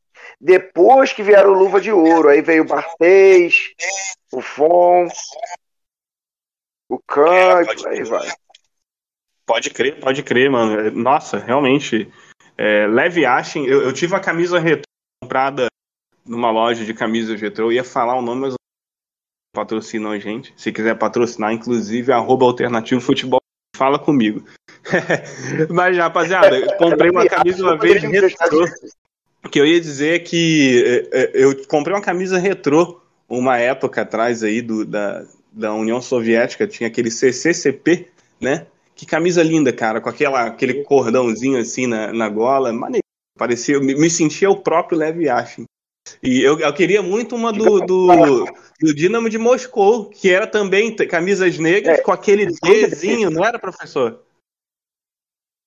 Depois 0.40 1.12
que 1.12 1.22
vieram 1.22 1.52
Luva 1.52 1.80
de 1.80 1.90
Ouro, 1.92 2.28
aí 2.28 2.42
veio 2.42 2.62
o 2.62 2.66
Barthez, 2.66 3.54
o 4.32 4.40
Fon, 4.42 5.08
o 6.88 6.98
Kahn, 7.06 7.62
É, 7.62 7.64
e 7.64 7.68
aí 7.68 7.76
crer. 7.76 8.04
vai. 8.06 8.28
Pode 9.46 9.70
crer, 9.70 10.00
pode 10.00 10.22
crer, 10.22 10.50
mano. 10.50 10.90
Nossa, 10.90 11.38
realmente. 11.38 12.10
É, 12.56 12.86
Levi 12.86 13.22
Yashin, 13.22 13.64
eu, 13.66 13.82
eu 13.82 13.92
tive 13.92 14.14
a 14.14 14.20
camisa 14.20 14.58
retrô 14.58 14.84
comprada 15.22 15.66
numa 16.24 16.50
loja 16.50 16.84
de 16.84 16.94
camisas 16.94 17.40
retrô. 17.40 17.66
Eu 17.66 17.72
ia 17.72 17.84
falar 17.84 18.14
o 18.16 18.22
nome, 18.22 18.42
mas 18.42 18.54
patrocinam 19.54 20.10
a 20.10 20.18
gente. 20.18 20.52
Se 20.56 20.72
quiser 20.72 20.98
patrocinar, 20.98 21.52
inclusive, 21.52 22.12
arroba 22.12 22.44
alternativo 22.44 23.00
futebol, 23.00 23.40
fala 23.74 23.98
comigo. 23.98 24.44
mas, 25.70 25.96
rapaziada, 25.96 26.76
comprei 26.76 27.10
uma 27.10 27.26
camisa 27.26 27.62
uma 27.62 27.78
vez 27.78 28.02
retrô. 28.02 28.66
O 29.44 29.48
que 29.48 29.60
eu 29.60 29.66
ia 29.66 29.80
dizer 29.80 30.16
é 30.16 30.18
que 30.18 31.08
é, 31.12 31.30
eu 31.34 31.66
comprei 31.66 31.94
uma 31.94 32.02
camisa 32.02 32.38
retrô 32.38 33.00
uma 33.28 33.56
época 33.56 34.02
atrás 34.02 34.42
aí 34.42 34.60
do, 34.60 34.84
da, 34.84 35.24
da 35.52 35.72
União 35.72 36.00
Soviética, 36.02 36.66
tinha 36.66 36.88
aquele 36.88 37.10
CCCP, 37.10 38.08
né? 38.40 38.66
Que 38.94 39.06
camisa 39.06 39.42
linda, 39.42 39.72
cara, 39.72 40.00
com 40.00 40.08
aquela, 40.08 40.44
aquele 40.46 40.82
cordãozinho 40.84 41.58
assim 41.58 41.86
na, 41.86 42.12
na 42.12 42.28
gola, 42.28 42.72
maneiro. 42.72 43.04
Parecia, 43.36 43.80
me, 43.80 43.94
me 43.94 44.08
sentia 44.08 44.50
o 44.50 44.56
próprio 44.56 44.98
Lev 44.98 45.20
Yashin. 45.22 45.64
E 46.22 46.42
eu, 46.42 46.58
eu 46.58 46.74
queria 46.74 47.02
muito 47.02 47.34
uma 47.34 47.52
do, 47.52 47.80
do, 47.80 48.44
do 48.80 48.94
Dinamo 48.94 49.30
de 49.30 49.38
Moscou, 49.38 50.10
que 50.10 50.30
era 50.30 50.46
também 50.46 50.94
camisas 50.94 51.58
negras 51.58 51.98
É. 51.98 52.02
com 52.02 52.12
aquele 52.12 52.46
Dzinho, 52.46 53.30
não 53.30 53.44
era, 53.44 53.58
professor? 53.58 54.22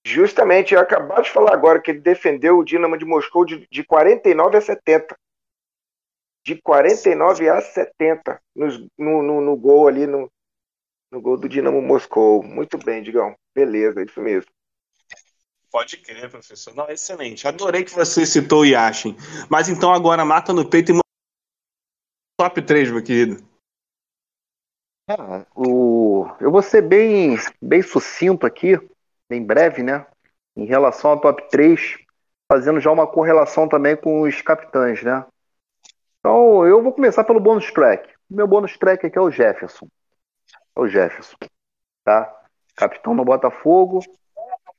Justamente, 0.06 0.74
eu 0.74 0.80
acabei 0.80 1.22
de 1.22 1.32
falar 1.32 1.54
agora 1.54 1.82
que 1.82 1.92
ele 1.92 2.00
defendeu 2.00 2.58
o 2.60 2.64
Dinamo 2.64 2.98
de 2.98 3.04
Moscou 3.04 3.46
de, 3.46 3.68
de 3.70 3.84
49 3.84 4.58
a 4.58 4.62
70. 4.62 5.16
De 6.46 6.56
49 6.62 7.50
a 7.50 7.60
70 7.60 8.40
nos- 8.56 8.80
no, 8.98 9.22
no, 9.22 9.42
no 9.42 9.58
gol 9.58 9.88
ali, 9.88 10.08
no, 10.08 10.32
no 11.12 11.20
gol 11.20 11.36
do 11.38 11.50
Dinamo 11.50 11.82
Moscou. 11.82 12.42
Muito 12.42 12.78
bem, 12.78 13.04
Digão. 13.04 13.36
Beleza, 13.54 14.02
isso 14.02 14.22
mesmo. 14.22 14.50
Pode 15.78 15.98
crer, 15.98 16.28
professor. 16.28 16.74
Não, 16.74 16.90
excelente. 16.90 17.48
Adorei 17.48 17.84
que 17.84 17.94
você 17.94 18.26
citou 18.26 18.62
o 18.62 18.66
Yashin. 18.66 19.16
Mas 19.48 19.70
então 19.70 19.94
agora 19.94 20.26
mata 20.26 20.52
no 20.52 20.68
peito 20.68 20.92
e 20.92 21.00
top 22.36 22.64
3, 22.64 22.90
meu 22.90 23.04
querido. 23.04 23.48
Ah, 25.08 25.46
o... 25.56 26.26
Eu 26.42 26.50
vou 26.50 26.64
ser 26.64 26.82
bem, 26.82 27.38
bem 27.62 27.84
sucinto 27.84 28.48
aqui, 28.48 28.76
bem 29.30 29.46
breve, 29.46 29.84
né? 29.84 30.08
Em 30.56 30.66
relação 30.66 31.12
ao 31.12 31.22
top 31.22 31.48
3, 31.52 32.00
fazendo 32.52 32.80
já 32.80 32.92
uma 32.92 33.06
correlação 33.06 33.70
também 33.70 33.96
com 33.96 34.22
os 34.22 34.42
capitães, 34.42 35.04
né? 35.04 35.28
Então, 36.18 36.66
eu 36.66 36.82
vou 36.82 36.92
começar 36.92 37.24
pelo 37.24 37.40
bônus 37.40 37.72
track. 37.72 38.16
O 38.32 38.36
meu 38.36 38.48
bônus 38.48 38.76
track 38.80 39.06
aqui 39.06 39.18
é 39.20 39.22
o 39.22 39.30
Jefferson. 39.30 39.88
É 40.76 40.80
o 40.80 40.88
Jefferson, 40.88 41.38
tá? 42.04 42.36
Capitão 42.76 43.14
no 43.14 43.24
Botafogo, 43.24 44.00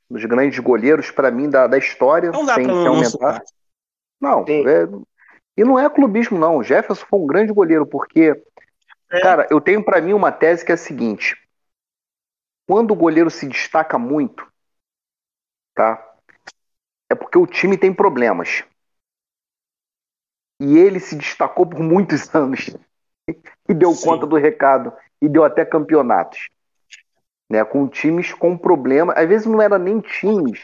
dos 0.09 0.25
grandes 0.25 0.57
goleiros 0.59 1.11
para 1.11 1.29
mim 1.29 1.49
da, 1.49 1.67
da 1.67 1.77
história, 1.77 2.31
Não 2.31 2.45
dá 2.45 2.55
sem, 2.55 2.65
pra 2.65 2.75
não 2.75 2.87
aumentar. 2.87 3.43
Não, 4.19 4.43
é- 4.47 4.87
e 5.57 5.63
não 5.63 5.77
é 5.77 5.89
clubismo 5.89 6.37
não. 6.37 6.57
O 6.57 6.63
Jefferson 6.63 7.05
foi 7.05 7.19
um 7.19 7.27
grande 7.27 7.53
goleiro 7.53 7.85
porque, 7.85 8.41
É. 9.11 9.19
cara, 9.21 9.47
eu 9.51 9.61
tenho 9.61 9.83
para 9.83 10.01
mim 10.01 10.13
uma 10.13 10.31
tese 10.31 10.65
que 10.65 10.71
é 10.71 10.75
a 10.75 10.77
seguinte: 10.77 11.35
quando 12.67 12.91
o 12.91 12.95
goleiro 12.95 13.29
se 13.29 13.47
destaca 13.47 13.97
muito, 13.97 14.45
tá? 15.75 16.05
É 17.09 17.15
porque 17.15 17.37
o 17.37 17.47
time 17.47 17.77
tem 17.77 17.93
problemas. 17.93 18.63
E 20.61 20.77
ele 20.77 20.99
se 20.99 21.15
destacou 21.15 21.65
por 21.65 21.79
muitos 21.79 22.29
anos 22.35 22.69
e 23.67 23.73
deu 23.73 23.93
Sim. 23.93 24.07
conta 24.07 24.25
do 24.27 24.35
recado 24.35 24.91
e 25.21 25.29
deu 25.29 25.43
até 25.43 25.63
campeonatos, 25.65 26.49
né? 27.49 27.63
Com 27.65 27.87
times 27.87 28.33
com 28.33 28.57
problema. 28.57 29.13
Às 29.13 29.27
vezes 29.27 29.47
não 29.47 29.61
era 29.61 29.77
nem 29.77 29.99
times. 29.99 30.61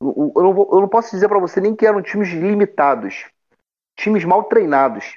Eu 0.00 0.32
não, 0.36 0.54
vou- 0.54 0.68
eu 0.72 0.80
não 0.80 0.88
posso 0.88 1.10
dizer 1.12 1.28
para 1.28 1.38
você 1.38 1.60
nem 1.60 1.76
que 1.76 1.86
eram 1.86 2.02
times 2.02 2.28
limitados, 2.30 3.26
times 3.96 4.24
mal 4.24 4.44
treinados, 4.44 5.16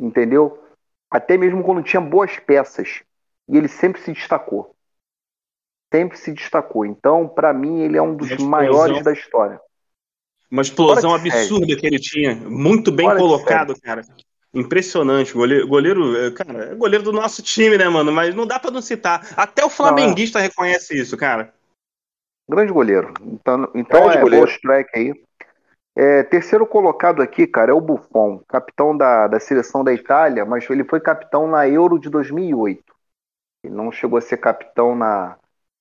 entendeu? 0.00 0.62
Até 1.10 1.36
mesmo 1.36 1.62
quando 1.64 1.82
tinha 1.82 2.00
boas 2.00 2.38
peças 2.38 3.02
e 3.48 3.56
ele 3.56 3.68
sempre 3.68 4.00
se 4.00 4.12
destacou, 4.12 4.74
sempre 5.92 6.16
se 6.16 6.32
destacou. 6.32 6.86
Então, 6.86 7.28
para 7.28 7.52
mim, 7.52 7.80
ele 7.80 7.96
é 7.98 8.02
um 8.02 8.16
dos 8.16 8.36
maiores 8.38 9.02
da 9.04 9.12
história. 9.12 9.60
Uma 10.50 10.62
explosão 10.62 11.14
absurda 11.14 11.76
que 11.76 11.86
ele 11.86 11.98
tinha. 11.98 12.34
Muito 12.34 12.92
bem 12.92 13.06
Fora 13.08 13.18
colocado, 13.18 13.80
cara. 13.80 14.02
Impressionante. 14.54 15.32
Goleiro, 15.32 15.66
goleiro, 15.66 16.16
é, 16.16 16.30
cara, 16.30 16.72
é 16.72 16.74
goleiro 16.74 17.04
do 17.04 17.12
nosso 17.12 17.42
time, 17.42 17.78
né, 17.78 17.88
mano? 17.88 18.12
Mas 18.12 18.34
não 18.34 18.46
dá 18.46 18.58
pra 18.58 18.70
não 18.70 18.82
citar. 18.82 19.26
Até 19.36 19.64
o 19.64 19.70
flamenguista 19.70 20.38
reconhece 20.38 20.98
isso, 20.98 21.16
cara. 21.16 21.54
Grande 22.48 22.72
goleiro. 22.72 23.14
Então, 23.22 23.70
então 23.74 24.02
Grande 24.02 24.18
é 24.18 24.20
goleiro. 24.20 24.60
track 24.60 24.90
aí. 24.94 25.24
É, 25.94 26.22
terceiro 26.22 26.66
colocado 26.66 27.20
aqui, 27.20 27.46
cara, 27.46 27.70
é 27.70 27.74
o 27.74 27.80
Buffon, 27.80 28.42
capitão 28.48 28.96
da, 28.96 29.28
da 29.28 29.38
seleção 29.38 29.84
da 29.84 29.92
Itália, 29.92 30.44
mas 30.44 30.68
ele 30.70 30.84
foi 30.84 31.00
capitão 31.00 31.46
na 31.46 31.68
Euro 31.68 31.98
de 31.98 32.08
2008. 32.08 32.82
Ele 33.62 33.74
não 33.74 33.92
chegou 33.92 34.18
a 34.18 34.22
ser 34.22 34.38
capitão 34.38 34.96
na, 34.96 35.36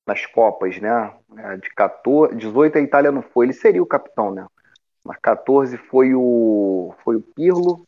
nas 0.05 0.25
Copas, 0.25 0.79
né? 0.79 1.13
É, 1.37 1.57
De 1.57 1.69
14, 1.69 2.35
18 2.35 2.77
a 2.77 2.81
Itália 2.81 3.11
não 3.11 3.21
foi. 3.21 3.45
Ele 3.45 3.53
seria 3.53 3.81
o 3.81 3.87
capitão, 3.87 4.31
né? 4.31 4.45
Mas 5.03 5.17
14 5.21 5.77
foi 5.77 6.13
o 6.13 6.93
foi 7.03 7.15
o 7.15 7.21
Pirlo. 7.21 7.85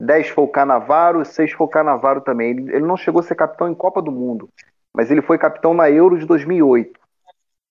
10 0.00 0.28
foi 0.28 0.44
o 0.44 0.48
Canavaro, 0.48 1.24
6 1.24 1.52
foi 1.52 1.66
o 1.66 1.70
Canavaro 1.70 2.20
também. 2.20 2.50
Ele, 2.50 2.76
ele 2.76 2.86
não 2.86 2.96
chegou 2.96 3.20
a 3.20 3.22
ser 3.24 3.34
capitão 3.34 3.68
em 3.68 3.74
Copa 3.74 4.00
do 4.00 4.12
Mundo, 4.12 4.48
mas 4.94 5.10
ele 5.10 5.22
foi 5.22 5.38
capitão 5.38 5.74
na 5.74 5.90
Euro 5.90 6.18
de 6.18 6.26
2008. 6.26 6.98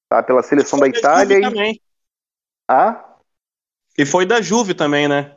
Tá? 0.10 0.24
Pela 0.24 0.44
seleção 0.44 0.80
da 0.80 0.86
Foi 0.86 0.98
Itália 0.98 1.36
Juve 1.36 1.48
e 1.48 1.50
também. 1.50 1.82
ah, 2.70 3.04
E 3.98 4.06
foi 4.06 4.26
da 4.26 4.42
Juve 4.42 4.74
também, 4.74 5.08
né? 5.08 5.36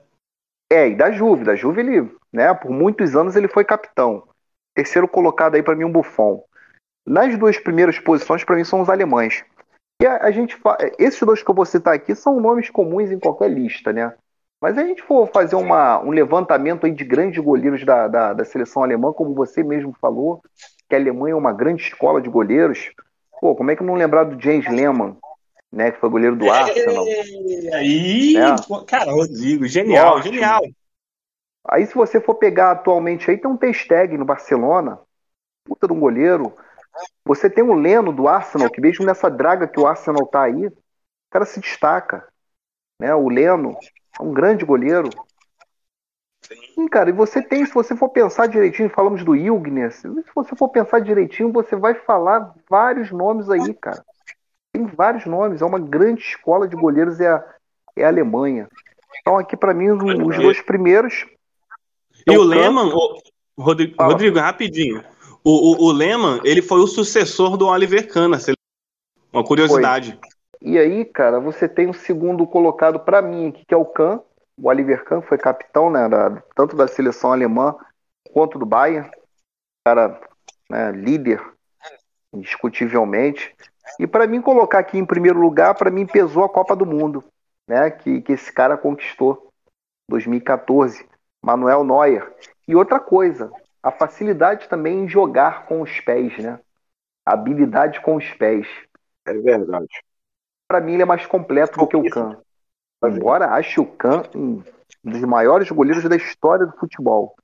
É, 0.72 0.88
e 0.88 0.94
da 0.94 1.10
Juve, 1.10 1.44
da 1.44 1.56
Juve 1.56 1.80
ele, 1.80 2.16
né, 2.32 2.54
por 2.54 2.70
muitos 2.70 3.16
anos 3.16 3.34
ele 3.34 3.48
foi 3.48 3.64
capitão. 3.64 4.28
Terceiro 4.74 5.08
colocado 5.08 5.56
aí 5.56 5.62
pra 5.62 5.74
mim 5.74 5.84
um 5.84 5.90
Buffon. 5.92 6.44
Nas 7.04 7.36
duas 7.36 7.58
primeiras 7.58 7.98
posições 7.98 8.44
pra 8.44 8.54
mim 8.54 8.62
são 8.62 8.80
os 8.80 8.88
alemães. 8.88 9.44
E 10.00 10.06
a, 10.06 10.22
a 10.24 10.30
gente 10.30 10.54
fa- 10.56 10.78
esses 10.98 11.20
dois 11.20 11.42
que 11.42 11.50
eu 11.50 11.54
vou 11.54 11.66
citar 11.66 11.94
aqui 11.94 12.14
são 12.14 12.40
nomes 12.40 12.70
comuns 12.70 13.10
em 13.10 13.18
qualquer 13.18 13.50
lista, 13.50 13.92
né? 13.92 14.14
Mas 14.60 14.74
se 14.74 14.80
a 14.80 14.86
gente 14.86 15.02
for 15.02 15.26
fazer 15.32 15.56
uma, 15.56 16.00
um 16.00 16.10
levantamento 16.10 16.84
aí 16.84 16.92
de 16.92 17.02
grandes 17.02 17.42
goleiros 17.42 17.84
da, 17.84 18.06
da, 18.08 18.32
da 18.34 18.44
seleção 18.44 18.82
alemã, 18.82 19.12
como 19.12 19.34
você 19.34 19.62
mesmo 19.62 19.94
falou, 19.98 20.42
que 20.88 20.94
a 20.94 20.98
Alemanha 20.98 21.32
é 21.32 21.36
uma 21.36 21.52
grande 21.52 21.82
escola 21.82 22.20
de 22.20 22.28
goleiros. 22.28 22.90
Pô, 23.40 23.56
como 23.56 23.70
é 23.70 23.76
que 23.76 23.82
não 23.82 23.94
lembrar 23.94 24.24
do 24.24 24.40
James 24.40 24.66
Lehmann, 24.68 25.16
né, 25.72 25.90
que 25.90 25.98
foi 25.98 26.10
goleiro 26.10 26.36
do 26.36 26.44
Arsenal? 26.50 27.06
Aí, 27.72 28.36
É. 28.36 28.54
cara, 28.86 29.12
Rodrigo, 29.12 29.66
genial, 29.66 30.16
Ótimo. 30.16 30.34
genial. 30.34 30.60
Aí, 31.66 31.86
se 31.86 31.94
você 31.94 32.20
for 32.20 32.34
pegar 32.34 32.72
atualmente 32.72 33.30
aí, 33.30 33.38
tem 33.38 33.50
um 33.50 33.56
Testeg 33.56 34.18
no 34.18 34.24
Barcelona, 34.24 34.98
puta 35.64 35.86
de 35.86 35.92
um 35.92 36.00
goleiro. 36.00 36.54
Você 37.24 37.48
tem 37.48 37.62
o 37.62 37.74
Leno 37.74 38.12
do 38.12 38.28
Arsenal, 38.28 38.68
que 38.68 38.80
mesmo 38.80 39.06
nessa 39.06 39.30
draga 39.30 39.68
que 39.68 39.78
o 39.80 39.86
Arsenal 39.86 40.26
tá 40.26 40.42
aí, 40.42 40.66
o 40.66 40.72
cara 41.30 41.44
se 41.46 41.60
destaca. 41.60 42.26
Né? 42.98 43.14
O 43.14 43.28
Leno 43.28 43.76
é 44.20 44.22
um 44.22 44.32
grande 44.32 44.64
goleiro. 44.64 45.08
Sim, 46.74 46.88
cara, 46.88 47.10
e 47.10 47.12
você 47.12 47.42
tem, 47.42 47.64
se 47.64 47.72
você 47.72 47.96
for 47.96 48.08
pensar 48.08 48.46
direitinho, 48.46 48.90
falamos 48.90 49.24
do 49.24 49.34
Ilgner, 49.34 49.92
se 49.92 50.08
você 50.34 50.54
for 50.56 50.68
pensar 50.68 51.00
direitinho, 51.00 51.52
você 51.52 51.76
vai 51.76 51.94
falar 51.94 52.54
vários 52.68 53.10
nomes 53.10 53.48
aí, 53.50 53.74
cara. 53.74 54.04
Tem 54.72 54.86
vários 54.86 55.26
nomes, 55.26 55.62
é 55.62 55.64
uma 55.64 55.78
grande 55.78 56.22
escola 56.22 56.68
de 56.68 56.76
goleiros, 56.76 57.20
é 57.20 57.28
a, 57.28 57.44
é 57.96 58.04
a 58.04 58.08
Alemanha. 58.08 58.68
Então, 59.20 59.38
aqui, 59.38 59.56
para 59.56 59.74
mim, 59.74 59.90
os 59.90 60.02
os 60.02 60.36
dois 60.36 60.60
primeiros 60.60 61.26
E 62.14 62.22
Então, 62.22 62.36
o 62.36 62.38
Kahn- 62.38 62.48
Lehmann, 62.48 62.92
Rodrigo, 63.58 63.94
Fala. 63.96 64.12
Rodrigo, 64.12 64.38
rapidinho. 64.38 65.04
O, 65.42 65.86
o, 65.86 65.88
o 65.88 65.92
Lehmann, 65.92 66.40
ele 66.44 66.62
foi 66.62 66.80
o 66.80 66.86
sucessor 66.86 67.56
do 67.56 67.66
Oliver 67.66 68.08
Kahn, 68.08 68.30
uma 69.32 69.44
curiosidade. 69.44 70.18
E 70.62 70.78
aí, 70.78 71.04
cara, 71.04 71.40
você 71.40 71.68
tem 71.68 71.88
o 71.88 71.94
segundo 71.94 72.46
colocado 72.46 73.00
para 73.00 73.22
mim 73.22 73.48
aqui, 73.48 73.64
que 73.64 73.74
é 73.74 73.76
o 73.76 73.84
Kahn. 73.84 74.20
O 74.58 74.68
Oliver 74.68 75.04
Kahn 75.04 75.22
foi 75.22 75.38
capitão, 75.38 75.90
né, 75.90 76.08
da- 76.08 76.42
tanto 76.54 76.76
da 76.76 76.86
seleção 76.86 77.32
alemã 77.32 77.74
quanto 78.32 78.58
do 78.58 78.66
Bayern. 78.66 79.10
Cara, 79.86 80.20
né, 80.70 80.92
líder, 80.92 81.42
indiscutivelmente. 82.34 83.54
E 83.98 84.06
para 84.06 84.26
mim 84.26 84.42
colocar 84.42 84.80
aqui 84.80 84.98
em 84.98 85.06
primeiro 85.06 85.40
lugar, 85.40 85.74
para 85.74 85.90
mim 85.90 86.06
pesou 86.06 86.44
a 86.44 86.48
Copa 86.48 86.76
do 86.76 86.86
Mundo, 86.86 87.24
né, 87.68 87.90
que, 87.90 88.20
que 88.22 88.32
esse 88.32 88.52
cara 88.52 88.76
conquistou 88.78 89.50
2014, 90.08 91.06
Manuel 91.42 91.84
Neuer. 91.84 92.32
E 92.68 92.76
outra 92.76 93.00
coisa, 93.00 93.50
a 93.82 93.90
facilidade 93.90 94.68
também 94.68 95.04
em 95.04 95.08
jogar 95.08 95.66
com 95.66 95.82
os 95.82 96.00
pés, 96.00 96.36
né? 96.38 96.60
A 97.26 97.34
habilidade 97.34 98.00
com 98.02 98.16
os 98.16 98.30
pés 98.34 98.66
É 99.26 99.32
verdade. 99.34 99.88
Para 100.70 100.80
mim 100.80 100.92
ele 100.92 101.02
é 101.02 101.04
mais 101.04 101.26
completo 101.26 101.80
do 101.80 101.88
que 101.88 101.96
o 101.96 102.08
Kahn. 102.08 102.36
Embora 103.04 103.50
ache 103.50 103.80
o 103.80 103.86
Kahn 103.86 104.22
um 104.36 104.62
dos 105.02 105.20
maiores 105.22 105.68
goleiros 105.68 106.08
da 106.08 106.14
história 106.14 106.64
do 106.64 106.76
futebol. 106.78 107.34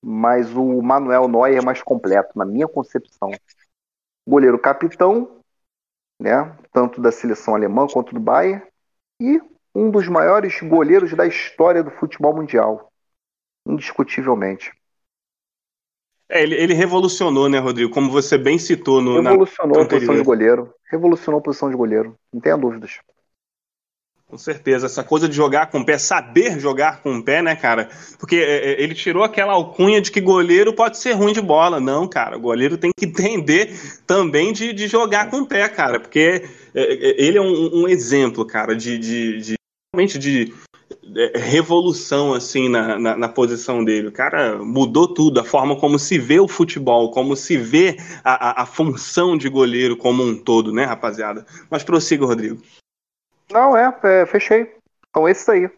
Mas 0.00 0.54
o 0.54 0.80
Manuel 0.80 1.26
Neuer 1.26 1.58
é 1.58 1.64
mais 1.64 1.82
completo, 1.82 2.38
na 2.38 2.44
minha 2.44 2.68
concepção. 2.68 3.32
Goleiro 4.24 4.56
capitão, 4.56 5.40
né? 6.20 6.56
Tanto 6.72 7.00
da 7.00 7.10
seleção 7.10 7.56
alemã 7.56 7.88
quanto 7.92 8.14
do 8.14 8.20
Bayern. 8.20 8.62
E 9.20 9.40
um 9.74 9.90
dos 9.90 10.06
maiores 10.06 10.60
goleiros 10.60 11.12
da 11.12 11.26
história 11.26 11.82
do 11.82 11.90
futebol 11.90 12.36
mundial. 12.36 12.92
Indiscutivelmente. 13.66 14.72
É, 16.28 16.42
ele, 16.42 16.54
ele 16.56 16.74
revolucionou, 16.74 17.48
né, 17.48 17.58
Rodrigo? 17.58 17.92
Como 17.92 18.10
você 18.10 18.36
bem 18.36 18.58
citou 18.58 19.00
no, 19.00 19.22
na- 19.22 19.30
Revolucionou 19.30 19.80
a 19.80 19.84
posição 19.86 20.14
anterior. 20.14 20.16
de 20.16 20.22
goleiro. 20.24 20.74
Revolucionou 20.90 21.38
a 21.38 21.42
posição 21.42 21.70
de 21.70 21.76
goleiro. 21.76 22.16
Não 22.32 22.40
tenha 22.40 22.56
dúvidas. 22.56 22.98
Com 24.28 24.36
certeza, 24.36 24.86
essa 24.86 25.04
coisa 25.04 25.28
de 25.28 25.36
jogar 25.36 25.70
com 25.70 25.78
o 25.78 25.86
pé, 25.86 25.98
saber 25.98 26.58
jogar 26.58 27.00
com 27.00 27.16
o 27.16 27.22
pé, 27.22 27.40
né, 27.40 27.54
cara? 27.54 27.88
Porque 28.18 28.34
é, 28.34 28.72
é, 28.72 28.82
ele 28.82 28.92
tirou 28.92 29.22
aquela 29.22 29.52
alcunha 29.52 30.00
de 30.00 30.10
que 30.10 30.20
goleiro 30.20 30.72
pode 30.74 30.98
ser 30.98 31.12
ruim 31.12 31.32
de 31.32 31.40
bola. 31.40 31.78
Não, 31.78 32.08
cara, 32.08 32.36
o 32.36 32.40
goleiro 32.40 32.76
tem 32.76 32.90
que 32.96 33.06
entender 33.06 33.72
também 34.04 34.52
de, 34.52 34.72
de 34.72 34.88
jogar 34.88 35.30
com 35.30 35.38
o 35.42 35.46
pé, 35.46 35.68
cara, 35.68 36.00
porque 36.00 36.42
é, 36.74 37.24
ele 37.24 37.38
é 37.38 37.40
um, 37.40 37.82
um 37.82 37.88
exemplo, 37.88 38.44
cara, 38.44 38.74
de, 38.74 38.98
de, 38.98 39.38
de 39.40 39.54
realmente 39.94 40.18
de 40.18 40.52
revolução 41.34 42.34
assim 42.34 42.68
na, 42.68 42.98
na, 42.98 43.16
na 43.16 43.28
posição 43.28 43.84
dele. 43.84 44.08
O 44.08 44.12
cara 44.12 44.58
mudou 44.58 45.12
tudo, 45.12 45.40
a 45.40 45.44
forma 45.44 45.78
como 45.78 45.98
se 45.98 46.18
vê 46.18 46.38
o 46.38 46.48
futebol, 46.48 47.10
como 47.10 47.34
se 47.36 47.56
vê 47.56 47.96
a, 48.22 48.50
a, 48.50 48.62
a 48.62 48.66
função 48.66 49.36
de 49.36 49.48
goleiro 49.48 49.96
como 49.96 50.22
um 50.22 50.36
todo, 50.36 50.72
né, 50.72 50.84
rapaziada? 50.84 51.46
Mas 51.70 51.82
prossiga, 51.82 52.26
Rodrigo. 52.26 52.62
Não, 53.50 53.76
é, 53.76 53.96
é 54.04 54.26
fechei. 54.26 54.74
Então 55.08 55.28
esses 55.28 55.48
aí. 55.48 55.68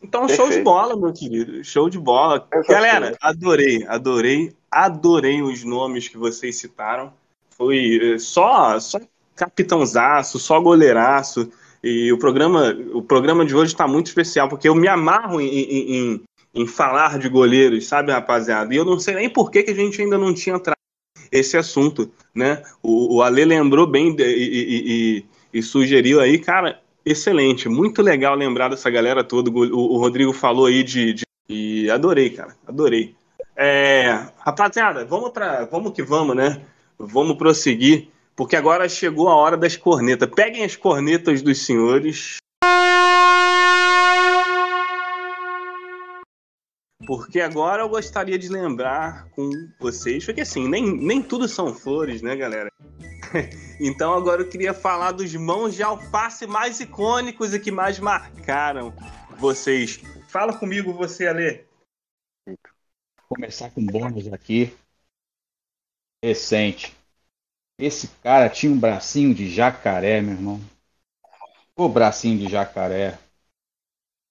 Então, 0.00 0.28
show 0.28 0.36
de 0.36 0.54
Perfeito. 0.54 0.64
bola, 0.64 0.96
meu 0.96 1.12
querido. 1.12 1.64
Show 1.64 1.90
de 1.90 1.98
bola. 1.98 2.46
Galera, 2.68 3.16
adorei, 3.20 3.84
adorei, 3.86 4.54
adorei 4.70 5.42
os 5.42 5.64
nomes 5.64 6.06
que 6.06 6.16
vocês 6.16 6.56
citaram. 6.56 7.12
Foi 7.50 8.14
eh, 8.14 8.18
só, 8.18 8.78
só 8.78 9.00
capitãozaço, 9.34 10.38
só 10.38 10.60
goleiraço. 10.60 11.50
E 11.82 12.12
o 12.12 12.18
programa, 12.18 12.76
o 12.92 13.02
programa 13.02 13.44
de 13.44 13.54
hoje 13.54 13.72
está 13.72 13.86
muito 13.86 14.06
especial, 14.06 14.48
porque 14.48 14.68
eu 14.68 14.74
me 14.74 14.88
amarro 14.88 15.40
em, 15.40 15.46
em, 15.46 16.20
em, 16.54 16.66
falar 16.66 17.18
de 17.18 17.28
goleiros, 17.28 17.86
sabe, 17.86 18.10
rapaziada? 18.10 18.74
E 18.74 18.76
eu 18.76 18.84
não 18.84 18.98
sei 18.98 19.14
nem 19.14 19.30
por 19.30 19.50
que, 19.50 19.62
que 19.62 19.70
a 19.70 19.74
gente 19.74 20.00
ainda 20.02 20.18
não 20.18 20.34
tinha 20.34 20.58
trazido 20.58 20.78
esse 21.30 21.56
assunto, 21.56 22.10
né? 22.34 22.62
O, 22.82 23.16
o 23.16 23.22
Ale 23.22 23.44
lembrou 23.44 23.86
bem 23.86 24.14
de, 24.14 24.24
e, 24.24 25.20
e, 25.20 25.24
e, 25.54 25.62
sugeriu 25.62 26.20
aí, 26.20 26.38
cara, 26.38 26.80
excelente, 27.04 27.68
muito 27.68 28.02
legal 28.02 28.34
lembrar 28.34 28.68
dessa 28.68 28.90
galera 28.90 29.22
toda. 29.22 29.50
O, 29.50 29.94
o 29.94 29.98
Rodrigo 29.98 30.32
falou 30.32 30.66
aí 30.66 30.82
de, 30.82 31.14
de, 31.14 31.24
E 31.48 31.88
adorei, 31.90 32.30
cara, 32.30 32.56
adorei. 32.66 33.14
É, 33.56 34.26
rapaziada, 34.38 35.04
vamos 35.04 35.30
para, 35.30 35.64
vamos 35.66 35.92
que 35.92 36.02
vamos, 36.02 36.34
né? 36.34 36.60
Vamos 36.98 37.36
prosseguir 37.36 38.08
porque 38.38 38.54
agora 38.54 38.88
chegou 38.88 39.28
a 39.28 39.34
hora 39.34 39.56
das 39.56 39.76
cornetas. 39.76 40.30
Peguem 40.32 40.62
as 40.62 40.76
cornetas 40.76 41.42
dos 41.42 41.66
senhores. 41.66 42.36
Porque 47.04 47.40
agora 47.40 47.82
eu 47.82 47.88
gostaria 47.88 48.38
de 48.38 48.48
lembrar 48.48 49.28
com 49.30 49.50
vocês, 49.80 50.24
porque 50.24 50.42
assim, 50.42 50.68
nem, 50.68 50.84
nem 50.84 51.20
tudo 51.20 51.48
são 51.48 51.74
flores, 51.74 52.22
né, 52.22 52.36
galera? 52.36 52.70
então 53.80 54.14
agora 54.14 54.42
eu 54.42 54.48
queria 54.48 54.72
falar 54.72 55.10
dos 55.10 55.34
mãos 55.34 55.74
de 55.74 55.82
alface 55.82 56.46
mais 56.46 56.78
icônicos 56.78 57.52
e 57.52 57.58
que 57.58 57.72
mais 57.72 57.98
marcaram 57.98 58.94
vocês. 59.36 60.00
Fala 60.28 60.56
comigo, 60.56 60.92
você, 60.92 61.26
Ale. 61.26 61.66
Vou 62.46 62.56
começar 63.30 63.68
com 63.72 63.84
bônus 63.84 64.32
aqui. 64.32 64.72
Recente. 66.24 66.97
Esse 67.78 68.08
cara 68.22 68.48
tinha 68.48 68.72
um 68.72 68.78
bracinho 68.78 69.32
de 69.32 69.48
jacaré, 69.48 70.20
meu 70.20 70.34
irmão. 70.34 70.60
O 71.76 71.88
bracinho 71.88 72.36
de 72.36 72.48
jacaré. 72.48 73.16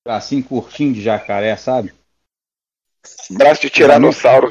Bracinho 0.05 0.43
curtinho 0.43 0.93
de 0.93 1.01
jacaré, 1.01 1.55
sabe? 1.55 1.93
Braço 3.31 3.61
de 3.61 3.69
tiranossauro. 3.69 4.49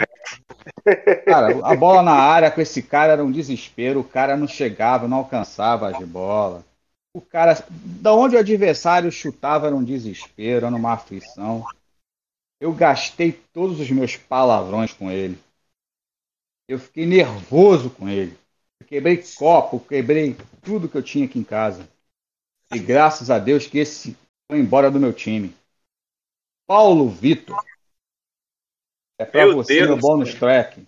Cara, 1.26 1.66
a 1.66 1.74
bola 1.74 2.02
na 2.02 2.14
área 2.14 2.50
com 2.50 2.60
esse 2.60 2.82
cara 2.82 3.12
era 3.12 3.24
um 3.24 3.30
desespero. 3.30 4.00
O 4.00 4.04
cara 4.04 4.34
não 4.34 4.48
chegava, 4.48 5.06
não 5.06 5.18
alcançava 5.18 5.90
as 5.90 6.06
bolas. 6.06 6.64
O 7.12 7.20
cara, 7.20 7.54
da 7.70 8.14
onde 8.14 8.36
o 8.36 8.38
adversário 8.38 9.12
chutava, 9.12 9.66
era 9.66 9.76
um 9.76 9.84
desespero, 9.84 10.66
era 10.66 10.74
uma 10.74 10.94
aflição. 10.94 11.66
Eu 12.58 12.72
gastei 12.72 13.32
todos 13.52 13.78
os 13.78 13.90
meus 13.90 14.16
palavrões 14.16 14.92
com 14.92 15.10
ele. 15.10 15.38
Eu 16.66 16.78
fiquei 16.78 17.04
nervoso 17.04 17.90
com 17.90 18.08
ele. 18.08 18.36
Quebrei 18.86 19.22
copo, 19.36 19.80
quebrei 19.80 20.36
tudo 20.62 20.88
que 20.88 20.96
eu 20.96 21.02
tinha 21.02 21.26
aqui 21.26 21.38
em 21.38 21.44
casa. 21.44 21.88
E 22.72 22.78
graças 22.78 23.30
a 23.30 23.38
Deus 23.38 23.66
que 23.66 23.78
esse 23.78 24.16
foi 24.48 24.60
embora 24.60 24.90
do 24.90 25.00
meu 25.00 25.12
time. 25.12 25.54
Paulo 26.66 27.08
Vitor. 27.08 27.56
É 29.18 29.24
pra 29.24 29.46
meu 29.46 29.56
você, 29.56 29.74
Deus 29.74 29.88
meu 29.88 29.98
bônus 29.98 30.34
track. 30.34 30.86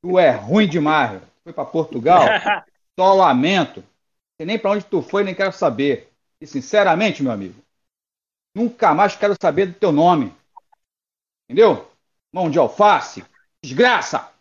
Tu 0.00 0.18
é 0.18 0.30
ruim 0.30 0.68
demais. 0.68 1.22
Foi 1.42 1.52
para 1.52 1.64
Portugal? 1.64 2.24
Só 2.98 3.12
lamento. 3.12 3.80
Não 3.80 4.36
sei 4.38 4.46
nem 4.46 4.58
para 4.58 4.70
onde 4.70 4.84
tu 4.84 5.02
foi, 5.02 5.24
nem 5.24 5.34
quero 5.34 5.52
saber. 5.52 6.10
E 6.40 6.46
sinceramente, 6.46 7.22
meu 7.22 7.32
amigo, 7.32 7.62
nunca 8.54 8.94
mais 8.94 9.16
quero 9.16 9.34
saber 9.40 9.66
do 9.66 9.78
teu 9.78 9.92
nome. 9.92 10.32
Entendeu? 11.44 11.90
Mão 12.32 12.50
de 12.50 12.58
alface. 12.58 13.24
Desgraça! 13.62 14.32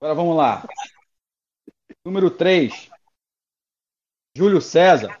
Agora 0.00 0.14
vamos 0.14 0.36
lá. 0.36 0.66
Número 2.04 2.30
3. 2.30 2.90
Júlio 4.36 4.60
César. 4.60 5.20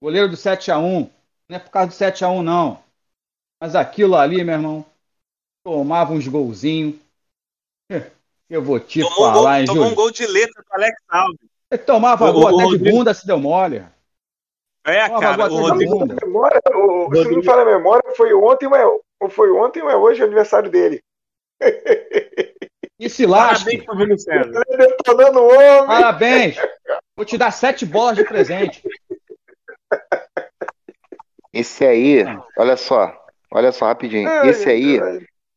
Goleiro 0.00 0.28
do 0.28 0.36
7x1. 0.36 1.10
Não 1.48 1.56
é 1.56 1.58
por 1.58 1.70
causa 1.70 1.88
do 1.88 1.94
7x1, 1.94 2.42
não. 2.42 2.82
Mas 3.60 3.74
aquilo 3.74 4.16
ali, 4.16 4.42
meu 4.44 4.54
irmão, 4.54 4.86
tomava 5.64 6.12
uns 6.12 6.26
golzinhos. 6.26 6.96
Eu 8.48 8.64
vou 8.64 8.80
te 8.80 9.00
tomou 9.00 9.32
falar, 9.32 9.52
um 9.52 9.60
hein, 9.60 9.64
Tomou 9.66 9.86
um 9.86 9.94
gol 9.94 10.10
de 10.10 10.26
letra 10.26 10.62
pro 10.64 10.74
Alex 10.74 10.96
Alves. 11.08 11.38
Ele 11.70 11.82
tomava 11.82 12.28
o, 12.28 12.32
gol 12.32 12.48
até 12.48 12.76
de 12.76 12.90
bunda 12.90 13.14
se 13.14 13.24
deu 13.24 13.38
mole. 13.38 13.86
É, 14.84 15.06
tomava 15.06 15.36
cara, 15.36 15.52
o 15.52 15.56
Rodrigo... 15.56 16.06
Memória, 16.06 16.60
o, 16.74 17.04
Rodrigo... 17.04 17.24
Se 17.24 17.30
não 17.30 17.38
me 17.38 17.44
fala 17.44 17.62
a 17.62 17.64
memória, 17.64 18.12
foi 18.16 18.34
ontem, 18.34 18.68
ou 19.20 19.30
foi 19.30 19.52
ontem 19.52 19.82
ou 19.82 19.90
é 19.90 19.96
hoje 19.96 20.20
o 20.20 20.24
aniversário 20.24 20.68
dele. 20.68 21.00
E 23.00 23.08
se 23.08 23.24
lasque. 23.24 23.64
Parabéns 23.64 23.84
pro 23.86 23.98
Júlio 23.98 24.18
César. 24.18 24.62
Detonando 24.76 25.42
homem. 25.42 25.86
Parabéns. 25.86 26.56
Vou 27.16 27.24
te 27.24 27.38
dar 27.38 27.50
sete 27.50 27.86
bolas 27.86 28.14
de 28.14 28.24
presente. 28.24 28.82
Esse 31.50 31.84
aí, 31.86 32.24
olha 32.58 32.76
só, 32.76 33.12
olha 33.50 33.72
só 33.72 33.86
rapidinho. 33.86 34.28
Esse 34.44 34.68
aí 34.68 35.00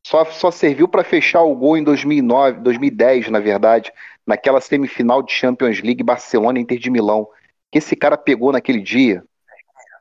só, 0.07 0.23
só 0.23 0.51
serviu 0.51 0.87
para 0.87 1.03
fechar 1.03 1.41
o 1.41 1.53
gol 1.53 1.75
em 1.75 1.83
2009, 1.83 2.61
2010, 2.61 3.29
na 3.29 3.39
verdade, 3.39 3.91
naquela 4.25 4.61
semifinal 4.61 5.21
de 5.21 5.33
Champions 5.33 5.81
League 5.81 6.01
Barcelona 6.01 6.59
Inter 6.59 6.79
de 6.79 6.89
Milão. 6.89 7.27
Que 7.69 7.79
esse 7.79 7.95
cara 7.95 8.17
pegou 8.17 8.53
naquele 8.53 8.79
dia. 8.79 9.21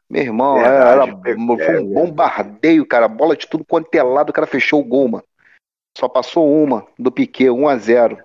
Meu 0.09 0.22
irmão, 0.22 0.55
verdade, 0.55 1.11
era, 1.11 1.36
foi 1.64 1.80
um 1.80 1.86
bombardeio, 1.86 2.86
cara. 2.86 3.09
Bola 3.09 3.36
de 3.36 3.49
tudo 3.49 3.64
quanto 3.64 3.93
é 3.95 4.03
lado, 4.03 4.30
o 4.30 4.32
cara 4.32 4.47
fechou 4.47 4.80
o 4.80 4.84
gol, 4.84 5.09
mano. 5.09 5.24
Só 5.97 6.09
passou 6.09 6.53
uma 6.53 6.86
do 6.99 7.12
Piquet, 7.12 7.51
1 7.51 7.68
a 7.68 7.76
0 7.76 8.18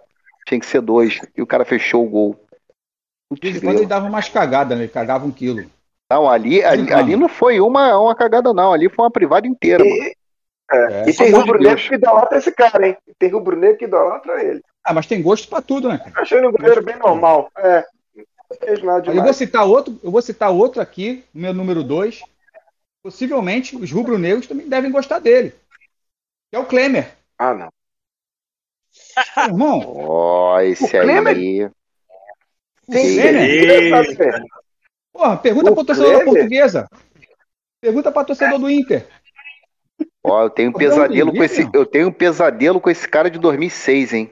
Tinha 0.45 0.59
que 0.59 0.65
ser 0.65 0.81
dois. 0.81 1.19
E 1.35 1.41
o 1.41 1.47
cara 1.47 1.65
fechou 1.65 2.05
o 2.05 2.09
gol. 2.09 2.39
De 3.31 3.59
quando 3.59 3.77
ele 3.77 3.85
dava 3.85 4.07
umas 4.07 4.29
cagadas, 4.29 4.77
né? 4.77 4.85
Ele 4.85 4.91
cagava 4.91 5.25
um 5.25 5.31
quilo. 5.31 5.69
Não, 6.09 6.29
ali, 6.29 6.63
ali, 6.63 6.93
ali, 6.93 7.15
não 7.17 7.27
foi 7.27 7.59
uma, 7.59 7.99
uma 7.99 8.15
cagada, 8.15 8.53
não. 8.53 8.71
Ali 8.71 8.87
foi 8.87 9.03
uma 9.03 9.11
privada 9.11 9.45
inteira, 9.45 9.83
e, 9.85 9.89
mano. 9.89 10.11
É, 10.71 11.01
é. 11.01 11.09
E 11.09 11.13
tem 11.13 11.31
rubro 11.31 11.59
negro 11.61 11.77
que 11.77 11.95
idolatra 11.95 12.37
esse 12.37 12.51
cara, 12.51 12.87
hein? 12.87 12.97
Tem 13.19 13.29
rubro 13.29 13.57
negro 13.57 13.77
que 13.77 13.85
idolatra 13.85 14.41
ele. 14.41 14.61
Ah, 14.83 14.93
mas 14.93 15.05
tem 15.05 15.21
gosto 15.21 15.49
pra 15.49 15.61
tudo, 15.61 15.89
né? 15.89 16.01
Eu 16.15 16.21
achei 16.21 16.45
um 16.45 16.51
goleiro 16.51 16.81
bem 16.81 16.97
normal. 16.97 17.51
É. 17.57 17.85
Eu 19.13 19.23
vou 19.23 19.33
citar 19.33 19.65
outro, 19.65 19.99
eu 20.01 20.09
vou 20.09 20.21
citar 20.21 20.51
outro 20.51 20.81
aqui, 20.81 21.25
meu 21.33 21.53
número 21.53 21.83
2. 21.83 22.21
Possivelmente 23.03 23.75
os 23.75 23.91
rubro-negros 23.91 24.47
também 24.47 24.67
devem 24.67 24.89
gostar 24.89 25.19
dele. 25.19 25.53
Que 26.49 26.55
é 26.55 26.59
o 26.59 26.65
Klemer. 26.65 27.16
Ah, 27.37 27.53
não. 27.53 27.69
Irmão. 29.45 29.81
Ó, 29.85 30.55
oh, 30.55 30.59
esse 30.61 30.83
o 30.83 31.01
aí. 31.01 31.05
Klemer... 31.05 31.71
Klemer? 32.87 34.43
Porra, 35.13 35.37
pergunta 35.37 35.71
o 35.71 35.75
pro 35.75 35.85
torcedor 35.85 36.11
Klemer? 36.11 36.25
da 36.25 36.31
portuguesa. 36.31 36.89
Pergunta 37.81 38.11
pra 38.11 38.23
torcedor 38.23 38.59
do 38.59 38.69
Inter. 38.69 39.07
Ó, 40.23 40.43
eu 40.43 40.49
tenho 40.49 40.69
um 40.69 40.73
pesadelo 40.73 41.33
com 41.33 41.43
esse, 41.43 41.69
eu 41.73 41.85
tenho 41.85 42.07
um 42.09 42.11
pesadelo 42.11 42.81
com 42.81 42.89
esse 42.89 43.07
cara 43.07 43.29
de 43.29 43.39
2006, 43.39 44.13
hein? 44.13 44.31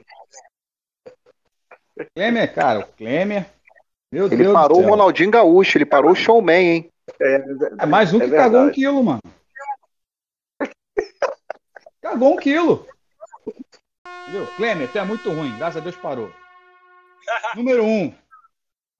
Klemer, 2.14 2.54
cara, 2.54 2.80
o 2.80 2.86
Klemer. 2.86 3.46
Meu 4.12 4.26
ele 4.26 4.36
Deus 4.36 4.52
parou 4.52 4.82
o 4.82 4.88
Ronaldinho 4.88 5.30
Gaúcho, 5.30 5.78
ele 5.78 5.86
parou 5.86 6.12
o 6.12 6.14
showman, 6.14 6.66
hein? 6.66 6.92
É, 7.20 7.44
é 7.80 7.86
mais 7.86 8.12
um 8.12 8.18
é 8.18 8.20
que 8.20 8.26
verdade. 8.26 8.52
cagou 8.52 8.68
um 8.68 8.70
quilo, 8.70 9.02
mano. 9.02 9.20
Cagou 12.00 12.34
um 12.34 12.36
quilo. 12.36 12.86
Entendeu? 14.22 14.46
Klemer, 14.56 14.90
tu 14.90 14.98
é 14.98 15.04
muito 15.04 15.30
ruim. 15.30 15.56
Graças 15.56 15.76
a 15.76 15.80
Deus 15.80 15.96
parou. 15.96 16.32
número 17.54 17.84
um. 17.84 18.14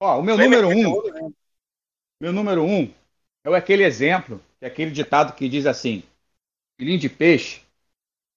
Ó, 0.00 0.20
o 0.20 0.22
meu 0.22 0.36
número 0.36 0.68
um. 0.68 1.32
Meu 2.20 2.32
número 2.32 2.64
um 2.64 2.92
é 3.44 3.56
aquele 3.56 3.84
exemplo, 3.84 4.42
é 4.60 4.66
aquele 4.66 4.90
ditado 4.90 5.34
que 5.34 5.48
diz 5.48 5.66
assim: 5.66 6.02
filhinho 6.78 6.98
de 6.98 7.08
peixe, 7.08 7.62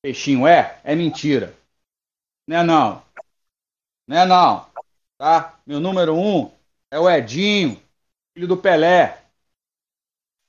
peixinho 0.02 0.48
é, 0.48 0.80
é 0.84 0.96
mentira. 0.96 1.56
Não 2.48 2.58
é 2.58 2.64
não. 2.64 3.04
Não 4.08 4.18
é 4.18 4.26
não. 4.26 4.70
Tá? 5.18 5.60
Meu 5.66 5.80
número 5.80 6.16
um 6.16 6.52
é 6.92 7.00
o 7.00 7.10
Edinho, 7.10 7.82
filho 8.34 8.48
do 8.48 8.58
Pelé. 8.58 9.22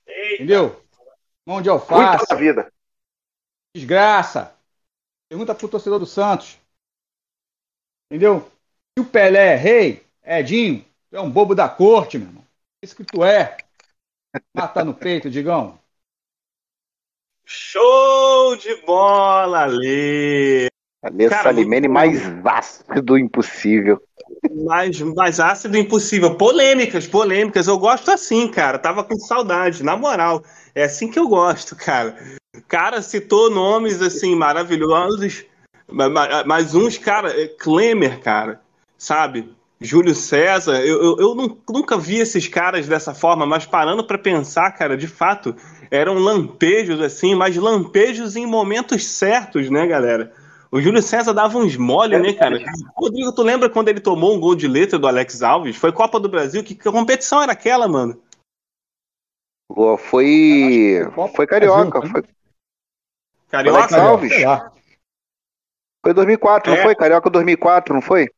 Eita. 0.06 0.34
Entendeu? 0.34 0.84
Mão 1.46 1.60
de 1.60 1.68
alface. 1.68 2.26
Da 2.28 2.36
vida. 2.36 2.72
Desgraça. 3.74 4.54
Pergunta 5.30 5.54
pro 5.54 5.68
torcedor 5.68 6.00
do 6.00 6.06
Santos. 6.06 6.58
Entendeu? 8.10 8.50
Se 8.92 9.00
o 9.00 9.08
Pelé 9.08 9.54
é 9.54 9.56
rei, 9.56 10.04
Edinho, 10.24 10.84
tu 11.08 11.16
é 11.16 11.20
um 11.20 11.30
bobo 11.30 11.54
da 11.54 11.68
corte, 11.68 12.18
meu 12.18 12.26
irmão. 12.26 12.44
Isso 12.82 12.96
que 12.96 13.04
tu 13.04 13.24
é. 13.24 13.56
Mata 14.52 14.84
no 14.84 14.92
peito, 14.92 15.30
Digão. 15.30 15.78
Show 17.44 18.56
de 18.56 18.74
bola, 18.84 19.66
Lê! 19.66 20.66
Alê 21.00 21.28
Salimene 21.28 21.86
mais 21.86 22.20
ácido 22.44 23.16
impossível. 23.16 24.02
Mais, 24.50 25.00
mais 25.00 25.38
ácido 25.38 25.78
impossível. 25.78 26.36
Polêmicas, 26.36 27.06
polêmicas. 27.06 27.68
Eu 27.68 27.78
gosto 27.78 28.10
assim, 28.10 28.50
cara. 28.50 28.80
Tava 28.80 29.04
com 29.04 29.16
saudade, 29.16 29.84
na 29.84 29.96
moral. 29.96 30.42
É 30.74 30.82
assim 30.84 31.08
que 31.08 31.18
eu 31.20 31.28
gosto, 31.28 31.76
cara. 31.76 32.16
Cara, 32.68 33.02
citou 33.02 33.50
nomes 33.50 34.00
assim 34.02 34.34
maravilhosos, 34.34 35.44
mas 36.46 36.74
uns, 36.74 36.98
cara, 36.98 37.30
é 37.30 37.46
Klemer, 37.46 38.20
cara, 38.20 38.60
sabe? 38.96 39.52
Júlio 39.80 40.14
César, 40.14 40.84
eu, 40.84 41.02
eu, 41.02 41.16
eu 41.18 41.34
nunca 41.70 41.96
vi 41.96 42.18
esses 42.18 42.46
caras 42.46 42.86
dessa 42.86 43.14
forma, 43.14 43.46
mas 43.46 43.64
parando 43.64 44.04
para 44.04 44.18
pensar, 44.18 44.70
cara, 44.72 44.94
de 44.94 45.06
fato, 45.06 45.56
eram 45.90 46.18
lampejos 46.18 47.00
assim, 47.00 47.34
mas 47.34 47.56
lampejos 47.56 48.36
em 48.36 48.44
momentos 48.44 49.06
certos, 49.06 49.70
né, 49.70 49.86
galera? 49.86 50.32
O 50.70 50.80
Júlio 50.80 51.02
César 51.02 51.32
dava 51.32 51.58
uns 51.58 51.76
mole, 51.76 52.18
né, 52.18 52.32
cara? 52.34 52.60
Rodrigo, 52.94 53.32
tu 53.34 53.42
lembra 53.42 53.68
quando 53.70 53.88
ele 53.88 54.00
tomou 54.00 54.36
um 54.36 54.38
gol 54.38 54.54
de 54.54 54.68
letra 54.68 54.98
do 54.98 55.08
Alex 55.08 55.42
Alves? 55.42 55.76
Foi 55.76 55.90
Copa 55.90 56.20
do 56.20 56.28
Brasil? 56.28 56.62
Que, 56.62 56.74
que 56.74 56.92
competição 56.92 57.42
era 57.42 57.52
aquela, 57.52 57.88
mano? 57.88 58.20
Foi. 59.98 61.08
Foi 61.34 61.46
Carioca. 61.46 62.02
Foi... 62.06 62.22
Carioca? 63.50 63.78
Alex 63.78 63.92
Alves? 63.92 64.32
Foi 66.02 66.14
2004, 66.14 66.72
é. 66.72 66.76
não 66.76 66.82
foi? 66.82 66.94
Carioca 66.94 67.30
2004, 67.30 67.94
não 67.94 68.02
foi? 68.02 68.28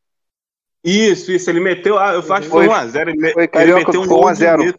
Isso, 0.84 1.30
isso, 1.30 1.48
ele 1.48 1.60
meteu. 1.60 1.98
Ah, 1.98 2.14
eu 2.14 2.20
acho 2.20 2.42
que 2.42 2.48
foi 2.48 2.66
1x0. 2.66 3.08
Ele, 3.08 3.32
foi 3.32 3.46
Carioca, 3.46 3.80
ele 3.80 3.86
meteu 3.86 4.02
um 4.02 4.06
gol 4.06 4.24
1x0. 4.24 4.74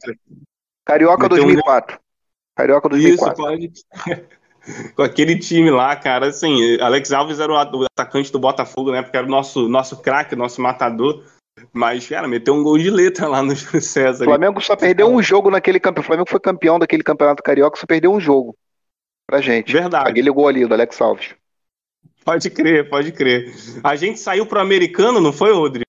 Carioca 0.85 1.23
meteu 1.23 1.37
2004. 1.37 1.95
Um... 1.95 1.99
Carioca 2.55 2.89
2004. 2.89 3.33
Isso, 3.33 3.85
pode. 3.95 4.23
Com 4.95 5.03
aquele 5.03 5.37
time 5.37 5.69
lá, 5.69 5.93
cara, 5.95 6.27
assim, 6.27 6.79
Alex 6.79 7.11
Alves 7.11 7.39
era 7.39 7.51
o 7.51 7.85
atacante 7.85 8.31
do 8.31 8.39
Botafogo, 8.39 8.91
né? 8.91 9.01
Porque 9.01 9.17
era 9.17 9.25
o 9.27 9.29
nosso, 9.29 9.67
nosso 9.67 10.01
craque, 10.01 10.37
nosso 10.37 10.61
matador. 10.61 11.21
Mas, 11.71 12.07
cara, 12.07 12.29
meteu 12.29 12.53
um 12.53 12.63
gol 12.63 12.77
de 12.77 12.89
letra 12.89 13.27
lá 13.27 13.43
no 13.43 13.53
Júlio 13.53 13.81
César. 13.83 14.23
O 14.23 14.27
Flamengo 14.27 14.61
só 14.61 14.75
perdeu 14.75 15.07
um 15.07 15.21
jogo 15.21 15.51
naquele 15.51 15.79
campeonato. 15.79 16.05
O 16.05 16.07
Flamengo 16.07 16.29
foi 16.29 16.39
campeão 16.39 16.79
daquele 16.79 17.03
campeonato 17.03 17.43
carioca, 17.43 17.77
só 17.77 17.85
perdeu 17.85 18.11
um 18.13 18.19
jogo. 18.19 18.55
Pra 19.27 19.41
gente. 19.41 19.71
Verdade. 19.71 20.09
Aquele 20.09 20.29
gol 20.29 20.47
ali 20.47 20.65
do 20.65 20.73
Alex 20.73 20.99
Alves. 21.01 21.35
Pode 22.23 22.49
crer, 22.49 22.89
pode 22.89 23.11
crer. 23.11 23.53
A 23.83 23.95
gente 23.95 24.19
saiu 24.19 24.45
pro 24.45 24.59
americano, 24.59 25.19
não 25.19 25.33
foi, 25.33 25.51
Rodrigo? 25.53 25.85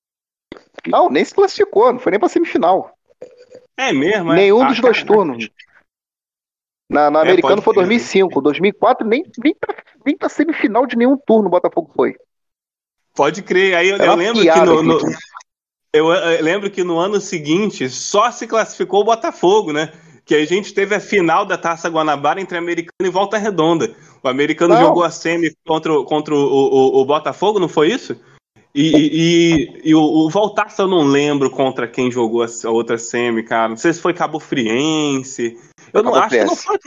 Não, 0.86 1.08
nem 1.08 1.24
se 1.24 1.34
classificou, 1.34 1.92
não 1.92 2.00
foi 2.00 2.10
nem 2.10 2.20
pra 2.20 2.28
semifinal. 2.28 2.92
É 3.76 3.92
mesmo? 3.92 4.32
É? 4.32 4.36
Nenhum 4.36 4.62
ah, 4.62 4.68
dos 4.68 4.80
dois 4.80 5.02
turnos. 5.02 5.48
Na, 6.90 7.10
na 7.10 7.20
é, 7.20 7.22
americano 7.22 7.62
foi 7.62 7.74
2005. 7.74 8.40
2004 8.40 9.06
nem, 9.06 9.24
nem, 9.42 9.54
pra, 9.54 9.76
nem 10.04 10.16
pra 10.16 10.28
semifinal 10.28 10.86
de 10.86 10.96
nenhum 10.96 11.16
turno 11.16 11.48
o 11.48 11.50
Botafogo 11.50 11.90
foi. 11.94 12.16
Pode 13.14 13.42
crer. 13.42 13.76
Aí 13.76 13.88
eu, 13.88 13.96
eu 13.96 14.14
lembro 14.16 14.42
que 14.42 14.60
no, 14.60 14.82
no 14.82 14.98
eu, 15.92 16.12
eu, 16.12 16.42
lembro 16.42 16.70
que 16.70 16.82
no 16.82 16.98
ano 16.98 17.20
seguinte 17.20 17.88
só 17.88 18.30
se 18.30 18.46
classificou 18.46 19.02
o 19.02 19.04
Botafogo, 19.04 19.72
né? 19.72 19.92
Que 20.24 20.34
a 20.34 20.46
gente 20.46 20.72
teve 20.72 20.94
a 20.94 21.00
final 21.00 21.44
da 21.44 21.58
Taça 21.58 21.88
Guanabara 21.88 22.40
entre 22.40 22.56
Americano 22.56 22.92
e 23.00 23.10
Volta 23.10 23.36
Redonda. 23.36 23.94
O 24.22 24.28
Americano 24.28 24.74
não. 24.74 24.80
jogou 24.80 25.04
a 25.04 25.10
semi 25.10 25.54
contra, 25.66 25.92
contra 26.04 26.34
o, 26.34 26.38
o, 26.38 27.00
o 27.00 27.04
Botafogo, 27.04 27.58
não 27.58 27.68
foi 27.68 27.90
isso? 27.90 28.16
E, 28.74 28.90
e, 28.96 29.90
e, 29.90 29.94
o, 29.94 30.00
o 30.00 30.28
Voltaça 30.28 30.82
eu 30.82 30.88
não 30.88 31.04
lembro 31.04 31.48
contra 31.48 31.86
quem 31.86 32.10
jogou 32.10 32.42
a, 32.42 32.70
outra 32.70 32.98
semi, 32.98 33.44
cara. 33.44 33.68
Não 33.68 33.76
sei 33.76 33.92
se 33.92 34.00
foi 34.00 34.12
Cabo 34.12 34.40
Friense. 34.40 35.56
Eu 35.92 36.02
não 36.02 36.12
Cabo 36.12 36.24
acho 36.24 36.36
que 36.36 36.44
não 36.44 36.56
foi. 36.56 36.78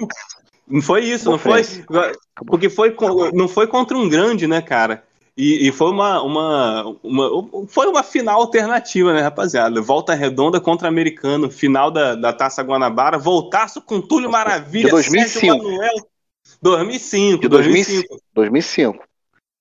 Não 0.67 0.81
foi 0.81 1.05
isso, 1.05 1.25
Cabo 1.25 1.31
não 1.31 1.39
foi. 1.39 2.13
Porque 2.45 2.69
foi, 2.69 2.95
não 3.33 3.47
foi 3.47 3.67
contra 3.67 3.97
um 3.97 4.09
grande, 4.09 4.47
né, 4.47 4.61
cara? 4.61 5.06
E, 5.37 5.67
e, 5.67 5.71
foi 5.71 5.91
uma, 5.91 6.19
uma, 6.23 6.97
uma, 7.03 7.67
foi 7.67 7.85
uma 7.85 8.01
final 8.01 8.41
alternativa, 8.41 9.13
né, 9.13 9.21
rapaziada? 9.21 9.79
Volta 9.79 10.15
redonda 10.15 10.59
contra 10.59 10.87
americano, 10.87 11.51
final 11.51 11.91
da, 11.91 12.15
da 12.15 12.33
Taça 12.33 12.63
Guanabara, 12.63 13.19
voltaço 13.19 13.79
com 13.79 14.01
Túlio 14.01 14.31
Maravilha, 14.31 14.85
de 14.85 14.89
2005. 14.89 15.57
Manuel, 15.57 16.07
2005, 16.59 17.41
de 17.41 17.47
2005. 17.47 18.21
2005. 18.33 19.05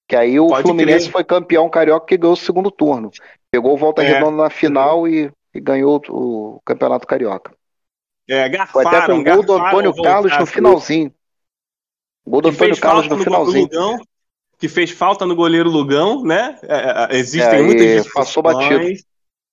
Que 0.08 0.16
aí 0.16 0.40
o 0.40 0.46
Pode 0.46 0.62
Fluminense 0.62 1.04
crer. 1.06 1.12
foi 1.12 1.24
campeão 1.24 1.68
carioca 1.68 2.06
que 2.06 2.16
ganhou 2.16 2.32
o 2.32 2.38
segundo 2.38 2.70
turno. 2.70 3.10
Pegou 3.50 3.74
o 3.74 3.76
Volta 3.76 4.02
é. 4.02 4.06
Redonda 4.06 4.44
na 4.44 4.50
final 4.50 5.06
e, 5.06 5.30
e, 5.52 5.60
ganhou 5.60 6.00
o 6.08 6.58
campeonato 6.64 7.06
carioca. 7.06 7.52
É, 8.26 8.48
garfaram, 8.48 8.90
foi 8.90 8.98
até 8.98 9.12
com 9.12 9.18
o 9.18 9.24
gol 9.24 9.44
do 9.44 9.52
Antônio 9.52 9.94
Carlos 10.02 10.38
no 10.38 10.46
finalzinho. 10.46 11.12
Gol 12.26 12.40
do 12.40 12.48
Antônio 12.48 12.80
Carlos 12.80 13.08
no, 13.08 13.16
no 13.16 13.22
finalzinho. 13.22 13.64
Lugão, 13.64 14.00
que 14.58 14.68
fez 14.68 14.90
falta 14.90 15.26
no 15.26 15.36
goleiro 15.36 15.70
Lugão, 15.70 16.22
né? 16.22 16.58
É, 16.62 17.14
é 17.14 17.18
existem 17.18 17.60
é, 17.60 17.62
muitas 17.62 18.12
Passou 18.12 18.42
batido. 18.42 18.84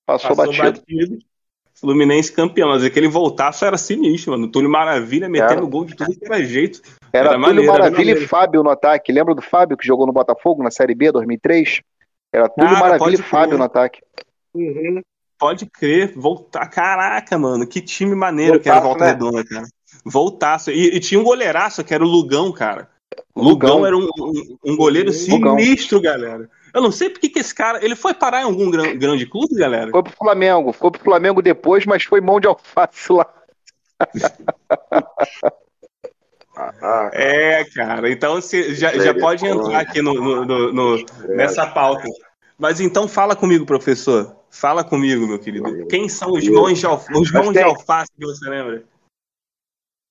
Passou, 0.06 0.36
passou 0.36 0.46
batido. 0.46 0.80
batido. 0.80 1.18
Fluminense 1.74 2.32
campeão, 2.32 2.68
mas 2.68 2.84
aquele 2.84 3.08
voltaço 3.08 3.64
era 3.64 3.76
sinistro, 3.76 4.32
mano. 4.32 4.48
Túlio 4.48 4.70
Maravilha 4.70 5.28
metendo 5.28 5.52
era. 5.52 5.66
gol 5.66 5.84
de 5.84 5.96
tudo 5.96 6.16
que 6.16 6.24
era 6.24 6.42
jeito. 6.42 6.80
Era, 7.12 7.30
era 7.30 7.34
Túlio 7.34 7.40
maneiro, 7.40 7.72
Maravilha 7.72 8.10
era 8.12 8.20
e 8.20 8.26
Fábio 8.26 8.62
no 8.62 8.70
ataque. 8.70 9.12
Lembra 9.12 9.34
do 9.34 9.42
Fábio 9.42 9.76
que 9.76 9.86
jogou 9.86 10.06
no 10.06 10.12
Botafogo 10.12 10.62
na 10.62 10.70
Série 10.70 10.94
B 10.94 11.10
2003? 11.10 11.80
Era 12.32 12.48
Túlio 12.48 12.70
Cara, 12.70 12.80
Maravilha 12.80 13.14
e 13.16 13.22
Fábio 13.22 13.58
no 13.58 13.64
ataque. 13.64 14.00
Uhum. 14.54 15.02
Pode 15.36 15.66
crer, 15.66 16.12
voltar. 16.16 16.66
Caraca, 16.68 17.36
mano, 17.36 17.66
que 17.66 17.80
time 17.80 18.14
maneiro 18.14 18.54
voltaço, 18.54 18.62
que 18.62 18.70
era 18.70 18.80
Volta 18.80 19.04
né? 19.04 19.10
Redonda, 19.10 19.44
cara. 19.44 19.66
Voltaço. 20.04 20.70
E, 20.70 20.96
e, 20.96 21.00
tinha 21.00 21.20
um 21.20 21.24
goleiraço 21.24 21.82
que 21.82 21.92
era 21.92 22.04
o 22.04 22.08
Lugão, 22.08 22.52
cara. 22.52 22.88
Lugão, 23.34 23.78
Lugão 23.78 23.86
era 23.86 23.96
um, 23.96 24.08
um, 24.18 24.58
um 24.64 24.76
goleiro 24.76 25.12
sinistro, 25.12 25.98
Lugão. 25.98 26.12
galera. 26.12 26.50
Eu 26.74 26.82
não 26.82 26.90
sei 26.90 27.08
porque 27.08 27.28
que 27.28 27.38
esse 27.38 27.54
cara. 27.54 27.82
Ele 27.84 27.94
foi 27.94 28.12
parar 28.12 28.40
em 28.40 28.44
algum 28.44 28.70
gran, 28.70 28.96
grande 28.96 29.26
clube, 29.26 29.54
galera? 29.54 29.92
Foi 29.92 30.02
pro 30.02 30.12
Flamengo. 30.12 30.72
Foi 30.72 30.90
pro 30.90 31.04
Flamengo 31.04 31.40
depois, 31.40 31.86
mas 31.86 32.02
foi 32.02 32.20
mão 32.20 32.40
de 32.40 32.48
alface 32.48 33.12
lá. 33.12 33.32
é, 37.12 37.64
cara. 37.74 38.10
Então 38.10 38.34
você 38.34 38.74
já, 38.74 38.92
já 38.92 39.14
pode 39.14 39.46
entrar 39.46 39.80
aqui 39.80 40.02
no, 40.02 40.14
no, 40.14 40.44
no, 40.44 40.72
no, 40.72 41.06
nessa 41.28 41.64
pauta. 41.64 42.08
Mas 42.58 42.80
então 42.80 43.06
fala 43.06 43.36
comigo, 43.36 43.64
professor. 43.64 44.34
Fala 44.50 44.82
comigo, 44.82 45.26
meu 45.26 45.38
querido. 45.38 45.86
Quem 45.86 46.08
são 46.08 46.32
os 46.32 46.48
mãos 46.48 46.78
de, 46.78 46.86
alfa, 46.86 47.12
os 47.16 47.30
mãos 47.30 47.52
de 47.52 47.62
alface 47.62 48.10
que 48.18 48.24
você 48.24 48.48
lembra? 48.48 48.84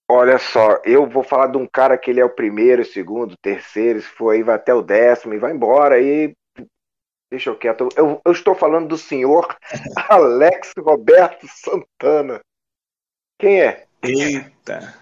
Olha 0.09 0.37
só, 0.37 0.81
eu 0.83 1.07
vou 1.07 1.23
falar 1.23 1.47
de 1.47 1.57
um 1.57 1.65
cara 1.65 1.97
que 1.97 2.11
ele 2.11 2.19
é 2.19 2.25
o 2.25 2.29
primeiro, 2.29 2.83
segundo, 2.83 3.37
terceiro, 3.41 4.01
se 4.01 4.07
for 4.07 4.31
aí 4.31 4.43
vai 4.43 4.55
até 4.55 4.73
o 4.73 4.81
décimo 4.81 5.33
e 5.33 5.39
vai 5.39 5.53
embora. 5.53 5.99
E 5.99 6.35
Deixa 7.33 7.49
eu 7.49 7.57
quieto. 7.57 7.89
Eu, 7.97 8.21
eu 8.23 8.31
estou 8.31 8.53
falando 8.53 8.89
do 8.89 8.95
senhor 8.95 9.57
Alex 10.07 10.71
Roberto 10.77 11.47
Santana. 11.47 12.39
Quem 13.39 13.59
é? 13.59 13.85
Eita. 14.03 14.93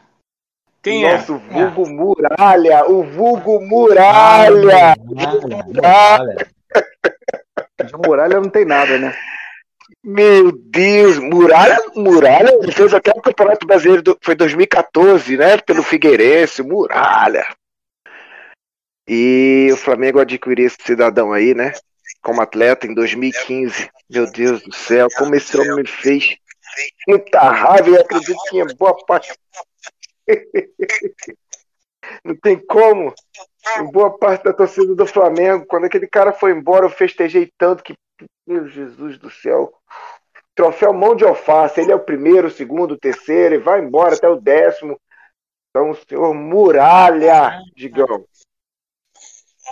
Quem 0.82 1.04
Nosso 1.04 1.34
é? 1.34 1.36
Nosso 1.36 1.40
vulgo 1.40 1.86
é. 1.86 1.90
Muralha. 1.90 2.90
O 2.90 3.04
vulgo 3.04 3.60
Muralha. 3.60 4.96
Muralha. 4.98 6.48
De 7.86 8.08
Muralha 8.08 8.40
não 8.40 8.50
tem 8.50 8.64
nada, 8.64 8.98
né? 8.98 9.14
Meu 10.04 10.52
Deus, 10.52 11.18
Muralha, 11.18 11.78
Muralha 11.96 12.52
fez 12.72 12.94
até 12.94 13.12
o 13.12 13.22
Campeonato 13.22 13.66
Brasileiro, 13.66 14.02
do, 14.02 14.18
foi 14.22 14.36
2014, 14.36 15.38
né? 15.38 15.58
Pelo 15.58 15.84
Figueirense, 15.84 16.64
Muralha. 16.64 17.46
E 19.08 19.70
o 19.72 19.78
Flamengo 19.78 20.20
adquiriu 20.20 20.68
esse 20.68 20.78
cidadão 20.82 21.34
aí, 21.34 21.54
né? 21.54 21.74
como 22.22 22.42
atleta 22.42 22.88
em 22.88 22.94
2015. 22.94 23.90
Meu 24.10 24.32
Deus 24.32 24.62
do 24.62 24.74
céu, 24.74 25.08
como 25.18 25.36
esse 25.36 25.58
homem 25.58 25.78
me 25.78 25.88
fez 25.88 26.38
muita 27.08 27.40
raiva 27.40 27.90
e 27.90 27.98
acredito 27.98 28.40
que 28.50 28.60
em 28.60 28.76
boa 28.76 28.96
parte. 29.06 29.34
Não 32.24 32.36
tem 32.36 32.58
como. 32.58 33.14
Boa 33.92 34.18
parte 34.18 34.44
da 34.44 34.54
torcida 34.54 34.96
do 34.96 35.06
Flamengo, 35.06 35.66
quando 35.68 35.86
aquele 35.86 36.08
cara 36.08 36.34
foi 36.34 36.52
embora, 36.52 36.86
eu 36.86 36.90
festejei 36.90 37.50
tanto 37.58 37.84
que, 37.84 37.94
meu 38.48 38.68
Jesus 38.68 39.18
do 39.18 39.30
céu. 39.30 39.74
Troféu 40.56 40.94
mão 40.94 41.16
de 41.16 41.24
alface, 41.24 41.80
ele 41.80 41.92
é 41.92 41.96
o 41.96 42.04
primeiro, 42.04 42.48
o 42.48 42.52
segundo, 42.52 42.94
o 42.94 43.00
terceiro, 43.00 43.56
e 43.56 43.58
vai 43.58 43.80
embora 43.80 44.16
até 44.16 44.28
o 44.28 44.40
décimo. 44.40 45.00
Então, 45.70 45.92
o 45.92 45.96
senhor 45.96 46.34
Muralha, 46.34 47.62
digamos. 47.76 48.28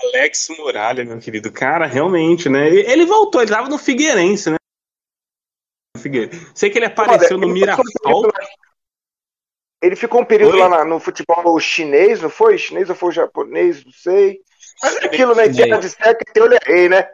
Alex 0.04 0.48
Muralha, 0.58 1.04
meu 1.04 1.20
querido. 1.20 1.52
Cara, 1.52 1.86
realmente, 1.86 2.48
né? 2.48 2.70
Ele 2.70 3.06
voltou, 3.06 3.42
ele 3.42 3.52
tava 3.52 3.68
no 3.68 3.78
Figueirense, 3.78 4.50
né? 4.52 4.56
Sei 6.56 6.70
que 6.70 6.78
ele 6.78 6.86
apareceu 6.86 7.38
Olha, 7.38 7.48
no 7.48 7.54
Mirassol. 7.54 8.32
Ele 9.82 9.96
ficou 9.96 10.22
um 10.22 10.26
período 10.26 10.54
Oi? 10.54 10.60
lá 10.60 10.70
na, 10.70 10.86
no 10.86 11.00
futebol 11.00 11.60
chinês, 11.60 12.22
não 12.22 12.30
foi? 12.30 12.58
Chinês 12.58 12.90
ou 12.90 12.96
foi 12.96 13.12
japonês, 13.12 13.84
não 13.84 13.92
sei. 13.92 14.42
Mas 14.82 14.98
aquilo 14.98 15.36
na 15.36 15.46
ideia 15.46 15.78
de 15.78 15.90
ser 15.90 16.16
que 16.16 16.40
eu 16.40 16.50
errei, 16.52 16.90
né? 16.90 17.10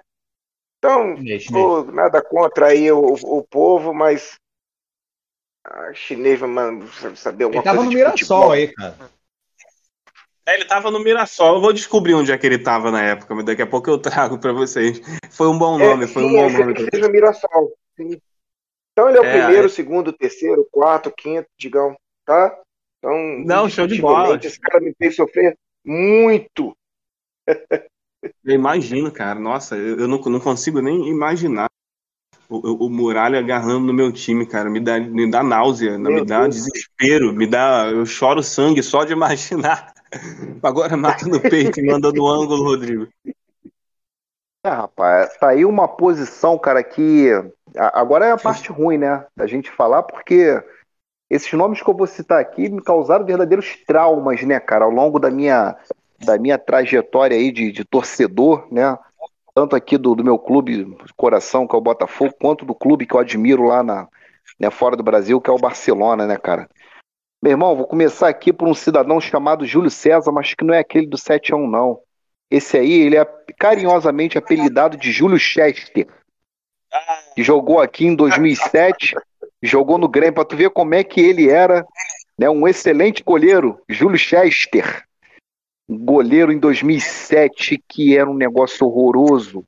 Então, 0.86 1.16
pô, 1.52 1.84
nada 1.92 2.22
contra 2.22 2.68
aí 2.68 2.92
o, 2.92 3.14
o 3.14 3.44
povo, 3.44 3.94
mas. 3.94 4.36
Ah, 5.64 5.92
chinês, 5.94 6.40
mano, 6.42 6.88
saber 7.16 7.46
alguma 7.46 7.60
ele 7.60 7.64
tava 7.64 7.78
coisa. 7.78 7.92
no 7.92 7.98
Mirassol 7.98 8.18
futebol. 8.18 8.52
aí, 8.52 8.74
cara. 8.74 9.10
É, 10.48 10.54
ele 10.54 10.66
tava 10.66 10.92
no 10.92 11.00
Mirassol. 11.00 11.56
Eu 11.56 11.62
vou 11.62 11.74
descobrir 11.74 12.14
onde 12.14 12.32
é 12.32 12.38
que 12.38 12.46
ele 12.46 12.60
tava 12.60 12.92
na 12.92 13.02
época, 13.02 13.34
mas 13.34 13.46
daqui 13.46 13.64
a 13.64 13.68
pouco 13.68 13.90
eu 13.90 13.98
trago 13.98 14.38
para 14.38 14.54
vocês. 14.54 15.02
Foi 15.32 15.48
um 15.48 15.58
bom 15.58 15.78
nome, 15.80 16.06
é, 16.06 16.08
foi 16.08 16.24
um 16.24 16.32
bom 16.32 16.50
nome. 16.50 16.74
Ele 16.74 16.90
fez 16.90 17.02
no 17.02 17.10
Mirassol. 17.10 17.74
Sim. 17.98 18.22
Então 18.92 19.10
ele 19.10 19.18
é 19.18 19.22
o 19.22 19.26
é, 19.26 19.40
primeiro, 19.40 19.66
é... 19.66 19.70
segundo, 19.70 20.14
terceiro, 20.14 20.68
quarto, 20.72 21.12
quinto, 21.12 21.50
digão, 21.60 21.98
tá? 22.26 22.58
Então, 23.00 23.44
não, 23.44 23.70
show 23.70 23.88
de 23.88 24.00
bola. 24.00 24.40
Esse 24.42 24.60
cara 24.60 24.80
me 24.80 24.94
fez 24.98 25.16
sofrer 25.16 25.58
muito. 25.84 26.78
Eu 28.44 28.54
imagino, 28.54 29.12
cara. 29.12 29.40
Nossa, 29.40 29.76
eu 29.76 30.08
não, 30.08 30.18
não 30.20 30.40
consigo 30.40 30.82
nem 30.82 31.08
imaginar. 31.08 31.68
o, 32.50 32.86
o 32.86 32.90
Muralha 32.90 33.40
agarrando 33.40 33.88
no 33.88 33.94
meu 33.94 34.12
time, 34.12 34.46
cara, 34.46 34.70
me 34.70 34.80
dá, 34.80 35.00
me 35.00 35.30
dá 35.30 35.44
náusea, 35.44 35.98
meu 35.98 36.12
me 36.12 36.26
dá 36.26 36.42
Deus. 36.44 36.56
desespero, 36.56 37.34
me 37.34 37.48
dá. 37.48 37.88
Eu 37.92 38.06
choro 38.06 38.44
sangue 38.44 38.84
só 38.84 39.04
de 39.04 39.14
imaginar. 39.14 39.94
Agora 40.62 40.96
mata 40.96 41.26
no 41.28 41.40
peito 41.40 41.80
e 41.80 41.86
manda 41.86 42.12
no 42.12 42.28
ângulo, 42.28 42.64
Rodrigo. 42.64 43.08
É, 44.66 44.70
rapaz, 44.70 45.38
tá 45.38 45.50
aí 45.50 45.64
uma 45.66 45.88
posição, 45.88 46.58
cara, 46.58 46.84
que. 46.84 47.30
Agora 47.78 48.26
é 48.26 48.32
a 48.32 48.38
parte 48.38 48.72
ruim, 48.72 48.98
né? 48.98 49.26
Da 49.36 49.46
gente 49.46 49.70
falar, 49.70 50.04
porque 50.04 50.64
esses 51.30 51.52
nomes 51.54 51.82
que 51.82 51.90
eu 51.90 51.96
vou 51.96 52.08
citar 52.08 52.40
aqui 52.40 52.70
me 52.70 52.82
causaram 52.82 53.26
verdadeiros 53.26 53.76
traumas, 53.86 54.42
né, 54.44 54.60
cara, 54.60 54.86
ao 54.86 54.92
longo 54.92 55.20
da 55.20 55.30
minha, 55.30 55.76
da 56.20 56.38
minha 56.38 56.58
trajetória 56.58 57.38
aí 57.38 57.52
de, 57.52 57.72
de 57.72 57.84
torcedor, 57.84 58.68
né? 58.72 58.98
tanto 59.56 59.74
aqui 59.74 59.98
do, 59.98 60.14
do 60.14 60.24
meu 60.24 60.38
clube 60.38 60.98
coração, 61.16 61.66
que 61.66 61.74
é 61.74 61.78
o 61.78 61.82
Botafogo, 61.82 62.36
quanto 62.40 62.66
do 62.66 62.76
clube 62.76 63.06
que 63.06 63.16
eu 63.16 63.20
admiro 63.20 63.64
lá 63.64 63.82
na, 63.82 64.08
né, 64.60 64.70
fora 64.70 64.98
do 64.98 65.04
Brasil, 65.04 65.40
que 65.40 65.50
é 65.50 65.54
o 65.54 65.58
Barcelona, 65.58 66.28
né, 66.28 66.38
cara? 66.38 66.70
Meu 67.42 67.52
irmão, 67.52 67.76
vou 67.76 67.88
começar 67.88 68.28
aqui 68.28 68.52
por 68.52 68.68
um 68.68 68.74
cidadão 68.74 69.22
chamado 69.22 69.66
Júlio 69.66 69.90
César, 69.90 70.32
mas 70.32 70.54
que 70.54 70.66
não 70.66 70.74
é 70.74 70.80
aquele 70.80 71.08
do 71.08 71.18
7 71.18 71.54
a 71.54 71.56
1, 71.56 71.70
não. 71.70 72.02
Esse 72.52 72.78
aí, 72.78 72.92
ele 72.92 73.16
é 73.16 73.26
carinhosamente 73.58 74.38
apelidado 74.38 74.98
de 74.98 75.12
Júlio 75.12 75.40
Chester. 75.40 76.08
Que 77.34 77.44
jogou 77.44 77.80
aqui 77.80 78.06
em 78.06 78.16
2007, 78.16 79.16
jogou 79.62 79.98
no 79.98 80.10
Grêmio, 80.10 80.34
para 80.34 80.46
tu 80.46 80.58
ver 80.58 80.70
como 80.70 80.96
é 80.96 81.04
que 81.04 81.22
ele 81.22 81.50
era, 81.50 81.86
né, 82.38 82.50
um 82.50 82.68
excelente 82.68 83.24
goleiro, 83.24 83.80
Júlio 83.88 84.18
Chester 84.18 85.06
goleiro 85.88 86.52
em 86.52 86.58
2007 86.58 87.84
que 87.88 88.18
era 88.18 88.30
um 88.30 88.34
negócio 88.34 88.86
horroroso, 88.88 89.64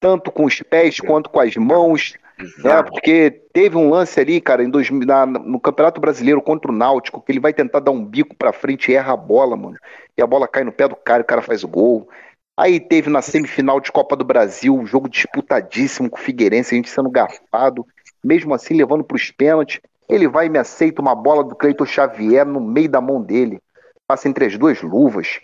tanto 0.00 0.30
com 0.30 0.44
os 0.44 0.62
pés 0.62 0.98
quanto 1.00 1.28
com 1.28 1.40
as 1.40 1.56
mãos, 1.56 2.14
né? 2.62 2.82
Porque 2.84 3.30
teve 3.52 3.76
um 3.76 3.90
lance 3.90 4.18
ali, 4.20 4.40
cara, 4.40 4.62
em 4.62 4.70
dois, 4.70 4.88
na, 4.90 5.26
no 5.26 5.58
Campeonato 5.58 6.00
Brasileiro 6.00 6.40
contra 6.40 6.70
o 6.70 6.74
Náutico, 6.74 7.20
que 7.20 7.32
ele 7.32 7.40
vai 7.40 7.52
tentar 7.52 7.80
dar 7.80 7.90
um 7.90 8.04
bico 8.04 8.34
para 8.36 8.52
frente 8.52 8.90
e 8.90 8.94
erra 8.94 9.12
a 9.12 9.16
bola, 9.16 9.56
mano. 9.56 9.76
E 10.16 10.22
a 10.22 10.26
bola 10.26 10.46
cai 10.46 10.62
no 10.62 10.72
pé 10.72 10.86
do 10.86 10.96
cara, 10.96 11.20
e 11.20 11.24
o 11.24 11.26
cara 11.26 11.42
faz 11.42 11.64
o 11.64 11.68
gol. 11.68 12.08
Aí 12.56 12.80
teve 12.80 13.10
na 13.10 13.22
semifinal 13.22 13.80
de 13.80 13.90
Copa 13.90 14.16
do 14.16 14.24
Brasil, 14.24 14.74
um 14.74 14.86
jogo 14.86 15.08
disputadíssimo 15.08 16.08
com 16.08 16.18
o 16.18 16.20
Figueirense, 16.20 16.74
a 16.74 16.76
gente 16.76 16.90
sendo 16.90 17.10
garfado, 17.10 17.86
mesmo 18.22 18.54
assim 18.54 18.74
levando 18.74 19.04
para 19.04 19.16
os 19.16 19.30
pênaltis. 19.30 19.80
Ele 20.08 20.26
vai 20.26 20.46
e 20.46 20.48
me 20.48 20.58
aceita 20.58 21.02
uma 21.02 21.14
bola 21.14 21.44
do 21.44 21.54
Cleiton 21.54 21.84
Xavier 21.84 22.46
no 22.46 22.60
meio 22.60 22.88
da 22.88 23.00
mão 23.00 23.20
dele 23.20 23.60
passa 24.08 24.26
entre 24.26 24.46
as 24.46 24.56
duas 24.56 24.80
luvas. 24.80 25.40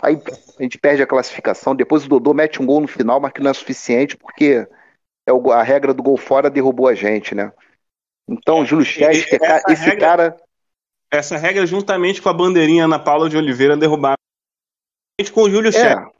Aí 0.00 0.20
a 0.58 0.62
gente 0.62 0.78
perde 0.78 1.02
a 1.02 1.06
classificação. 1.06 1.76
Depois 1.76 2.06
o 2.06 2.08
Dodô 2.08 2.32
mete 2.32 2.62
um 2.62 2.66
gol 2.66 2.80
no 2.80 2.88
final, 2.88 3.20
mas 3.20 3.32
que 3.32 3.42
não 3.42 3.50
é 3.50 3.54
suficiente, 3.54 4.16
porque 4.16 4.66
é 5.26 5.32
o, 5.32 5.52
a 5.52 5.62
regra 5.62 5.92
do 5.92 6.02
gol 6.02 6.16
fora 6.16 6.48
derrubou 6.48 6.88
a 6.88 6.94
gente, 6.94 7.34
né? 7.34 7.52
Então, 8.26 8.64
Júlio 8.64 8.86
Chester, 8.86 9.38
esse 9.68 9.84
regra, 9.84 10.00
cara. 10.00 10.36
Essa 11.10 11.36
regra, 11.36 11.66
juntamente 11.66 12.22
com 12.22 12.30
a 12.30 12.32
bandeirinha 12.32 12.86
Ana 12.86 12.98
Paula 12.98 13.28
de 13.28 13.36
Oliveira, 13.36 13.76
derrubaram 13.76 14.16
com 15.34 15.42
o 15.42 15.50
Júlio 15.50 15.68
é, 15.68 15.72
Chester. 15.72 16.10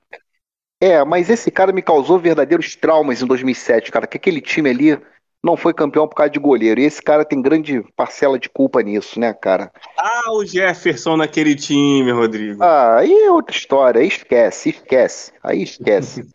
É, 0.80 1.02
mas 1.04 1.30
esse 1.30 1.50
cara 1.50 1.72
me 1.72 1.80
causou 1.80 2.18
verdadeiros 2.18 2.76
traumas 2.76 3.22
em 3.22 3.26
2007, 3.26 3.90
cara. 3.90 4.06
Que 4.06 4.18
aquele 4.18 4.42
time 4.42 4.68
ali 4.68 5.00
não 5.43 5.57
foi 5.57 5.74
campeão 5.74 6.07
por 6.07 6.14
causa 6.14 6.30
de 6.30 6.38
goleiro. 6.38 6.80
E 6.80 6.84
esse 6.84 7.03
cara 7.03 7.24
tem 7.24 7.43
grande 7.43 7.82
parcela 7.97 8.38
de 8.38 8.49
culpa 8.49 8.80
nisso, 8.82 9.18
né, 9.18 9.34
cara? 9.34 9.72
Ah, 9.99 10.32
o 10.32 10.45
Jefferson 10.45 11.16
naquele 11.16 11.57
time, 11.57 12.12
Rodrigo. 12.12 12.62
Ah, 12.62 12.99
aí 12.99 13.12
é 13.12 13.30
outra 13.30 13.55
história. 13.55 14.01
Aí 14.01 14.07
esquece, 14.07 14.70
esquece. 14.70 15.32
Aí 15.43 15.62
esquece. 15.62 16.28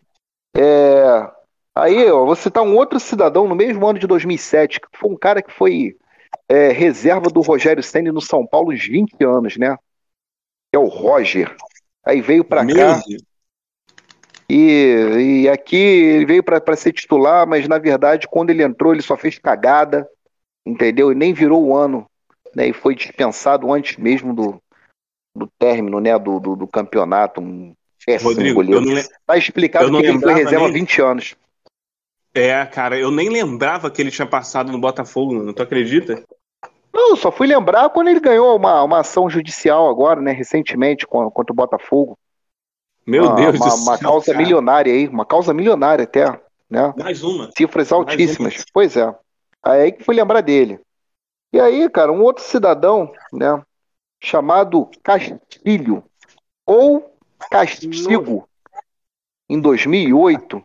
é... 0.56 1.38
Aí, 1.74 2.10
ó, 2.10 2.24
vou 2.26 2.34
citar 2.34 2.64
um 2.64 2.76
outro 2.76 2.98
cidadão 2.98 3.46
no 3.46 3.54
mesmo 3.54 3.86
ano 3.86 4.00
de 4.00 4.06
2007, 4.06 4.80
que 4.80 4.88
foi 4.98 5.10
um 5.10 5.16
cara 5.16 5.40
que 5.40 5.52
foi 5.52 5.96
é, 6.48 6.72
reserva 6.72 7.30
do 7.30 7.40
Rogério 7.40 7.82
Senna 7.84 8.10
no 8.10 8.20
São 8.20 8.44
Paulo 8.44 8.72
uns 8.72 8.84
20 8.84 9.14
anos, 9.24 9.56
né? 9.56 9.76
Que 10.70 10.76
é 10.76 10.78
o 10.78 10.88
Roger. 10.88 11.54
Aí 12.04 12.20
veio 12.20 12.44
pra 12.44 12.64
Meu 12.64 12.74
cá. 12.74 13.00
Deus. 13.06 13.22
E, 14.50 15.42
e 15.42 15.48
aqui 15.48 15.76
ele 15.76 16.26
veio 16.26 16.42
para 16.42 16.76
ser 16.76 16.92
titular, 16.92 17.46
mas 17.46 17.68
na 17.68 17.78
verdade, 17.78 18.26
quando 18.26 18.50
ele 18.50 18.62
entrou, 18.62 18.92
ele 18.92 19.02
só 19.02 19.16
fez 19.16 19.38
cagada, 19.38 20.08
entendeu? 20.66 21.12
E 21.12 21.14
nem 21.14 21.34
virou 21.34 21.62
o 21.64 21.76
ano. 21.76 22.06
Né? 22.56 22.68
E 22.68 22.72
foi 22.72 22.94
dispensado 22.94 23.70
antes 23.72 23.98
mesmo 23.98 24.34
do, 24.34 24.62
do 25.36 25.46
término 25.58 26.00
né? 26.00 26.18
do, 26.18 26.40
do, 26.40 26.56
do 26.56 26.66
campeonato. 26.66 27.40
Um 27.40 27.74
Rodrigo, 28.22 28.62
goleiro. 28.62 28.84
Não, 28.86 29.02
tá 29.26 29.36
explicado 29.36 29.90
que 29.90 30.06
ele 30.06 30.18
foi 30.18 30.32
reserva 30.32 30.66
há 30.66 30.70
20 30.70 31.02
anos. 31.02 31.36
É, 32.34 32.64
cara, 32.64 32.98
eu 32.98 33.10
nem 33.10 33.28
lembrava 33.28 33.90
que 33.90 34.00
ele 34.00 34.10
tinha 34.10 34.26
passado 34.26 34.72
no 34.72 34.78
Botafogo, 34.78 35.34
não 35.34 35.52
tu 35.52 35.62
acredita? 35.62 36.22
Não, 36.92 37.16
só 37.16 37.30
fui 37.30 37.46
lembrar 37.46 37.90
quando 37.90 38.08
ele 38.08 38.20
ganhou 38.20 38.56
uma, 38.56 38.82
uma 38.82 39.00
ação 39.00 39.28
judicial 39.28 39.88
agora, 39.88 40.20
né, 40.20 40.32
recentemente, 40.32 41.06
contra 41.06 41.52
o 41.52 41.56
Botafogo. 41.56 42.18
Meu 43.08 43.24
uma, 43.24 43.34
Deus 43.36 43.56
uma, 43.56 43.64
do 43.64 43.70
céu. 43.70 43.82
Uma 43.84 43.98
causa 43.98 44.26
cara. 44.26 44.38
milionária 44.38 44.92
aí, 44.92 45.08
uma 45.08 45.24
causa 45.24 45.54
milionária 45.54 46.04
até, 46.04 46.38
né? 46.68 46.92
Mais 46.98 47.22
uma. 47.22 47.50
Cifras 47.56 47.90
altíssimas. 47.90 48.56
Uma. 48.56 48.64
Pois 48.70 48.96
é. 48.98 49.16
Aí 49.62 49.92
que 49.92 50.04
fui 50.04 50.14
lembrar 50.14 50.42
dele. 50.42 50.78
E 51.50 51.58
aí, 51.58 51.88
cara, 51.88 52.12
um 52.12 52.20
outro 52.20 52.44
cidadão, 52.44 53.10
né, 53.32 53.62
chamado 54.22 54.90
Castilho, 55.02 56.04
ou 56.66 57.16
Castigo, 57.50 58.46
em 59.48 59.58
2008, 59.58 60.62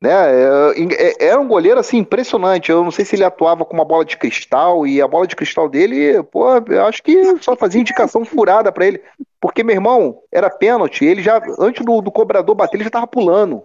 né? 0.00 0.10
Era 0.10 0.74
é, 0.78 1.28
é 1.28 1.38
um 1.38 1.48
goleiro 1.48 1.80
assim 1.80 1.98
impressionante. 1.98 2.70
Eu 2.70 2.84
não 2.84 2.90
sei 2.90 3.04
se 3.04 3.16
ele 3.16 3.24
atuava 3.24 3.64
com 3.64 3.74
uma 3.74 3.84
bola 3.84 4.04
de 4.04 4.16
cristal 4.16 4.86
e 4.86 5.00
a 5.00 5.08
bola 5.08 5.26
de 5.26 5.36
cristal 5.36 5.68
dele, 5.68 6.22
pô, 6.24 6.56
eu 6.68 6.86
acho 6.86 7.02
que 7.02 7.36
só 7.38 7.56
fazia 7.56 7.80
indicação 7.80 8.24
furada 8.24 8.70
para 8.70 8.86
ele, 8.86 9.02
porque 9.40 9.64
meu 9.64 9.74
irmão 9.74 10.22
era 10.30 10.50
pênalti. 10.50 11.04
Ele 11.04 11.22
já 11.22 11.40
antes 11.58 11.84
do, 11.84 12.00
do 12.00 12.12
cobrador 12.12 12.54
bater, 12.54 12.76
ele 12.76 12.84
já 12.84 12.90
tava 12.90 13.06
pulando. 13.06 13.62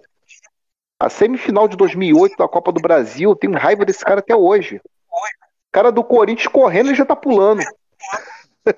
A 0.99 1.09
semifinal 1.09 1.67
de 1.67 1.75
2008 1.75 2.37
da 2.37 2.47
Copa 2.47 2.71
do 2.71 2.79
Brasil, 2.79 3.31
eu 3.31 3.35
tenho 3.35 3.57
raiva 3.57 3.83
desse 3.83 4.05
cara 4.05 4.19
até 4.19 4.35
hoje. 4.35 4.77
O 4.77 5.71
cara 5.71 5.91
do 5.91 6.03
Corinthians 6.03 6.47
correndo, 6.47 6.87
ele 6.87 6.95
já 6.95 7.05
tá 7.05 7.15
pulando. 7.15 7.61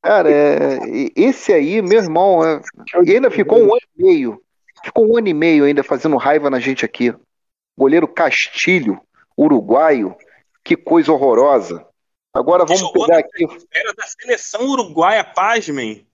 Cara, 0.00 0.30
é, 0.30 0.78
esse 1.14 1.52
aí, 1.52 1.82
meu 1.82 2.00
irmão, 2.00 2.42
é, 2.42 2.62
ele 3.02 3.16
ainda 3.16 3.30
ficou 3.30 3.58
um 3.58 3.72
ano 3.72 3.80
e 3.98 4.02
meio 4.02 4.40
Ficou 4.84 5.10
um 5.10 5.16
ano 5.16 5.28
e 5.28 5.34
meio 5.34 5.64
ainda 5.64 5.82
fazendo 5.82 6.16
raiva 6.16 6.48
na 6.50 6.60
gente 6.60 6.84
aqui. 6.84 7.14
Goleiro 7.76 8.08
Castilho, 8.08 9.00
uruguaio. 9.36 10.16
Que 10.64 10.76
coisa 10.76 11.12
horrorosa. 11.12 11.86
Agora 12.34 12.64
vamos 12.64 12.90
pegar 12.92 13.18
aqui. 13.18 13.46
Era 13.72 13.94
da 13.94 14.06
seleção 14.06 14.68
uruguaia, 14.68 15.24
pasmem. 15.24 16.06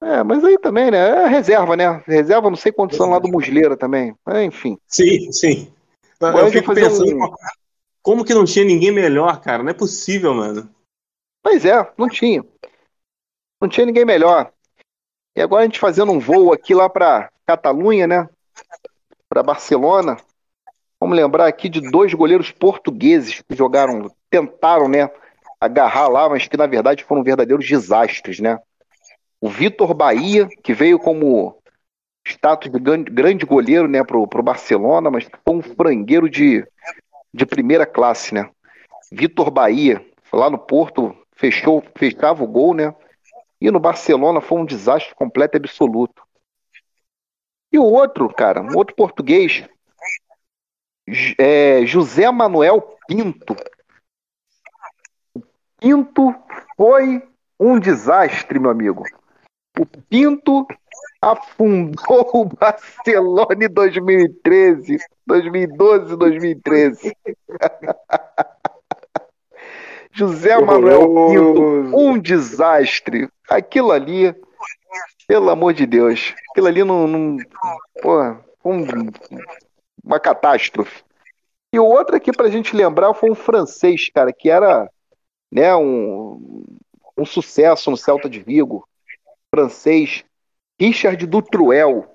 É, 0.00 0.22
mas 0.22 0.44
aí 0.44 0.58
também, 0.58 0.90
né? 0.90 1.24
É 1.24 1.26
reserva, 1.26 1.76
né? 1.76 2.02
Reserva, 2.06 2.50
não 2.50 2.56
sei 2.56 2.70
quantos 2.70 2.96
são 2.96 3.08
lá 3.08 3.18
do 3.18 3.28
Musleira 3.28 3.76
também. 3.76 4.14
É, 4.28 4.44
enfim. 4.44 4.78
Sim, 4.86 5.32
sim. 5.32 5.72
Agora 6.20 6.46
eu 6.46 6.52
fico 6.52 6.74
pensando, 6.74 7.16
um... 7.16 7.34
como 8.02 8.24
que 8.24 8.34
não 8.34 8.44
tinha 8.44 8.64
ninguém 8.64 8.92
melhor, 8.92 9.40
cara? 9.40 9.62
Não 9.62 9.70
é 9.70 9.74
possível, 9.74 10.34
mano. 10.34 10.68
Pois 11.42 11.64
é, 11.64 11.92
não 11.96 12.08
tinha. 12.08 12.44
Não 13.60 13.68
tinha 13.68 13.86
ninguém 13.86 14.04
melhor. 14.04 14.52
E 15.34 15.40
agora 15.40 15.62
a 15.62 15.64
gente 15.64 15.80
fazendo 15.80 16.12
um 16.12 16.20
voo 16.20 16.52
aqui 16.52 16.74
lá 16.74 16.88
para 16.88 17.30
Catalunha, 17.46 18.06
né? 18.06 18.28
Para 19.28 19.42
Barcelona. 19.42 20.16
Vamos 21.00 21.16
lembrar 21.16 21.46
aqui 21.46 21.68
de 21.68 21.90
dois 21.90 22.14
goleiros 22.14 22.50
portugueses 22.50 23.42
que 23.42 23.54
jogaram, 23.54 24.10
tentaram, 24.30 24.88
né? 24.88 25.10
Agarrar 25.60 26.08
lá, 26.08 26.28
mas 26.28 26.46
que 26.46 26.56
na 26.56 26.66
verdade 26.66 27.04
foram 27.04 27.22
verdadeiros 27.22 27.66
desastres, 27.66 28.40
né? 28.40 28.58
O 29.40 29.48
Vitor 29.48 29.92
Bahia, 29.92 30.48
que 30.62 30.72
veio 30.72 30.98
como 30.98 31.58
status 32.26 32.70
de 32.72 32.78
grande 32.78 33.44
goleiro, 33.44 33.86
né, 33.86 34.02
pro, 34.02 34.26
pro 34.26 34.42
Barcelona, 34.42 35.10
mas 35.10 35.28
foi 35.46 35.54
um 35.54 35.62
frangueiro 35.62 36.30
de, 36.30 36.66
de 37.32 37.44
primeira 37.44 37.84
classe, 37.84 38.32
né? 38.32 38.48
Vitor 39.12 39.50
Bahia, 39.50 40.04
lá 40.32 40.48
no 40.48 40.58
Porto, 40.58 41.14
fechou, 41.36 41.84
fechava 41.94 42.42
o 42.42 42.46
gol, 42.46 42.72
né? 42.72 42.94
E 43.60 43.70
no 43.70 43.78
Barcelona 43.78 44.40
foi 44.40 44.58
um 44.58 44.64
desastre 44.64 45.14
completo 45.14 45.56
e 45.56 45.58
absoluto. 45.58 46.23
E 47.74 47.78
o 47.78 47.82
outro, 47.82 48.32
cara, 48.32 48.62
um 48.62 48.76
outro 48.76 48.94
português, 48.94 49.68
é 51.36 51.84
José 51.84 52.30
Manuel 52.30 52.96
Pinto. 53.08 53.56
Pinto 55.80 56.32
foi 56.76 57.20
um 57.58 57.80
desastre, 57.80 58.60
meu 58.60 58.70
amigo. 58.70 59.02
O 59.76 59.84
Pinto 60.08 60.68
afundou 61.20 62.30
o 62.32 62.44
Barcelona 62.44 63.64
em 63.64 63.68
2013, 63.68 64.98
2012, 65.26 66.16
2013. 66.16 67.16
José 70.12 70.60
Manuel 70.60 71.08
Pinto, 71.08 71.98
um 71.98 72.20
desastre. 72.20 73.28
Aquilo 73.50 73.90
ali 73.90 74.32
pelo 75.26 75.50
amor 75.50 75.72
de 75.72 75.86
Deus. 75.86 76.34
Aquilo 76.50 76.66
ali 76.66 76.84
não. 76.84 77.06
não 77.06 77.36
porra, 78.02 78.44
um, 78.64 78.84
uma 80.02 80.20
catástrofe. 80.20 81.02
E 81.72 81.78
o 81.78 81.84
outro 81.84 82.16
aqui 82.16 82.32
para 82.32 82.46
a 82.46 82.50
gente 82.50 82.76
lembrar 82.76 83.14
foi 83.14 83.30
um 83.30 83.34
francês, 83.34 84.08
cara, 84.08 84.32
que 84.32 84.48
era 84.48 84.88
né, 85.50 85.74
um, 85.74 86.64
um 87.16 87.24
sucesso 87.24 87.90
no 87.90 87.96
Celta 87.96 88.28
de 88.28 88.40
Vigo, 88.40 88.88
francês, 89.52 90.24
Richard 90.80 91.26
Dutruel. 91.26 92.14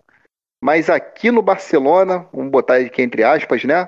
Mas 0.62 0.90
aqui 0.90 1.32
no 1.32 1.42
Barcelona, 1.42 2.28
vamos 2.34 2.52
botar 2.52 2.78
aqui 2.78 3.02
entre 3.02 3.24
aspas, 3.24 3.64
né? 3.64 3.88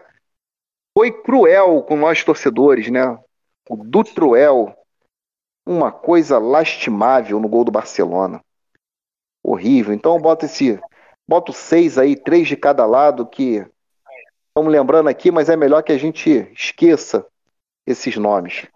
Foi 0.98 1.12
cruel 1.12 1.84
com 1.84 1.96
nós 1.96 2.24
torcedores, 2.24 2.90
né? 2.90 3.18
O 3.70 3.78
Dutruel, 3.78 4.76
uma 5.66 5.92
coisa 5.92 6.38
lastimável 6.38 7.40
no 7.40 7.48
gol 7.48 7.64
do 7.64 7.72
Barcelona. 7.72 8.42
Horrível. 9.44 9.94
Então 9.94 10.20
bota 10.20 10.46
esse, 10.46 10.80
bota 11.28 11.52
seis 11.52 11.98
aí, 11.98 12.16
três 12.16 12.48
de 12.48 12.56
cada 12.56 12.86
lado 12.86 13.26
que 13.26 13.66
estamos 14.50 14.72
lembrando 14.72 15.10
aqui, 15.10 15.32
mas 15.32 15.50
é 15.50 15.56
melhor 15.56 15.82
que 15.82 15.92
a 15.92 15.98
gente 15.98 16.30
esqueça 16.54 17.26
esses 17.88 18.18
nomes. 18.18 18.68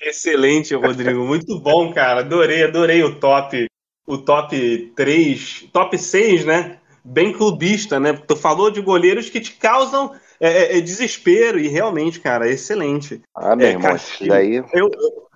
Excelente, 0.00 0.74
Rodrigo. 0.74 1.24
Muito 1.24 1.60
bom, 1.60 1.92
cara. 1.92 2.20
Adorei, 2.20 2.64
adorei 2.64 3.02
o 3.04 3.20
top, 3.20 3.66
o 4.06 4.18
top 4.18 4.92
3, 4.96 5.68
top 5.72 5.96
6, 5.96 6.44
né? 6.44 6.80
Bem 7.04 7.32
clubista, 7.32 8.00
né? 8.00 8.12
Tu 8.12 8.36
falou 8.36 8.70
de 8.70 8.80
goleiros 8.80 9.28
que 9.28 9.40
te 9.40 9.52
causam 9.54 10.12
é, 10.40 10.48
é, 10.48 10.78
é 10.78 10.80
desespero 10.80 11.58
e 11.58 11.68
realmente, 11.68 12.18
cara, 12.18 12.48
é 12.48 12.52
excelente. 12.52 13.22
Ah, 13.34 13.54
meu 13.54 13.66
é, 13.68 13.70
irmão, 13.70 13.94
isso 13.94 14.26
daí. 14.26 14.56
Eu, 14.72 14.90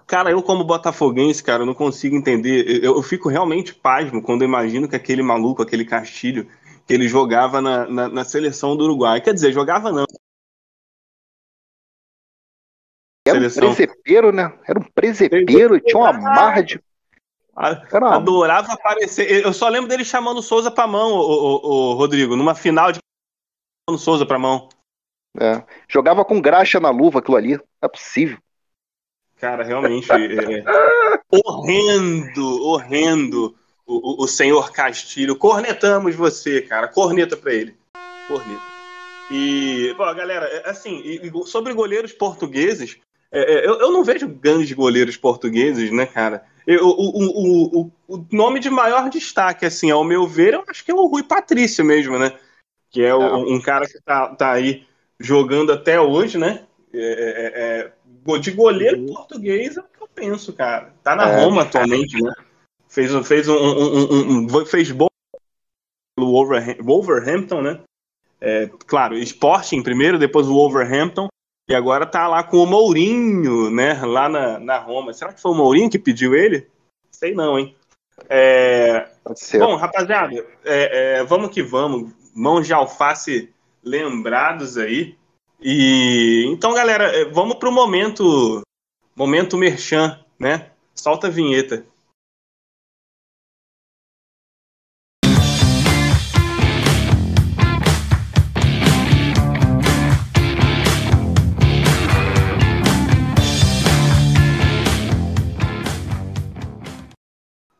cara, 0.06 0.30
eu 0.30 0.42
como 0.42 0.64
botafoguense, 0.64 1.42
cara, 1.42 1.62
eu 1.62 1.66
não 1.66 1.74
consigo 1.74 2.16
entender. 2.16 2.84
Eu, 2.84 2.96
eu, 2.96 3.02
fico 3.02 3.28
realmente 3.28 3.74
pasmo 3.74 4.22
quando 4.22 4.42
eu 4.42 4.48
imagino 4.48 4.88
que 4.88 4.96
aquele 4.96 5.22
maluco, 5.22 5.62
aquele 5.62 5.84
Castilho, 5.84 6.48
que 6.86 6.94
ele 6.94 7.08
jogava 7.08 7.60
na, 7.60 7.86
na, 7.86 8.08
na 8.08 8.24
seleção 8.24 8.76
do 8.76 8.84
Uruguai. 8.84 9.20
Quer 9.20 9.34
dizer, 9.34 9.52
jogava 9.52 9.90
não, 9.92 10.06
Era 13.26 13.38
um 13.38 13.74
presepeiro, 13.74 14.32
né? 14.32 14.58
Era 14.66 14.78
um 14.78 14.84
presepeiro, 14.84 15.80
tinha 15.80 15.98
uma 15.98 16.12
marra 16.12 16.62
de. 16.62 16.80
Uma... 17.56 18.14
Adorava 18.14 18.72
aparecer. 18.72 19.44
Eu 19.44 19.52
só 19.52 19.68
lembro 19.68 19.88
dele 19.88 20.04
chamando 20.04 20.38
o 20.38 20.42
Souza 20.42 20.70
pra 20.70 20.86
mão, 20.86 21.12
o, 21.12 21.94
Rodrigo, 21.94 22.36
numa 22.36 22.54
final 22.54 22.92
de 22.92 23.00
chamando 23.88 23.98
o 24.00 24.02
Souza 24.02 24.24
pra 24.24 24.38
mão. 24.38 24.68
É. 25.38 25.64
Jogava 25.88 26.24
com 26.24 26.40
graxa 26.40 26.78
na 26.78 26.90
luva 26.90 27.18
aquilo 27.18 27.36
ali. 27.36 27.56
Não 27.56 27.64
é 27.82 27.88
possível. 27.88 28.38
Cara, 29.40 29.64
realmente. 29.64 30.10
é, 30.10 30.64
horrendo, 31.30 32.62
horrendo 32.62 33.54
o, 33.86 34.22
o, 34.22 34.24
o 34.24 34.28
senhor 34.28 34.72
Castilho. 34.72 35.36
Cornetamos 35.36 36.14
você, 36.14 36.62
cara. 36.62 36.88
Corneta 36.88 37.36
pra 37.36 37.52
ele. 37.52 37.76
Corneta. 38.28 38.62
E, 39.30 39.92
bom, 39.96 40.14
galera, 40.14 40.46
é, 40.46 40.70
assim, 40.70 41.02
sobre 41.46 41.72
goleiros 41.74 42.12
portugueses, 42.12 42.96
é, 43.30 43.54
é, 43.54 43.66
eu, 43.66 43.80
eu, 43.80 43.90
não 43.90 44.04
vejo 44.04 44.28
grandes 44.28 44.72
goleiros 44.72 45.16
portugueses, 45.16 45.90
né, 45.90 46.06
cara? 46.06 46.44
Eu, 46.66 46.86
o, 46.86 46.90
o, 46.90 47.80
o, 47.80 47.92
o, 48.08 48.26
nome 48.32 48.60
de 48.60 48.70
maior 48.70 49.08
destaque, 49.08 49.66
assim, 49.66 49.90
ao 49.90 50.04
meu 50.04 50.26
ver, 50.26 50.54
eu 50.54 50.64
acho 50.68 50.84
que 50.84 50.90
é 50.90 50.94
o 50.94 51.06
Rui 51.06 51.22
Patrício 51.22 51.84
mesmo, 51.84 52.18
né? 52.18 52.32
Que 52.90 53.02
é 53.02 53.14
um 53.14 53.60
cara 53.60 53.86
que 53.86 54.00
tá, 54.00 54.34
tá 54.34 54.52
aí 54.52 54.86
jogando 55.18 55.72
até 55.72 56.00
hoje, 56.00 56.38
né? 56.38 56.64
É, 56.94 56.98
é, 56.98 57.62
é 57.62 57.92
de 58.40 58.50
goleiro 58.50 58.98
uhum. 58.98 59.06
português 59.06 59.76
é 59.76 59.80
o 59.80 59.84
que 59.84 60.02
eu 60.02 60.08
penso, 60.08 60.52
cara. 60.52 60.92
Tá 61.02 61.14
na 61.14 61.28
é. 61.28 61.44
Roma 61.44 61.62
atualmente, 61.62 62.20
né? 62.22 62.32
Fez, 62.88 63.10
fez, 63.26 63.48
um, 63.48 63.54
um, 63.54 64.46
um, 64.46 64.66
fez 64.66 64.90
bom 64.90 65.08
pelo 66.16 66.32
Wolverhampton, 66.82 67.62
né? 67.62 67.80
claro, 68.86 69.16
Sporting 69.18 69.82
primeiro, 69.82 70.18
depois 70.18 70.46
o 70.46 70.54
Wolverhampton. 70.54 71.28
E 71.68 71.74
agora 71.74 72.06
tá 72.06 72.28
lá 72.28 72.44
com 72.44 72.58
o 72.58 72.66
Mourinho, 72.66 73.70
né? 73.70 74.00
Lá 74.04 74.28
na, 74.28 74.58
na 74.60 74.78
Roma. 74.78 75.12
Será 75.12 75.32
que 75.32 75.40
foi 75.40 75.50
o 75.50 75.56
Mourinho 75.56 75.90
que 75.90 75.98
pediu 75.98 76.34
ele? 76.34 76.68
Sei 77.10 77.34
não, 77.34 77.58
hein? 77.58 77.74
É... 78.28 79.08
Bom, 79.58 79.74
rapaziada, 79.74 80.34
é, 80.64 81.18
é, 81.18 81.24
vamos 81.24 81.50
que 81.50 81.62
vamos. 81.62 82.12
Mãos 82.34 82.66
de 82.66 82.72
alface 82.72 83.52
lembrados 83.82 84.78
aí. 84.78 85.16
E 85.60 86.44
então, 86.48 86.74
galera, 86.74 87.04
é, 87.04 87.24
vamos 87.24 87.56
pro 87.56 87.72
momento 87.72 88.62
momento 89.14 89.56
merchan, 89.56 90.18
né? 90.38 90.70
Solta 90.94 91.28
a 91.28 91.30
vinheta. 91.30 91.84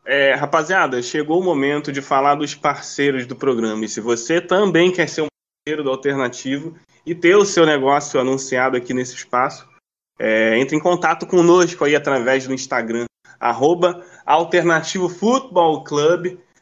É, 0.05 0.35
rapaziada, 0.35 1.03
chegou 1.03 1.41
o 1.41 1.45
momento 1.45 1.93
de 1.93 2.01
falar 2.01 2.37
dos 2.37 2.55
parceiros 2.55 3.27
do 3.27 3.37
programa. 3.37 3.85
E 3.85 3.89
se 3.89 4.01
você 4.01 4.41
também 4.41 4.91
quer 4.93 5.09
ser 5.09 5.23
um 5.23 5.36
do 5.75 5.91
Alternativo 5.91 6.77
e 7.05 7.15
ter 7.15 7.35
o 7.35 7.45
seu 7.45 7.67
negócio 7.67 8.21
anunciado 8.21 8.77
aqui 8.77 8.95
nesse 8.95 9.15
espaço, 9.15 9.69
é, 10.19 10.57
entre 10.59 10.77
em 10.77 10.81
contato 10.81 11.27
conosco 11.27 11.85
aí 11.85 11.97
através 11.97 12.47
do 12.47 12.55
Instagram, 12.55 13.07
arroba 13.41 14.05
Alternativo 14.25 15.09
Futebol 15.09 15.85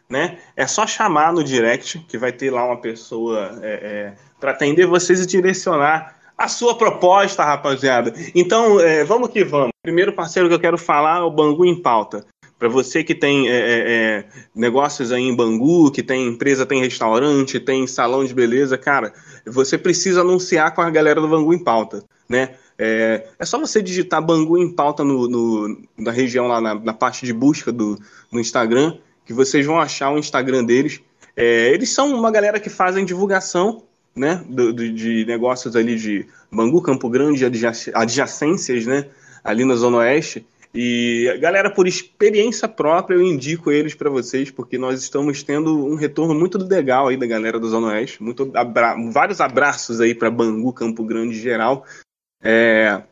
né? 0.08 0.38
É 0.56 0.66
só 0.66 0.86
chamar 0.86 1.32
no 1.32 1.44
direct 1.44 1.98
que 2.08 2.16
vai 2.16 2.32
ter 2.32 2.50
lá 2.50 2.64
uma 2.64 2.80
pessoa 2.80 3.58
é, 3.62 3.72
é 3.72 4.14
para 4.40 4.52
atender 4.52 4.86
vocês 4.86 5.20
e 5.20 5.26
direcionar 5.26 6.16
a 6.36 6.48
sua 6.48 6.76
proposta, 6.76 7.44
rapaziada. 7.44 8.12
Então, 8.34 8.80
é, 8.80 9.04
vamos 9.04 9.28
que 9.30 9.44
vamos. 9.44 9.70
Primeiro 9.82 10.12
parceiro 10.12 10.48
que 10.48 10.54
eu 10.54 10.60
quero 10.60 10.76
falar 10.76 11.18
é 11.18 11.22
o 11.22 11.30
Bangu 11.30 11.64
em 11.64 11.80
Pauta. 11.80 12.26
Para 12.58 12.68
você 12.68 13.02
que 13.02 13.14
tem 13.14 13.48
é, 13.48 13.52
é, 13.52 13.82
é, 13.86 14.24
negócios 14.54 15.12
aí 15.12 15.22
em 15.22 15.34
Bangu, 15.34 15.90
que 15.90 16.02
tem 16.02 16.28
empresa, 16.28 16.64
tem 16.64 16.80
restaurante, 16.80 17.60
tem 17.60 17.86
salão 17.86 18.24
de 18.24 18.32
beleza, 18.32 18.78
cara, 18.78 19.12
você 19.44 19.76
precisa 19.76 20.20
anunciar 20.20 20.74
com 20.74 20.80
a 20.80 20.90
galera 20.90 21.20
do 21.20 21.28
Bangu 21.28 21.52
em 21.52 21.58
pauta, 21.58 22.04
né? 22.28 22.54
É, 22.78 23.28
é 23.38 23.44
só 23.44 23.58
você 23.58 23.80
digitar 23.80 24.24
Bangu 24.24 24.58
em 24.58 24.70
pauta 24.70 25.04
no, 25.04 25.28
no 25.28 25.82
na 25.96 26.10
região 26.10 26.46
lá 26.46 26.60
na, 26.60 26.74
na, 26.74 26.92
parte 26.92 27.24
de 27.24 27.32
busca 27.32 27.70
do 27.70 27.98
no 28.32 28.40
Instagram, 28.40 28.96
que 29.24 29.32
vocês 29.32 29.64
vão 29.64 29.78
achar 29.78 30.10
o 30.10 30.18
Instagram 30.18 30.64
deles. 30.64 31.00
É, 31.36 31.70
eles 31.70 31.90
são 31.90 32.14
uma 32.14 32.30
galera 32.30 32.58
que 32.58 32.68
fazem 32.68 33.04
divulgação, 33.04 33.82
né, 34.14 34.44
do, 34.48 34.72
do, 34.72 34.92
de 34.92 35.24
negócios 35.24 35.74
ali 35.76 35.96
de 35.96 36.26
Bangu, 36.50 36.80
Campo 36.82 37.08
Grande, 37.08 37.44
adjacências, 37.94 38.86
né, 38.86 39.06
ali 39.42 39.64
na 39.64 39.74
Zona 39.74 39.98
Oeste. 39.98 40.46
E, 40.76 41.38
galera, 41.40 41.70
por 41.70 41.86
experiência 41.86 42.66
própria, 42.66 43.14
eu 43.14 43.22
indico 43.22 43.70
eles 43.70 43.94
para 43.94 44.10
vocês, 44.10 44.50
porque 44.50 44.76
nós 44.76 45.00
estamos 45.00 45.40
tendo 45.44 45.86
um 45.86 45.94
retorno 45.94 46.34
muito 46.34 46.58
legal 46.58 47.06
aí 47.06 47.16
da 47.16 47.26
galera 47.26 47.60
do 47.60 47.68
Zona 47.68 47.88
Oeste. 47.88 48.20
Muito 48.20 48.50
abra 48.54 48.96
vários 49.12 49.40
abraços 49.40 50.00
aí 50.00 50.16
para 50.16 50.32
Bangu, 50.32 50.72
Campo 50.72 51.04
Grande 51.04 51.38
geral. 51.38 51.86
É... 52.42 53.02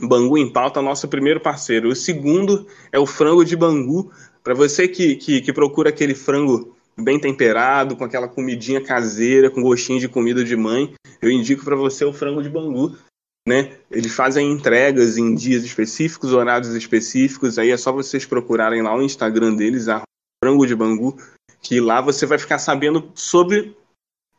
Bangu 0.00 0.38
em 0.38 0.52
pauta, 0.52 0.80
nosso 0.80 1.08
primeiro 1.08 1.40
parceiro. 1.40 1.88
O 1.88 1.96
segundo 1.96 2.68
é 2.92 2.98
o 3.00 3.06
frango 3.06 3.44
de 3.44 3.56
Bangu. 3.56 4.12
Para 4.44 4.54
você 4.54 4.86
que, 4.86 5.16
que, 5.16 5.40
que 5.40 5.52
procura 5.52 5.88
aquele 5.88 6.14
frango 6.14 6.76
bem 6.96 7.18
temperado, 7.18 7.96
com 7.96 8.04
aquela 8.04 8.28
comidinha 8.28 8.80
caseira, 8.80 9.50
com 9.50 9.60
gostinho 9.60 9.98
de 9.98 10.08
comida 10.08 10.44
de 10.44 10.54
mãe, 10.54 10.94
eu 11.20 11.30
indico 11.30 11.64
para 11.64 11.74
você 11.74 12.04
o 12.04 12.12
frango 12.12 12.42
de 12.42 12.48
Bangu 12.48 12.96
né? 13.46 13.76
Eles 13.90 14.12
fazem 14.12 14.50
entregas 14.50 15.16
em 15.16 15.34
dias 15.34 15.62
específicos, 15.62 16.32
horários 16.32 16.74
específicos. 16.74 17.58
Aí 17.58 17.70
é 17.70 17.76
só 17.76 17.92
vocês 17.92 18.26
procurarem 18.26 18.82
lá 18.82 18.94
o 18.96 19.02
Instagram 19.02 19.54
deles, 19.54 19.86
Frango 20.42 20.66
de 20.66 20.74
Bangu, 20.74 21.16
que 21.62 21.80
lá 21.80 22.00
você 22.00 22.26
vai 22.26 22.38
ficar 22.38 22.58
sabendo 22.58 23.12
sobre 23.14 23.76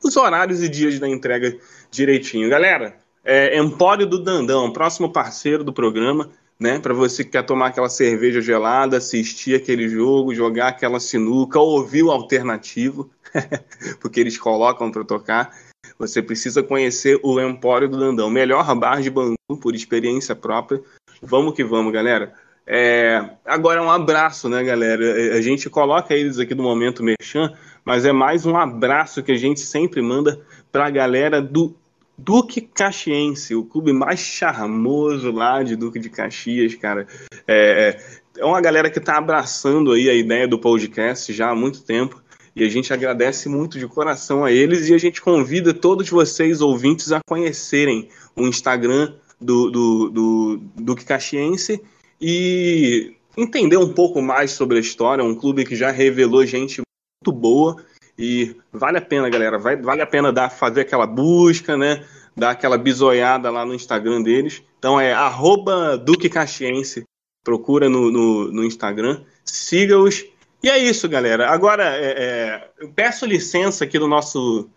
os 0.04 0.18
horários 0.18 0.62
e 0.62 0.68
dias 0.68 1.00
da 1.00 1.08
entrega 1.08 1.58
direitinho. 1.90 2.50
Galera, 2.50 2.98
é 3.24 3.58
Empório 3.58 4.06
do 4.06 4.22
Dandão, 4.22 4.72
próximo 4.72 5.12
parceiro 5.12 5.64
do 5.64 5.74
programa, 5.74 6.30
né? 6.60 6.80
Para 6.80 6.94
você 6.94 7.24
que 7.24 7.32
quer 7.32 7.44
tomar 7.44 7.68
aquela 7.68 7.90
cerveja 7.90 8.42
gelada, 8.42 8.98
assistir 8.98 9.56
aquele 9.56 9.88
jogo, 9.88 10.36
jogar 10.36 10.70
aquela 10.70 11.00
sinuca, 11.00 11.60
ouvir 11.60 12.04
o 12.04 12.12
alternativo, 12.12 13.10
porque 14.00 14.20
eles 14.20 14.38
colocam 14.38 14.92
para 14.92 15.04
tocar. 15.04 15.56
Você 16.00 16.22
precisa 16.22 16.62
conhecer 16.62 17.20
o 17.24 17.40
Empório 17.40 17.90
do 17.90 18.00
Dandão, 18.00 18.30
melhor 18.30 18.76
bar 18.76 19.02
de 19.02 19.10
Bangu 19.10 19.36
por 19.62 19.74
experiência 19.74 20.36
própria. 20.36 20.82
Vamos 21.22 21.54
que 21.54 21.64
vamos, 21.64 21.92
galera. 21.92 22.34
É, 22.66 23.24
agora 23.46 23.82
um 23.82 23.90
abraço, 23.90 24.50
né, 24.50 24.64
galera? 24.64 25.04
É, 25.04 25.38
a 25.38 25.42
gente 25.42 25.70
coloca 25.70 26.14
eles 26.14 26.38
aqui 26.38 26.54
no 26.54 26.64
momento 26.64 27.02
merchan, 27.02 27.54
mas 27.86 28.06
é 28.06 28.12
mais 28.12 28.46
um 28.46 28.58
abraço 28.58 29.24
que 29.24 29.32
a 29.32 29.38
gente 29.38 29.62
sempre 29.62 30.02
manda 30.02 30.40
para 30.72 30.86
a 30.86 30.90
galera 30.90 31.42
do 31.42 31.74
Duque 32.18 32.62
Caxiense, 32.62 33.56
o 33.56 33.64
clube 33.64 33.94
mais 33.94 34.20
charmoso 34.20 35.32
lá 35.32 35.64
de 35.64 35.76
Duque 35.76 35.98
de 35.98 36.10
Caxias, 36.10 36.76
cara. 36.76 37.08
É, 37.48 37.98
é 38.38 38.46
uma 38.46 38.60
galera 38.60 38.90
que 38.90 39.00
está 39.00 39.18
abraçando 39.18 39.94
aí 39.94 40.10
a 40.10 40.14
ideia 40.14 40.48
do 40.48 40.60
podcast 40.60 41.32
já 41.32 41.50
há 41.50 41.56
muito 41.56 41.84
tempo 41.84 42.22
E 42.58 42.64
a 42.64 42.70
gente 42.70 42.92
agradece 42.92 43.48
muito 43.48 43.78
de 43.78 43.88
coração 43.88 44.44
a 44.44 44.52
eles 44.52 44.90
e 44.90 44.94
a 44.96 44.98
gente 44.98 45.22
convida 45.22 45.76
todos 45.76 46.10
vocês, 46.10 46.60
ouvintes, 46.60 47.12
a 47.12 47.20
conhecerem 47.24 48.10
o 48.36 48.48
Instagram 48.48 49.14
do, 49.40 49.70
do, 49.70 50.10
do 50.10 50.62
Duque 50.76 51.06
Caxiense 51.06 51.80
e 52.20 53.14
entender 53.38 53.78
um 53.78 53.94
pouco 53.94 54.24
mais 54.24 54.50
sobre 54.54 54.78
a 54.78 54.82
história. 54.82 55.24
Um 55.24 55.36
clube 55.36 55.66
que 55.66 55.76
já 55.76 55.92
revelou 55.92 56.44
gente 56.48 56.82
muito 57.24 57.40
boa 57.40 57.76
e 58.18 58.56
vale 58.74 58.98
a 58.98 59.02
pena, 59.02 59.30
galera. 59.30 59.60
Vai, 59.60 59.76
vale 59.76 60.02
a 60.02 60.08
pena 60.08 60.34
dar, 60.34 60.50
fazer 60.50 60.82
aquela 60.82 61.06
busca, 61.06 61.78
né? 61.78 62.08
Dar 62.36 62.50
aquela 62.50 62.80
bisoiada 62.80 63.52
lá 63.52 63.68
no 63.68 63.76
Instagram 63.76 64.24
deles. 64.24 64.64
Então 64.80 65.00
é 65.00 65.14
arroba 65.14 65.96
Duque 65.96 66.28
Caxiense. 66.28 67.04
Procura 67.44 67.88
no, 67.88 68.12
no, 68.12 68.52
no 68.52 68.64
Instagram. 68.64 69.22
Siga-os. 69.46 70.26
E 70.62 70.70
é 70.70 70.78
isso, 70.78 71.08
galera. 71.08 71.50
Agora, 71.50 71.96
é, 71.96 72.12
é, 72.18 72.72
eu 72.80 72.92
peço 72.92 73.26
licença 73.26 73.84
aqui 73.84 74.00
do 74.00 74.08
nosso, 74.08 74.70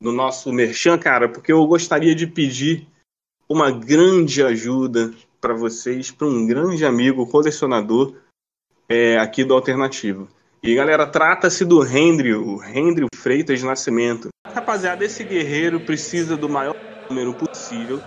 do 0.00 0.12
nosso 0.12 0.52
Merchan, 0.52 0.98
cara, 0.98 1.28
porque 1.28 1.52
eu 1.52 1.66
gostaria 1.66 2.14
de 2.14 2.26
pedir 2.26 2.86
uma 3.48 3.70
grande 3.70 4.42
ajuda 4.42 5.12
para 5.40 5.54
vocês, 5.54 6.10
para 6.10 6.26
um 6.26 6.46
grande 6.46 6.84
amigo 6.84 7.26
colecionador 7.26 8.14
é, 8.88 9.18
aqui 9.18 9.44
do 9.44 9.54
Alternativo. 9.54 10.28
E 10.62 10.74
galera, 10.74 11.06
trata-se 11.06 11.64
do 11.64 11.84
Hendry, 11.84 12.34
o 12.34 12.62
Hendry 12.62 13.06
Freitas 13.16 13.58
de 13.58 13.66
Nascimento. 13.66 14.28
Rapaziada, 14.46 15.04
esse 15.04 15.24
guerreiro 15.24 15.80
precisa 15.80 16.36
do 16.36 16.48
maior 16.48 16.74
número 17.10 17.34
possível 17.34 18.00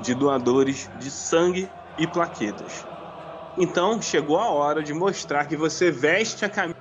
de 0.00 0.14
doadores 0.14 0.88
de 0.98 1.10
sangue 1.10 1.68
e 1.98 2.06
plaquetas. 2.06 2.87
Então, 3.60 4.00
chegou 4.00 4.38
a 4.38 4.48
hora 4.50 4.82
de 4.82 4.94
mostrar 4.94 5.44
que 5.46 5.56
você 5.56 5.90
veste 5.90 6.44
a 6.44 6.48
camisa 6.48 6.76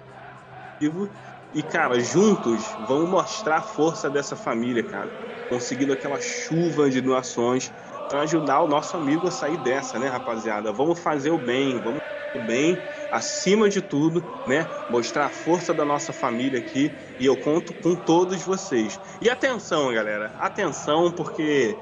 e, 1.53 1.63
cara, 1.63 1.99
juntos 1.99 2.75
vamos 2.77 3.09
mostrar 3.09 3.57
a 3.57 3.61
força 3.61 4.09
dessa 4.09 4.35
família, 4.35 4.85
cara. 4.85 5.15
Conseguindo 5.49 5.93
aquela 5.93 6.19
chuva 6.19 6.89
de 6.89 7.01
doações 7.01 7.71
para 8.07 8.21
ajudar 8.21 8.61
o 8.61 8.67
nosso 8.67 8.95
amigo 8.97 9.27
a 9.27 9.31
sair 9.31 9.57
dessa, 9.57 9.97
né, 9.97 10.07
rapaziada? 10.07 10.71
Vamos 10.71 10.99
fazer 10.99 11.31
o 11.31 11.37
bem, 11.39 11.81
vamos 11.81 11.99
fazer 12.33 12.43
o 12.43 12.45
bem 12.45 12.85
acima 13.09 13.69
de 13.69 13.81
tudo, 13.81 14.29
né? 14.45 14.71
Mostrar 14.87 15.25
a 15.27 15.29
força 15.29 15.73
da 15.73 15.85
nossa 15.85 16.11
família 16.13 16.59
aqui 16.59 16.97
e 17.17 17.25
eu 17.25 17.37
conto 17.37 17.73
com 17.73 17.95
todos 17.95 18.41
vocês. 18.43 18.99
E 19.21 19.29
atenção, 19.29 19.91
galera, 19.93 20.35
atenção, 20.37 21.11
porque 21.13 21.81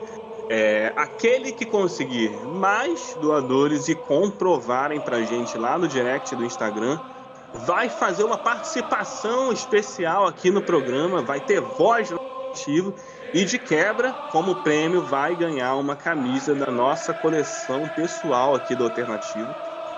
é, 0.49 0.93
aquele 0.95 1.51
que 1.51 1.65
conseguir 1.65 2.45
mais 2.47 3.15
doadores 3.15 3.87
e 3.87 3.95
comprovarem 3.95 5.01
pra 5.01 5.23
gente 5.23 5.57
lá 5.57 5.77
no 5.77 5.87
direct 5.87 6.35
do 6.35 6.45
Instagram 6.45 6.99
vai 7.51 7.89
fazer 7.89 8.23
uma 8.23 8.37
participação 8.37 9.51
especial 9.51 10.27
aqui 10.27 10.51
no 10.51 10.61
programa, 10.61 11.23
vai 11.23 11.41
ter 11.41 11.61
voz 11.61 12.11
no 12.11 12.17
ativo 12.53 12.95
e 13.33 13.43
de 13.43 13.57
quebra, 13.59 14.13
como 14.27 14.61
prêmio, 14.61 15.03
vai 15.03 15.35
ganhar 15.35 15.75
uma 15.75 15.95
camisa 15.95 16.55
da 16.55 16.71
nossa 16.71 17.13
coleção 17.13 17.87
pessoal 17.87 18.55
aqui 18.55 18.75
do 18.75 18.83
Alternativo 18.83 19.55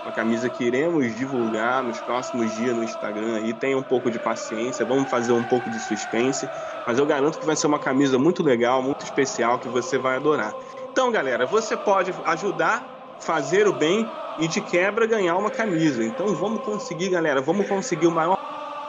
uma 0.08 0.14
camisa 0.14 0.49
que 0.49 0.64
iremos 0.64 1.14
divulgar 1.18 1.84
nos 1.84 1.99
próximos 1.99 2.55
dias 2.55 2.74
no 2.74 2.82
Instagram 2.82 3.36
aí. 3.36 3.53
Tenha 3.53 3.78
um 3.78 3.84
pouco 3.84 4.10
de 4.10 4.18
paciência, 4.18 4.86
vamos 4.86 5.10
fazer 5.10 5.34
um 5.34 5.43
pouco 5.43 5.70
de 5.70 5.78
suspense, 5.80 6.47
mas 6.86 6.97
eu 6.97 7.05
garanto 7.05 7.38
que 7.38 7.45
vai 7.45 7.58
ser 7.58 7.68
uma 7.68 7.78
camisa 7.78 8.18
muito 8.18 8.41
legal, 8.41 8.82
muito 8.82 9.03
especial, 9.03 9.60
que 9.60 9.68
você 9.68 9.97
vai 9.97 10.16
adorar. 10.16 10.53
Então, 10.89 11.12
galera, 11.12 11.45
você 11.45 11.76
pode 11.76 12.14
ajudar, 12.26 12.88
fazer 13.20 13.68
o 13.68 13.74
bem 13.74 14.10
e 14.39 14.47
de 14.47 14.62
quebra 14.62 15.05
ganhar 15.05 15.36
uma 15.36 15.51
camisa. 15.51 16.01
Então, 16.01 16.28
vamos 16.28 16.64
conseguir, 16.64 17.10
galera, 17.10 17.41
vamos 17.41 17.68
conseguir 17.68 18.08
o 18.08 18.12
maior 18.12 18.38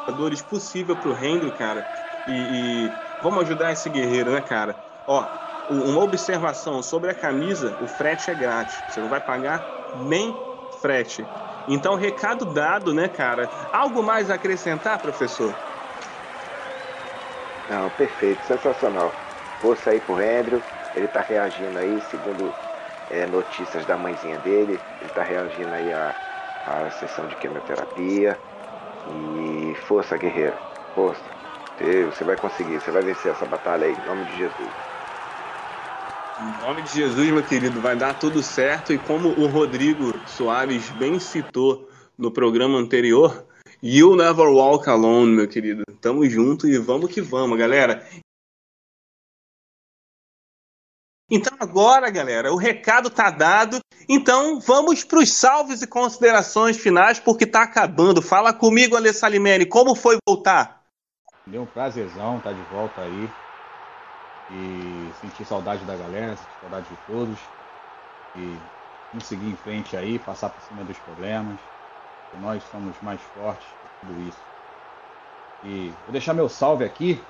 jogadores 0.06 0.40
possível 0.40 0.94
pro 0.94 1.16
Hendro, 1.16 1.50
cara. 1.50 1.84
E, 2.28 2.32
e 2.32 2.92
vamos 3.20 3.42
ajudar 3.42 3.72
esse 3.72 3.90
guerreiro, 3.90 4.30
né, 4.30 4.40
cara? 4.40 4.76
Ó, 5.04 5.24
uma 5.68 6.00
observação 6.00 6.80
sobre 6.80 7.10
a 7.10 7.14
camisa, 7.14 7.76
o 7.82 7.88
frete 7.88 8.30
é 8.30 8.34
grátis. 8.36 8.76
Você 8.88 9.00
não 9.00 9.08
vai 9.08 9.20
pagar 9.20 9.64
nem 10.06 10.32
frete. 10.80 11.30
Então, 11.66 11.94
recado 11.96 12.46
dado, 12.46 12.94
né, 12.94 13.08
cara? 13.08 13.50
Algo 13.70 14.02
mais 14.02 14.30
a 14.30 14.34
acrescentar, 14.34 15.00
professor? 15.00 15.60
Não, 17.66 17.90
perfeito, 17.90 18.44
sensacional. 18.44 19.20
Força 19.60 19.90
aí 19.90 20.00
pro 20.00 20.16
Andrew, 20.16 20.64
ele 20.94 21.08
tá 21.08 21.20
reagindo 21.20 21.78
aí, 21.78 22.00
segundo 22.00 22.58
é, 23.08 23.26
notícias 23.26 23.84
da 23.86 23.96
mãezinha 23.98 24.38
dele, 24.38 24.86
ele 25.00 25.10
tá 25.10 25.22
reagindo 25.22 25.74
aí 25.74 25.92
à, 25.92 26.16
à 26.64 26.90
sessão 26.90 27.26
de 27.26 27.36
quimioterapia. 27.36 28.42
E 29.06 29.74
força, 29.76 30.16
guerreiro, 30.18 30.60
força. 30.94 31.34
Você 32.06 32.24
vai 32.24 32.36
conseguir, 32.36 32.80
você 32.80 32.90
vai 32.92 33.02
vencer 33.02 33.32
essa 33.32 33.46
batalha 33.46 33.86
aí, 33.86 33.94
em 33.96 34.02
nome 34.02 34.24
de 34.26 34.36
Jesus. 34.36 34.87
Em 36.40 36.62
nome 36.62 36.82
de 36.82 36.94
Jesus, 36.94 37.30
meu 37.32 37.42
querido, 37.42 37.80
vai 37.80 37.96
dar 37.96 38.16
tudo 38.16 38.40
certo. 38.44 38.92
E 38.92 38.98
como 38.98 39.30
o 39.30 39.48
Rodrigo 39.48 40.16
Soares 40.24 40.88
bem 40.90 41.18
citou 41.18 41.90
no 42.16 42.30
programa 42.30 42.78
anterior, 42.78 43.44
You 43.82 44.14
Never 44.14 44.46
Walk 44.46 44.88
Alone, 44.88 45.32
meu 45.32 45.48
querido. 45.48 45.82
Tamo 46.00 46.24
junto 46.30 46.68
e 46.68 46.78
vamos 46.78 47.12
que 47.12 47.20
vamos, 47.20 47.58
galera. 47.58 48.08
Então 51.28 51.56
agora, 51.58 52.08
galera, 52.08 52.52
o 52.52 52.56
recado 52.56 53.10
tá 53.10 53.32
dado. 53.32 53.80
Então 54.08 54.60
vamos 54.60 55.02
para 55.02 55.18
os 55.18 55.32
salves 55.32 55.82
e 55.82 55.88
considerações 55.88 56.76
finais, 56.76 57.18
porque 57.18 57.46
tá 57.46 57.64
acabando. 57.64 58.22
Fala 58.22 58.52
comigo, 58.52 58.94
Alê 58.94 59.12
Salimene, 59.12 59.66
como 59.66 59.96
foi 59.96 60.16
voltar? 60.24 60.84
Deu 61.44 61.62
um 61.62 61.66
prazerzão, 61.66 62.38
tá 62.38 62.52
de 62.52 62.62
volta 62.70 63.00
aí 63.00 63.28
e 64.48 65.12
sentir 65.20 65.44
saudade 65.44 65.84
da 65.84 65.96
galera, 65.96 66.36
sentir 66.36 66.56
saudade 66.60 66.88
de 66.88 66.96
todos 66.96 67.38
e 68.34 68.58
vamos 69.10 69.26
seguir 69.26 69.50
em 69.50 69.56
frente 69.56 69.96
aí, 69.96 70.18
passar 70.18 70.50
por 70.50 70.62
cima 70.62 70.84
dos 70.84 70.98
problemas, 70.98 71.60
nós 72.38 72.62
somos 72.64 73.00
mais 73.00 73.20
fortes 73.20 73.68
que 73.80 73.88
tudo 74.00 74.20
isso. 74.20 74.40
E 75.62 75.90
vou 76.04 76.12
deixar 76.12 76.34
meu 76.34 76.48
salve 76.48 76.84
aqui, 76.84 77.26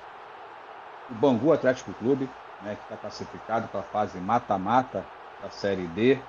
o 1.09 1.15
Bangu 1.15 1.53
Atlético 1.53 1.95
Clube, 1.95 2.31
né, 2.61 2.77
que 2.77 2.83
está 2.83 2.97
classificado 2.97 3.69
para 3.69 3.81
a 3.81 3.85
fase 3.85 4.21
mata-mata 4.21 5.07
da 5.41 5.51
Série 5.51 5.87
D. 5.87 6.23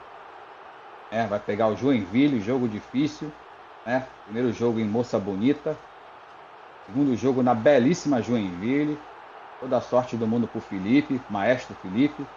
É, 1.11 1.25
vai 1.25 1.39
pegar 1.39 1.67
o 1.67 1.75
Joinville, 1.75 2.39
jogo 2.39 2.69
difícil. 2.69 3.33
Né? 3.85 4.07
Primeiro 4.23 4.53
jogo 4.53 4.79
em 4.79 4.87
Moça 4.87 5.19
Bonita. 5.19 5.77
Segundo 6.85 7.15
jogo 7.15 7.43
na 7.43 7.53
belíssima 7.53 8.21
Joinville. 8.21 9.08
Toda 9.59 9.77
a 9.77 9.81
sorte 9.81 10.15
do 10.15 10.27
mundo 10.27 10.47
pro 10.47 10.61
Felipe, 10.61 11.21
maestro 11.29 11.75
Felipe, 11.75 12.27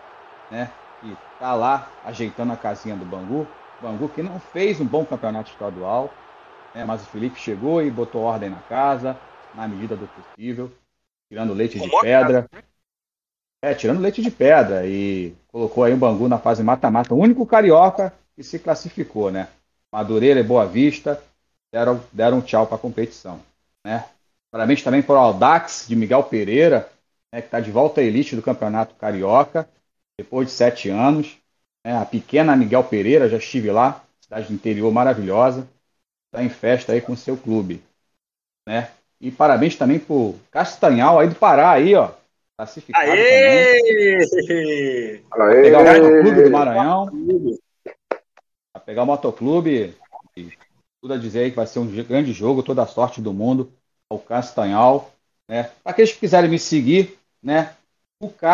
né? 0.51 0.73
Que 1.01 1.17
tá 1.39 1.55
lá 1.55 1.93
ajeitando 2.05 2.53
a 2.53 2.57
casinha 2.57 2.97
do 2.97 3.05
Bangu. 3.05 3.49
Bangu 3.81 4.09
que 4.09 4.23
não 4.23 4.39
fez 4.39 4.81
um 4.81 4.87
bom 4.87 5.05
campeonato 5.05 5.51
estadual, 5.51 6.15
né? 6.75 6.85
mas 6.85 7.03
o 7.03 7.07
Felipe 7.07 7.39
chegou 7.39 7.83
e 7.83 7.91
botou 7.91 8.23
ordem 8.23 8.51
na 8.51 8.61
casa, 8.61 9.19
na 9.55 9.67
medida 9.67 9.97
do 9.97 10.07
possível, 10.07 10.71
tirando 11.29 11.53
leite 11.53 11.79
de 11.79 11.91
pedra. 12.01 12.49
É, 13.65 13.75
tirando 13.75 14.01
leite 14.01 14.21
de 14.21 14.31
pedra 14.31 14.87
e 14.87 15.35
colocou 15.49 15.85
aí 15.85 15.93
o 15.93 15.97
Bangu 15.97 16.29
na 16.29 16.39
fase 16.39 16.63
mata-mata. 16.63 17.15
O 17.15 17.19
único 17.19 17.47
carioca 17.47 18.13
que 18.35 18.43
se 18.43 18.59
classificou, 18.59 19.31
né? 19.31 19.49
Madureira 19.93 20.41
e 20.41 20.45
Boa 20.45 20.67
Vista 20.67 21.23
deram, 21.73 22.03
deram 22.13 22.39
um 22.39 22.41
tchau 22.41 22.67
para 22.67 22.77
a 22.77 22.81
competição, 22.81 23.41
né? 23.85 24.05
Parabéns 24.51 24.83
também 24.83 25.03
para 25.03 25.15
o 25.15 25.19
Aldax 25.19 25.87
de 25.89 25.97
Miguel 25.97 26.25
Pereira, 26.25 26.91
né, 27.33 27.41
que 27.41 27.47
está 27.49 27.59
de 27.61 27.71
volta 27.71 28.01
à 28.01 28.05
elite 28.05 28.37
do 28.37 28.43
Campeonato 28.43 28.95
Carioca, 28.95 29.69
depois 30.19 30.49
de 30.49 30.55
sete 30.55 30.91
anos. 30.91 31.39
Né, 31.85 31.97
a 31.97 32.05
pequena 32.05 32.55
Miguel 32.55 32.85
Pereira, 32.85 33.29
já 33.29 33.39
estive 33.39 33.71
lá, 33.71 34.05
cidade 34.21 34.49
do 34.49 34.55
interior 34.55 34.93
maravilhosa, 34.93 35.67
está 36.27 36.45
em 36.45 36.49
festa 36.49 36.93
aí 36.93 37.01
com 37.01 37.13
o 37.13 37.17
seu 37.17 37.37
clube. 37.37 37.83
Né? 38.67 38.91
E 39.21 39.31
parabéns 39.31 39.77
também 39.77 39.99
pro 39.99 40.35
Castanhal 40.51 41.19
aí 41.19 41.29
do 41.29 41.35
Pará, 41.35 41.73
aí, 41.73 41.95
ó. 41.95 42.13
Classificado 42.57 43.11
Aê! 43.11 43.79
também. 44.19 45.25
Aê! 45.33 45.63
Pegar 45.63 45.81
o 45.81 45.85
Motoclube 45.85 46.43
do 46.43 46.51
Maranhão. 46.51 47.07
Vai 48.75 48.85
pegar 48.85 49.03
o 49.03 49.07
Motoclube. 49.07 49.97
E 50.37 50.51
tudo 51.01 51.15
a 51.15 51.19
dizer 51.19 51.41
aí 51.41 51.51
que 51.51 51.57
vai 51.57 51.67
ser 51.67 51.79
um 51.79 51.87
grande 52.05 52.33
jogo, 52.33 52.63
toda 52.63 52.83
a 52.83 52.87
sorte 52.87 53.21
do 53.21 53.33
mundo 53.33 53.73
ao 54.09 54.19
Castanhal. 54.19 55.13
Né? 55.49 55.65
Para 55.83 55.93
aqueles 55.93 56.13
que 56.13 56.21
quiserem 56.21 56.51
me 56.51 56.59
seguir, 56.59 57.19
né? 57.43 57.75
UK 58.21 58.47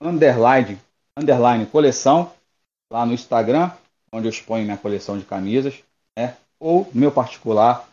underline, 0.00 0.78
underline 1.16 1.66
coleção 1.66 2.32
lá 2.90 3.06
no 3.06 3.12
Instagram, 3.12 3.70
onde 4.12 4.26
eu 4.26 4.30
exponho 4.30 4.64
minha 4.64 4.76
coleção 4.76 5.18
de 5.18 5.24
camisas, 5.24 5.82
né? 6.16 6.36
Ou 6.58 6.88
meu 6.94 7.10
particular, 7.10 7.88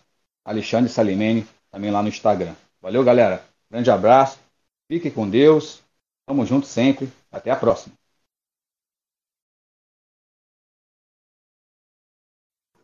Alexandre 0.45 0.89
Salimene, 0.91 1.47
também 1.71 1.91
lá 1.91 2.01
no 2.01 2.09
Instagram. 2.09 2.53
Valeu, 2.81 3.03
galera. 3.03 3.43
Grande 3.69 3.89
abraço. 3.89 4.39
Fique 4.87 5.09
com 5.09 5.29
Deus. 5.29 5.81
Tamo 6.25 6.45
junto 6.45 6.67
sempre. 6.67 7.11
Até 7.31 7.49
a 7.49 7.55
próxima. 7.55 7.95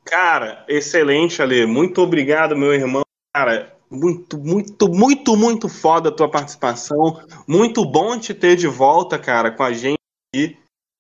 Cara, 0.06 0.66
excelente, 0.68 1.40
Ale. 1.42 1.68
Muito 1.68 2.02
obrigado, 2.02 2.58
meu 2.58 2.74
irmão. 2.74 3.04
Cara, 3.32 3.79
Muito, 3.92 4.38
muito, 4.38 4.88
muito, 4.88 5.36
muito 5.36 5.68
foda 5.68 6.10
a 6.10 6.12
tua 6.12 6.30
participação. 6.30 7.22
Muito 7.48 7.84
bom 7.84 8.20
te 8.20 8.34
ter 8.34 8.56
de 8.56 8.68
volta, 8.68 9.18
cara, 9.18 9.52
com 9.52 9.64
a 9.64 9.74
gente 9.74 9.98
aqui. 10.34 10.58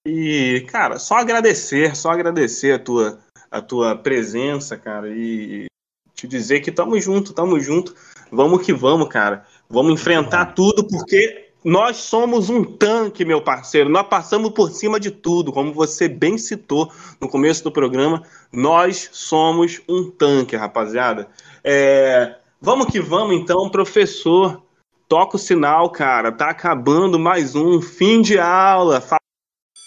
E, 0.07 0.65
cara, 0.69 0.97
só 0.97 1.15
agradecer, 1.15 1.95
só 1.95 2.09
agradecer 2.09 2.73
a 2.73 2.79
tua, 2.79 3.19
a 3.51 3.61
tua 3.61 3.95
presença, 3.95 4.75
cara, 4.75 5.07
e 5.09 5.67
te 6.15 6.27
dizer 6.27 6.61
que 6.61 6.71
tamo 6.71 6.99
junto, 6.99 7.33
tamo 7.33 7.59
junto. 7.59 7.93
Vamos 8.31 8.65
que 8.65 8.73
vamos, 8.73 9.07
cara. 9.07 9.45
Vamos 9.69 9.93
enfrentar 9.93 10.47
tudo, 10.47 10.83
porque 10.87 11.49
nós 11.63 11.97
somos 11.97 12.49
um 12.49 12.63
tanque, 12.63 13.23
meu 13.23 13.41
parceiro. 13.41 13.89
Nós 13.89 14.07
passamos 14.07 14.51
por 14.51 14.71
cima 14.71 14.99
de 14.99 15.11
tudo, 15.11 15.51
como 15.51 15.73
você 15.73 16.07
bem 16.07 16.37
citou 16.37 16.91
no 17.19 17.29
começo 17.29 17.63
do 17.63 17.71
programa. 17.71 18.23
Nós 18.51 19.09
somos 19.11 19.81
um 19.87 20.09
tanque, 20.09 20.55
rapaziada. 20.55 21.27
É, 21.63 22.38
Vamos 22.61 22.87
que 22.87 22.99
vamos, 22.99 23.37
então, 23.37 23.69
professor. 23.69 24.61
Toca 25.07 25.37
o 25.37 25.39
sinal, 25.39 25.89
cara. 25.89 26.29
Tá 26.29 26.49
acabando 26.49 27.17
mais 27.17 27.55
um 27.55 27.81
fim 27.81 28.21
de 28.21 28.37
aula. 28.37 29.01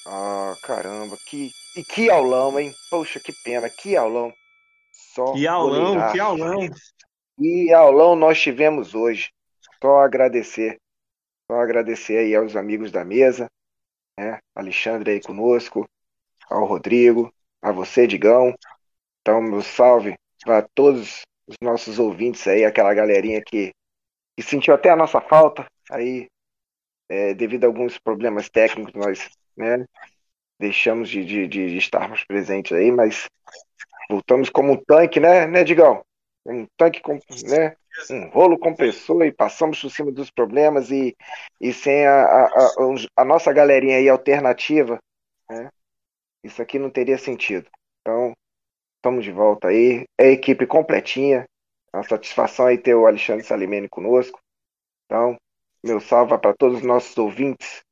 Ah, 0.07 0.55
caramba, 0.63 1.17
que 1.29 1.51
e 1.77 1.85
que 1.85 2.11
aulão, 2.11 2.59
hein? 2.59 2.73
Poxa, 2.91 3.21
que 3.21 3.33
pena, 3.45 3.69
que 3.69 3.95
aulão. 3.95 4.33
Só 5.15 5.35
que 5.35 5.47
aulão, 5.47 6.13
que 6.13 6.19
aulão. 6.19 6.69
Que 7.39 7.73
aulão 7.75 8.17
nós 8.17 8.41
tivemos 8.41 8.95
hoje. 8.95 9.31
Só 9.83 9.99
agradecer. 9.99 10.79
Só 11.51 11.59
agradecer 11.59 12.17
aí 12.19 12.35
aos 12.35 12.57
amigos 12.57 12.91
da 12.91 13.05
mesa, 13.05 13.51
né? 14.19 14.39
Alexandre 14.55 15.13
aí 15.13 15.21
conosco, 15.21 15.87
ao 16.49 16.65
Rodrigo, 16.65 17.31
a 17.61 17.71
você, 17.71 18.07
Digão. 18.07 18.55
Então, 19.21 19.43
meu 19.43 19.61
salve 19.61 20.17
para 20.43 20.63
todos 20.75 21.23
os 21.47 21.57
nossos 21.61 21.99
ouvintes 21.99 22.47
aí, 22.47 22.65
aquela 22.65 22.95
galerinha 22.95 23.43
que, 23.45 23.73
que 24.37 24.43
sentiu 24.43 24.75
até 24.75 24.91
a 24.91 24.97
nossa 24.97 25.21
falta, 25.21 25.67
aí, 25.91 26.29
é, 27.09 27.35
devido 27.35 27.65
a 27.65 27.67
alguns 27.67 27.99
problemas 27.99 28.49
técnicos, 28.49 28.95
nós 28.95 29.29
né, 29.57 29.85
deixamos 30.59 31.09
de, 31.09 31.25
de, 31.25 31.49
de, 31.49 31.77
estarmos 31.77 32.25
presentes 32.25 32.73
aí, 32.73 32.91
mas 32.91 33.29
voltamos 34.09 34.49
como 34.49 34.73
um 34.73 34.85
tanque, 34.85 35.21
né, 35.21 35.47
né, 35.47 35.65
Digão? 35.65 36.05
Um 36.47 36.67
tanque 36.77 37.01
com, 37.01 37.19
né, 37.49 37.77
um 38.11 38.29
rolo 38.29 38.59
compressor 38.59 39.25
e 39.25 39.33
passamos 39.33 39.81
por 39.81 39.91
cima 39.91 40.11
dos 40.11 40.31
problemas 40.31 40.91
e, 40.91 41.17
e 41.61 41.73
sem 41.73 42.07
a, 42.07 42.23
a, 42.23 42.47
a, 42.47 42.73
a 43.17 43.25
nossa 43.25 43.53
galerinha 43.53 43.97
aí 43.97 44.09
alternativa, 44.09 44.99
né, 45.51 45.71
isso 46.43 46.61
aqui 46.61 46.79
não 46.79 46.91
teria 46.91 47.19
sentido. 47.19 47.69
Então, 48.01 48.33
Estamos 49.03 49.25
de 49.25 49.33
volta 49.33 49.67
aí. 49.67 50.07
É 50.17 50.29
a 50.29 50.31
equipe 50.31 50.65
completinha. 50.65 51.45
Uma 51.93 52.05
satisfação 52.05 52.67
aí 52.67 52.79
ter 52.79 52.95
o 52.95 53.05
Alexandre 53.05 53.45
Salimene 53.45 53.89
conosco. 53.89 54.39
Então, 55.07 55.37
meu 55.85 55.99
salve 55.99 56.39
para 56.39 56.55
todos 56.55 56.79
os 56.79 56.85
nossos 56.85 57.19
ouvintes. 57.19 57.83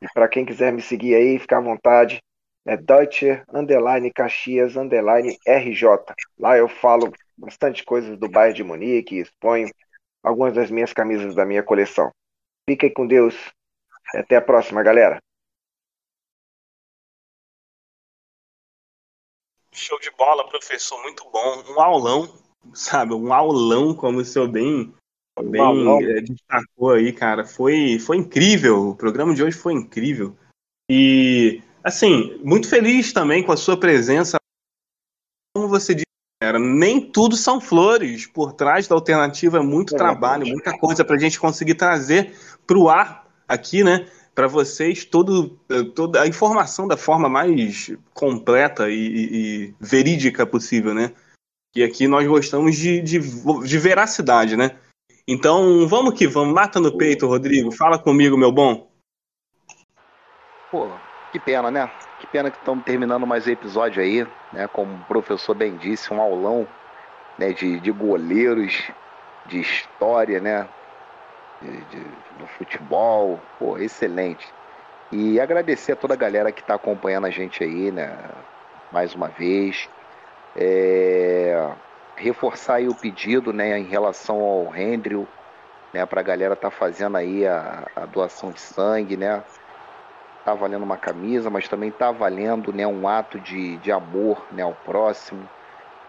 E 0.00 0.06
para 0.14 0.26
quem 0.26 0.46
quiser 0.46 0.72
me 0.72 0.80
seguir 0.80 1.14
aí, 1.14 1.38
fica 1.38 1.58
à 1.58 1.60
vontade. 1.60 2.22
É 2.64 2.74
Deutsche 2.74 3.42
Underline 3.52 4.10
Caxias 4.10 4.76
Underline 4.76 5.36
RJ. 5.46 5.88
Lá 6.38 6.56
eu 6.56 6.68
falo 6.68 7.12
bastante 7.36 7.84
coisas 7.84 8.18
do 8.18 8.26
bairro 8.26 8.54
de 8.54 8.64
Munique 8.64 9.18
exponho 9.18 9.68
algumas 10.22 10.54
das 10.54 10.70
minhas 10.70 10.94
camisas 10.94 11.34
da 11.34 11.44
minha 11.44 11.62
coleção. 11.62 12.10
Fiquem 12.66 12.90
com 12.90 13.06
Deus. 13.06 13.36
Até 14.14 14.36
a 14.36 14.40
próxima, 14.40 14.82
galera. 14.82 15.20
Show 19.76 20.00
de 20.00 20.10
bola, 20.16 20.48
professor, 20.48 21.00
muito 21.02 21.22
bom. 21.30 21.62
Um 21.68 21.80
aulão, 21.80 22.34
sabe? 22.72 23.12
Um 23.12 23.30
aulão, 23.30 23.94
como 23.94 24.20
o 24.20 24.24
senhor 24.24 24.48
bem, 24.48 24.94
bem 25.38 26.02
é, 26.02 26.22
destacou 26.22 26.92
aí, 26.92 27.12
cara. 27.12 27.44
Foi, 27.44 27.98
foi 27.98 28.16
incrível. 28.16 28.88
O 28.88 28.96
programa 28.96 29.34
de 29.34 29.44
hoje 29.44 29.54
foi 29.54 29.74
incrível. 29.74 30.34
E, 30.90 31.62
assim, 31.84 32.40
muito 32.42 32.66
feliz 32.70 33.12
também 33.12 33.44
com 33.44 33.52
a 33.52 33.56
sua 33.56 33.78
presença. 33.78 34.38
Como 35.54 35.68
você 35.68 35.94
disse, 35.94 36.06
cara, 36.42 36.58
nem 36.58 36.98
tudo 36.98 37.36
são 37.36 37.60
flores. 37.60 38.26
Por 38.26 38.54
trás 38.54 38.88
da 38.88 38.94
alternativa 38.94 39.58
é 39.58 39.62
muito 39.62 39.94
é, 39.94 39.98
trabalho, 39.98 40.46
muita 40.46 40.76
coisa 40.78 41.04
para 41.04 41.16
a 41.16 41.20
gente 41.20 41.38
conseguir 41.38 41.74
trazer 41.74 42.34
para 42.66 42.78
o 42.78 42.88
ar 42.88 43.26
aqui, 43.46 43.84
né? 43.84 44.10
Para 44.36 44.46
vocês 44.46 45.02
todo, 45.02 45.58
eh, 45.70 45.82
toda 45.94 46.20
a 46.20 46.26
informação 46.26 46.86
da 46.86 46.94
forma 46.94 47.26
mais 47.26 47.90
completa 48.12 48.90
e, 48.90 48.94
e, 48.94 49.74
verídica 49.80 50.46
possível, 50.46 50.92
né? 50.92 51.14
E 51.74 51.82
aqui 51.82 52.06
nós 52.06 52.26
gostamos 52.26 52.76
de, 52.76 53.00
de, 53.00 53.18
de, 53.18 53.78
veracidade, 53.78 54.54
né? 54.54 54.76
Então, 55.26 55.88
vamos 55.88 56.12
que 56.12 56.28
vamos. 56.28 56.54
Mata 56.54 56.78
no 56.78 56.96
peito, 56.96 57.26
Rodrigo. 57.26 57.72
Fala 57.72 57.98
comigo, 57.98 58.36
meu 58.36 58.52
bom. 58.52 58.90
Pô, 60.70 60.90
que 61.32 61.40
pena, 61.40 61.70
né? 61.70 61.90
Que 62.20 62.26
pena 62.26 62.50
que 62.50 62.58
estamos 62.58 62.84
terminando 62.84 63.26
mais 63.26 63.46
episódio 63.46 64.02
aí, 64.02 64.26
né? 64.52 64.68
Como 64.68 64.96
o 64.96 65.04
professor 65.06 65.54
bem 65.54 65.78
disse, 65.78 66.12
um 66.12 66.20
aulão 66.20 66.68
né? 67.38 67.54
de, 67.54 67.80
de 67.80 67.90
goleiros, 67.90 68.90
de 69.46 69.60
história, 69.60 70.40
né? 70.40 70.68
De, 71.60 71.70
de, 71.86 72.00
do 72.38 72.46
futebol, 72.58 73.40
pô, 73.58 73.78
excelente. 73.78 74.46
E 75.10 75.40
agradecer 75.40 75.92
a 75.92 75.96
toda 75.96 76.14
a 76.14 76.16
galera 76.16 76.50
que 76.50 76.60
está 76.60 76.74
acompanhando 76.74 77.26
a 77.26 77.30
gente 77.30 77.62
aí, 77.62 77.90
né? 77.90 78.18
Mais 78.90 79.14
uma 79.14 79.28
vez. 79.28 79.88
É... 80.54 81.70
Reforçar 82.16 82.76
aí 82.76 82.88
o 82.88 82.94
pedido, 82.94 83.52
né, 83.52 83.78
em 83.78 83.84
relação 83.84 84.40
ao 84.40 84.74
Hendril, 84.74 85.28
né, 85.92 86.06
para 86.06 86.20
a 86.20 86.24
galera 86.24 86.56
tá 86.56 86.70
fazendo 86.70 87.14
aí 87.18 87.46
a, 87.46 87.86
a, 87.94 88.06
doação 88.06 88.50
de 88.50 88.58
sangue, 88.58 89.18
né? 89.18 89.42
Tá 90.42 90.54
valendo 90.54 90.82
uma 90.82 90.96
camisa, 90.96 91.50
mas 91.50 91.68
também 91.68 91.90
tá 91.90 92.10
valendo, 92.10 92.72
né, 92.72 92.86
um 92.86 93.06
ato 93.06 93.38
de, 93.38 93.76
de 93.78 93.92
amor, 93.92 94.46
né, 94.50 94.62
ao 94.62 94.72
próximo. 94.72 95.46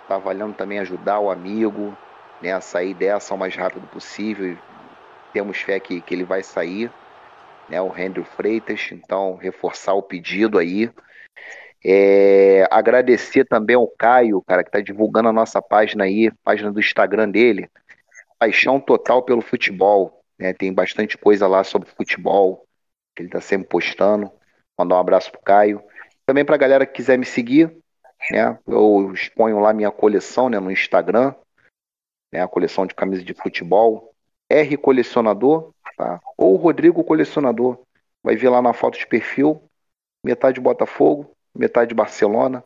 Tá 0.08 0.18
valendo 0.18 0.54
também 0.54 0.80
ajudar 0.80 1.20
o 1.20 1.30
amigo, 1.30 1.96
né, 2.42 2.54
a 2.54 2.62
sair 2.62 2.94
dessa 2.94 3.34
o 3.34 3.38
mais 3.38 3.54
rápido 3.54 3.86
possível 3.88 4.58
temos 5.34 5.58
fé 5.58 5.80
que, 5.80 6.02
que 6.02 6.14
ele 6.14 6.24
vai 6.24 6.44
sair, 6.44 6.92
né, 7.70 7.82
o 7.82 7.92
Andrew 7.92 8.24
Freitas, 8.24 8.90
então 8.92 9.36
reforçar 9.36 9.94
o 9.94 10.02
pedido 10.02 10.58
aí. 10.58 10.92
É, 11.84 12.68
agradecer 12.72 13.46
também 13.46 13.76
ao 13.76 13.88
Caio, 13.88 14.42
cara, 14.42 14.64
que 14.64 14.70
está 14.70 14.82
divulgando 14.82 15.30
a 15.30 15.34
nossa 15.34 15.62
página 15.62 16.06
aí, 16.06 16.32
página 16.44 16.72
do 16.72 16.80
Instagram 16.80 17.30
dele, 17.30 17.70
Paixão 18.40 18.80
Total 18.80 19.22
pelo 19.24 19.42
Futebol, 19.42 20.24
né, 20.38 20.54
tem 20.54 20.74
bastante 20.74 21.18
coisa 21.18 21.48
lá 21.48 21.64
sobre 21.64 21.90
futebol, 21.90 22.66
que 23.16 23.22
ele 23.22 23.30
está 23.30 23.42
sempre 23.42 23.68
postando, 23.68 24.32
mandar 24.78 24.96
um 24.96 25.00
abraço 25.00 25.32
pro 25.32 25.42
Caio. 25.42 25.84
Também 26.26 26.46
para 26.46 26.56
a 26.56 26.60
galera 26.60 26.86
que 26.86 26.94
quiser 26.94 27.18
me 27.18 27.26
seguir, 27.26 27.76
né, 28.32 28.58
eu 28.68 29.12
exponho 29.14 29.60
lá 29.60 29.74
minha 29.74 29.92
coleção 29.92 30.50
né, 30.50 30.60
no 30.60 30.72
Instagram, 30.72 31.34
né, 32.32 32.42
a 32.42 32.48
coleção 32.48 32.86
de 32.86 32.94
camisas 32.94 33.24
de 33.24 33.34
futebol, 33.34 34.14
R 34.50 34.78
Colecionador, 34.78 35.72
tá? 35.98 36.20
ou 36.38 36.56
Rodrigo 36.56 37.04
Colecionador. 37.04 37.80
Vai 38.24 38.36
ver 38.36 38.50
lá 38.50 38.62
na 38.62 38.74
foto 38.74 38.98
de 38.98 39.08
perfil, 39.08 39.62
metade 40.24 40.60
Botafogo, 40.60 41.32
metade 41.56 41.94
Barcelona. 41.94 42.64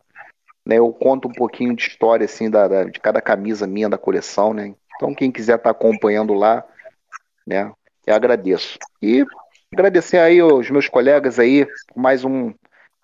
Né? 0.65 0.77
Eu 0.77 0.91
conto 0.93 1.27
um 1.27 1.31
pouquinho 1.31 1.75
de 1.75 1.83
história 1.83 2.25
assim 2.25 2.49
da, 2.49 2.67
da 2.67 2.83
de 2.83 2.99
cada 2.99 3.21
camisa 3.21 3.67
minha 3.67 3.89
da 3.89 3.97
coleção, 3.97 4.53
né? 4.53 4.75
Então 4.95 5.13
quem 5.15 5.31
quiser 5.31 5.55
estar 5.57 5.73
tá 5.73 5.77
acompanhando 5.77 6.33
lá, 6.33 6.63
né? 7.45 7.71
Eu 8.05 8.15
agradeço. 8.15 8.77
E 9.01 9.25
agradecer 9.73 10.17
aí 10.17 10.41
os 10.41 10.69
meus 10.69 10.87
colegas 10.87 11.39
aí 11.39 11.65
por 11.87 11.99
mais 11.99 12.23
um 12.23 12.53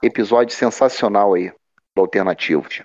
episódio 0.02 0.56
sensacional 0.56 1.34
aí 1.34 1.52
do 1.96 2.02
Alternativos. 2.02 2.84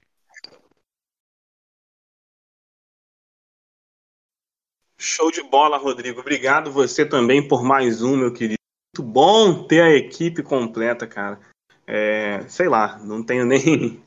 Show 5.05 5.33
de 5.33 5.43
bola, 5.43 5.79
Rodrigo. 5.79 6.20
Obrigado 6.20 6.70
você 6.70 7.05
também 7.05 7.43
por 7.47 7.65
mais 7.65 8.03
um, 8.03 8.16
meu 8.16 8.33
querido. 8.33 8.55
Muito 8.97 9.11
bom 9.11 9.65
ter 9.65 9.83
a 9.83 9.91
equipe 9.91 10.45
completa, 10.45 11.09
cara. 11.09 11.41
É, 11.85 12.45
sei 12.47 12.69
lá, 12.69 13.01
não 13.03 13.20
tenho 13.20 13.43
nem, 13.45 14.01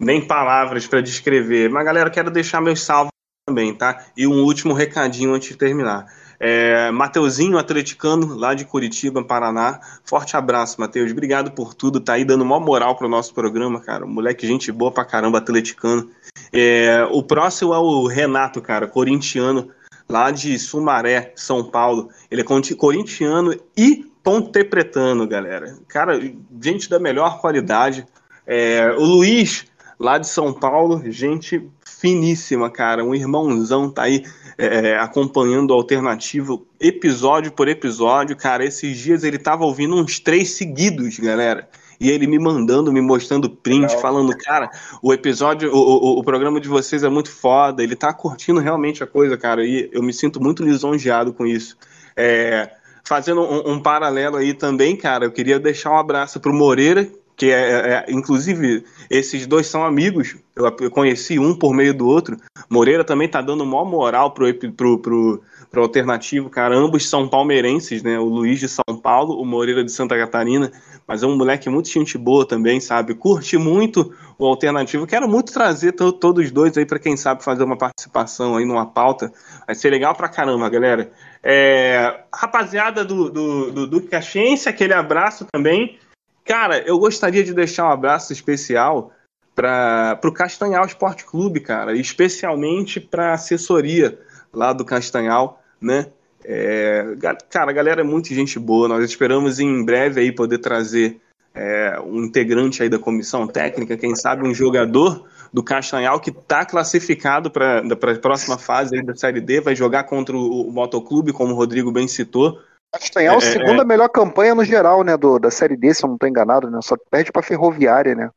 nem 0.00 0.24
palavras 0.24 0.86
para 0.86 1.00
descrever. 1.00 1.68
Mas, 1.68 1.84
galera, 1.84 2.08
quero 2.10 2.30
deixar 2.30 2.60
meus 2.60 2.80
salvos 2.80 3.10
também, 3.44 3.74
tá? 3.74 4.06
E 4.16 4.24
um 4.24 4.44
último 4.44 4.72
recadinho 4.72 5.34
antes 5.34 5.48
de 5.48 5.56
terminar. 5.56 6.06
É, 6.38 6.92
Mateuzinho, 6.92 7.58
atleticano, 7.58 8.36
lá 8.36 8.54
de 8.54 8.64
Curitiba, 8.64 9.24
Paraná. 9.24 9.80
Forte 10.04 10.36
abraço, 10.36 10.80
Mateus. 10.80 11.10
Obrigado 11.10 11.50
por 11.50 11.74
tudo. 11.74 11.98
Tá 11.98 12.12
aí 12.12 12.24
dando 12.24 12.42
uma 12.42 12.60
moral 12.60 12.94
pro 12.94 13.08
nosso 13.08 13.34
programa, 13.34 13.80
cara. 13.80 14.06
Moleque, 14.06 14.46
gente 14.46 14.70
boa 14.70 14.92
pra 14.92 15.04
caramba, 15.04 15.38
atleticano. 15.38 16.08
É, 16.52 17.04
o 17.10 17.20
próximo 17.20 17.74
é 17.74 17.78
o 17.78 18.06
Renato, 18.06 18.62
cara, 18.62 18.86
corintiano 18.86 19.74
lá 20.08 20.30
de 20.30 20.58
Sumaré, 20.58 21.32
São 21.36 21.64
Paulo. 21.64 22.08
Ele 22.30 22.42
é 22.42 22.74
corintiano 22.76 23.54
e 23.76 24.04
pontepretano, 24.22 25.26
galera. 25.26 25.78
Cara, 25.88 26.20
gente 26.60 26.88
da 26.88 26.98
melhor 26.98 27.40
qualidade. 27.40 28.06
É, 28.46 28.90
o 28.96 29.04
Luiz, 29.04 29.66
lá 29.98 30.18
de 30.18 30.28
São 30.28 30.52
Paulo, 30.52 31.02
gente 31.10 31.68
finíssima, 31.84 32.70
cara. 32.70 33.04
Um 33.04 33.14
irmãozão 33.14 33.90
tá 33.90 34.02
aí 34.02 34.24
é, 34.58 34.90
é, 34.90 34.98
acompanhando 34.98 35.70
o 35.70 35.74
alternativo 35.74 36.66
episódio 36.80 37.52
por 37.52 37.68
episódio. 37.68 38.36
Cara, 38.36 38.64
esses 38.64 38.96
dias 38.98 39.24
ele 39.24 39.38
tava 39.38 39.64
ouvindo 39.64 39.96
uns 39.96 40.20
três 40.20 40.50
seguidos, 40.50 41.18
galera. 41.18 41.68
E 41.98 42.10
ele 42.10 42.26
me 42.26 42.38
mandando, 42.38 42.92
me 42.92 43.00
mostrando 43.00 43.48
print, 43.48 43.82
Legal. 43.82 44.00
falando, 44.00 44.36
cara, 44.36 44.70
o 45.02 45.12
episódio, 45.12 45.72
o, 45.72 45.78
o, 45.78 46.18
o, 46.18 46.24
programa 46.24 46.60
de 46.60 46.68
vocês 46.68 47.02
é 47.02 47.08
muito 47.08 47.30
foda. 47.30 47.82
Ele 47.82 47.96
tá 47.96 48.12
curtindo 48.12 48.60
realmente 48.60 49.02
a 49.02 49.06
coisa, 49.06 49.36
cara. 49.36 49.64
E 49.64 49.88
eu 49.92 50.02
me 50.02 50.12
sinto 50.12 50.40
muito 50.40 50.62
lisonjeado 50.62 51.32
com 51.32 51.46
isso. 51.46 51.76
É, 52.16 52.70
fazendo 53.04 53.40
um, 53.40 53.72
um, 53.72 53.80
paralelo 53.80 54.36
aí 54.36 54.52
também, 54.52 54.96
cara, 54.96 55.24
eu 55.24 55.32
queria 55.32 55.58
deixar 55.58 55.92
um 55.92 55.98
abraço 55.98 56.40
pro 56.40 56.52
Moreira, 56.52 57.08
que 57.36 57.50
é, 57.50 57.52
é, 57.52 57.92
é, 57.92 58.06
inclusive 58.08 58.84
esses 59.10 59.46
dois 59.46 59.66
são 59.66 59.84
amigos, 59.84 60.36
eu, 60.56 60.64
eu, 60.80 60.90
conheci 60.90 61.38
um 61.38 61.54
por 61.54 61.74
meio 61.74 61.94
do 61.94 62.06
outro. 62.06 62.36
Moreira 62.68 63.04
também 63.04 63.28
tá 63.28 63.40
dando 63.40 63.64
maior 63.64 63.84
moral 63.84 64.32
pro, 64.32 64.52
pro, 64.72 64.98
pro, 64.98 65.42
pro 65.70 65.82
alternativo, 65.82 66.48
cara. 66.48 66.76
Ambos 66.76 67.08
são 67.08 67.28
palmeirenses, 67.28 68.02
né? 68.02 68.18
O 68.18 68.24
Luiz 68.24 68.60
de 68.60 68.68
São 68.68 68.96
Paulo, 69.00 69.40
o 69.40 69.44
Moreira 69.44 69.84
de 69.84 69.92
Santa 69.92 70.16
Catarina, 70.16 70.72
mas 71.06 71.22
é 71.22 71.26
um 71.26 71.36
moleque 71.36 71.68
muito 71.68 71.88
gente 71.88 72.16
boa 72.16 72.46
também, 72.46 72.80
sabe? 72.80 73.14
Curte 73.14 73.56
muito 73.56 74.14
o 74.38 74.46
alternativo. 74.46 75.06
Quero 75.06 75.28
muito 75.28 75.52
trazer 75.52 75.92
todos 75.92 76.44
os 76.44 76.50
dois 76.50 76.76
aí 76.76 76.84
para 76.84 76.98
quem 76.98 77.16
sabe 77.16 77.44
fazer 77.44 77.64
uma 77.64 77.76
participação 77.76 78.56
aí 78.56 78.64
numa 78.64 78.86
pauta. 78.86 79.32
Vai 79.66 79.74
ser 79.74 79.90
legal 79.90 80.14
pra 80.14 80.28
caramba, 80.28 80.68
galera. 80.68 81.10
É, 81.42 82.20
rapaziada 82.34 83.04
do, 83.04 83.30
do, 83.30 83.72
do 83.72 83.86
Duque 83.86 84.08
Caxiense, 84.08 84.68
aquele 84.68 84.94
abraço 84.94 85.46
também. 85.52 85.98
Cara, 86.44 86.78
eu 86.78 86.98
gostaria 86.98 87.42
de 87.42 87.52
deixar 87.52 87.86
um 87.86 87.92
abraço 87.92 88.32
especial 88.32 89.12
para 89.54 90.20
o 90.22 90.32
Castanhal 90.32 90.84
Esporte 90.84 91.24
Clube, 91.24 91.60
cara, 91.60 91.96
especialmente 91.96 93.00
para 93.00 93.30
a 93.30 93.34
assessoria 93.34 94.18
lá 94.56 94.72
do 94.72 94.84
Castanhal, 94.84 95.62
né? 95.80 96.06
É, 96.44 97.16
cara, 97.50 97.70
a 97.70 97.74
galera 97.74 98.00
é 98.00 98.04
muito 98.04 98.32
gente 98.32 98.58
boa. 98.58 98.88
Nós 98.88 99.04
esperamos 99.04 99.60
em 99.60 99.84
breve 99.84 100.20
aí 100.20 100.32
poder 100.32 100.58
trazer 100.58 101.20
é, 101.54 102.00
um 102.00 102.24
integrante 102.24 102.82
aí 102.82 102.88
da 102.88 102.98
comissão 102.98 103.46
técnica, 103.46 103.96
quem 103.96 104.14
sabe 104.14 104.46
um 104.46 104.54
jogador 104.54 105.26
do 105.52 105.62
Castanhal 105.62 106.20
que 106.20 106.30
está 106.30 106.64
classificado 106.64 107.50
para 107.50 107.80
a 107.80 108.18
próxima 108.18 108.58
fase 108.58 109.02
da 109.02 109.14
Série 109.14 109.40
D, 109.40 109.60
vai 109.60 109.74
jogar 109.74 110.04
contra 110.04 110.36
o, 110.36 110.68
o 110.68 110.72
Motoclube, 110.72 111.32
como 111.32 111.52
o 111.52 111.56
Rodrigo 111.56 111.92
bem 111.92 112.08
citou. 112.08 112.60
Castanhal, 112.92 113.34
é, 113.34 113.38
é, 113.38 113.40
segunda 113.40 113.82
é, 113.82 113.84
melhor 113.84 114.08
campanha 114.08 114.54
no 114.54 114.64
geral, 114.64 115.02
né, 115.02 115.16
do, 115.16 115.38
da 115.38 115.50
Série 115.50 115.76
D, 115.76 115.92
se 115.92 116.04
eu 116.04 116.08
não 116.08 116.16
estou 116.16 116.28
enganado, 116.28 116.70
né? 116.70 116.78
Só 116.82 116.96
perde 117.10 117.32
para 117.32 117.42
Ferroviária, 117.42 118.14
né? 118.14 118.30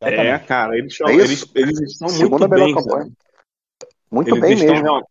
É, 0.00 0.38
cara, 0.38 0.76
eles, 0.76 0.96
são, 0.96 1.08
é 1.08 1.14
eles, 1.14 1.44
eles 1.54 1.80
estão 1.80 2.08
segunda 2.08 2.46
muito 2.46 2.64
bem, 2.64 2.74
campanha. 2.74 3.10
Muito 4.10 4.36
eles 4.36 4.40
bem 4.40 4.70
mesmo. 4.70 5.02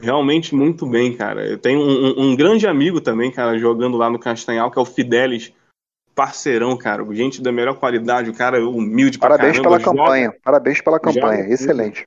Real, 0.00 0.16
realmente 0.16 0.54
muito 0.54 0.86
bem, 0.86 1.14
cara. 1.14 1.46
Eu 1.46 1.58
tenho 1.58 1.80
um, 1.80 2.30
um, 2.30 2.36
grande 2.36 2.66
amigo 2.66 3.00
também, 3.00 3.30
cara, 3.30 3.58
jogando 3.58 3.96
lá 3.96 4.10
no 4.10 4.18
Castanhal, 4.18 4.70
que 4.70 4.78
é 4.78 4.82
o 4.82 4.86
Fidelis, 4.86 5.52
parceirão, 6.14 6.76
cara. 6.76 7.04
Gente 7.14 7.42
da 7.42 7.52
melhor 7.52 7.74
qualidade, 7.78 8.30
o 8.30 8.34
cara 8.34 8.64
humilde 8.66 9.18
Parabéns 9.18 9.58
pra 9.58 9.62
caramba, 9.62 9.78
pela 9.78 9.80
joga, 9.80 9.98
campanha, 9.98 10.34
parabéns 10.42 10.80
pela 10.80 11.00
campanha, 11.00 11.42
joga, 11.42 11.54
excelente. 11.54 12.06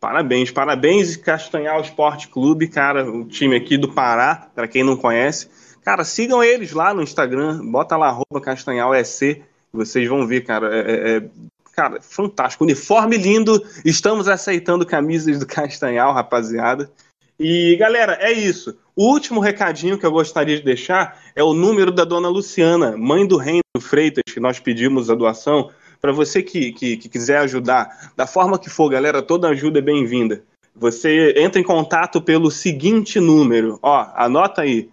Parabéns, 0.00 0.50
parabéns 0.50 1.16
Castanhal 1.16 1.80
Esporte 1.80 2.26
Clube, 2.26 2.66
cara, 2.66 3.08
o 3.08 3.24
time 3.24 3.54
aqui 3.54 3.76
do 3.76 3.92
Pará, 3.92 4.48
para 4.52 4.66
quem 4.66 4.82
não 4.82 4.96
conhece. 4.96 5.48
Cara, 5.84 6.04
sigam 6.04 6.42
eles 6.42 6.72
lá 6.72 6.92
no 6.92 7.02
Instagram, 7.02 7.64
bota 7.70 7.96
lá 7.96 8.08
arroba 8.08 8.40
Castanhal 8.40 8.94
EC, 8.94 9.42
vocês 9.72 10.08
vão 10.08 10.26
ver, 10.26 10.42
cara, 10.42 10.74
é, 10.74 10.80
é, 10.80 11.16
é, 11.16 11.22
cara, 11.72 12.00
fantástico, 12.00 12.64
uniforme 12.64 13.16
lindo, 13.16 13.64
estamos 13.84 14.28
aceitando 14.28 14.86
camisas 14.86 15.38
do 15.38 15.46
Castanhal, 15.46 16.12
rapaziada. 16.12 16.90
E 17.38 17.76
galera, 17.76 18.18
é 18.20 18.30
isso. 18.30 18.78
O 18.94 19.06
último 19.06 19.40
recadinho 19.40 19.98
que 19.98 20.04
eu 20.04 20.12
gostaria 20.12 20.56
de 20.56 20.62
deixar 20.62 21.20
é 21.34 21.42
o 21.42 21.54
número 21.54 21.90
da 21.90 22.04
dona 22.04 22.28
Luciana, 22.28 22.96
mãe 22.96 23.26
do 23.26 23.38
Reino 23.38 23.62
Freitas, 23.80 24.22
que 24.32 24.38
nós 24.38 24.60
pedimos 24.60 25.08
a 25.08 25.14
doação. 25.14 25.70
Para 26.00 26.12
você 26.12 26.42
que, 26.42 26.72
que, 26.72 26.96
que, 26.96 27.08
quiser 27.08 27.38
ajudar, 27.38 28.12
da 28.16 28.26
forma 28.26 28.58
que 28.58 28.68
for, 28.68 28.88
galera, 28.90 29.22
toda 29.22 29.48
ajuda 29.48 29.78
é 29.78 29.82
bem-vinda. 29.82 30.44
Você 30.74 31.34
entra 31.36 31.60
em 31.60 31.64
contato 31.64 32.20
pelo 32.20 32.50
seguinte 32.50 33.20
número, 33.20 33.78
ó, 33.82 34.10
anota 34.14 34.62
aí, 34.62 34.90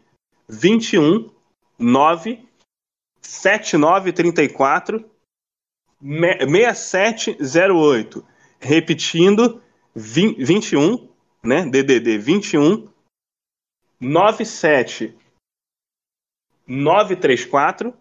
21 0.48 1.30
9 1.78 2.40
7934 3.22 5.06
6708. 6.02 8.26
Repetindo, 8.60 9.62
20, 9.96 10.44
21, 10.44 11.10
né, 11.44 11.66
DDD 11.66 12.18
21 12.18 12.90
97 14.00 15.16
934 16.68 17.94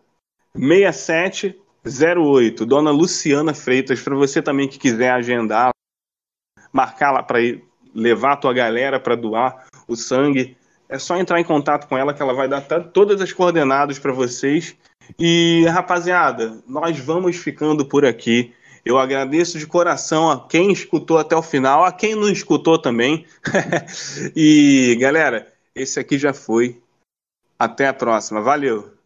67 0.55 1.61
08, 1.87 2.67
Dona 2.67 2.91
Luciana 2.91 3.55
Freitas, 3.55 4.03
para 4.03 4.15
você 4.15 4.43
também 4.43 4.69
que 4.69 4.79
quiser 4.79 5.11
agendar, 5.11 5.71
marcar 6.73 7.13
lá 7.13 7.23
para 7.23 7.39
levar 7.95 8.35
a 8.35 8.37
tua 8.37 8.53
galera 8.53 9.01
para 9.01 9.17
doar 9.17 9.67
o 9.87 9.97
sangue, 9.97 10.57
é 10.89 10.99
só 10.99 11.17
entrar 11.17 11.41
em 11.41 11.45
contato 11.45 11.89
com 11.89 11.97
ela 11.97 12.13
que 12.13 12.23
ela 12.23 12.35
vai 12.35 12.49
dar 12.49 12.63
todas 12.93 13.21
as 13.21 13.33
coordenadas 13.33 13.99
para 13.99 14.13
vocês. 14.13 14.77
E 15.19 15.65
rapaziada, 15.67 16.63
nós 16.67 16.99
vamos 16.99 17.37
ficando 17.37 17.87
por 17.87 18.05
aqui. 18.05 18.53
Eu 18.85 18.99
agradeço 18.99 19.59
de 19.59 19.67
coração 19.67 20.31
a 20.31 20.49
quem 20.49 20.73
escutou 20.73 21.19
até 21.19 21.37
o 21.37 21.43
final, 21.43 21.85
a 21.85 21.93
quem 21.93 22.15
não 22.15 22.29
escutou 22.29 22.79
também. 22.79 23.27
e 24.35 24.97
galera, 25.01 25.53
esse 25.75 26.01
aqui 26.01 26.19
já 26.19 26.33
foi. 26.33 26.81
Até 27.59 27.89
a 27.89 27.95
próxima. 27.95 28.41
Valeu! 28.41 28.98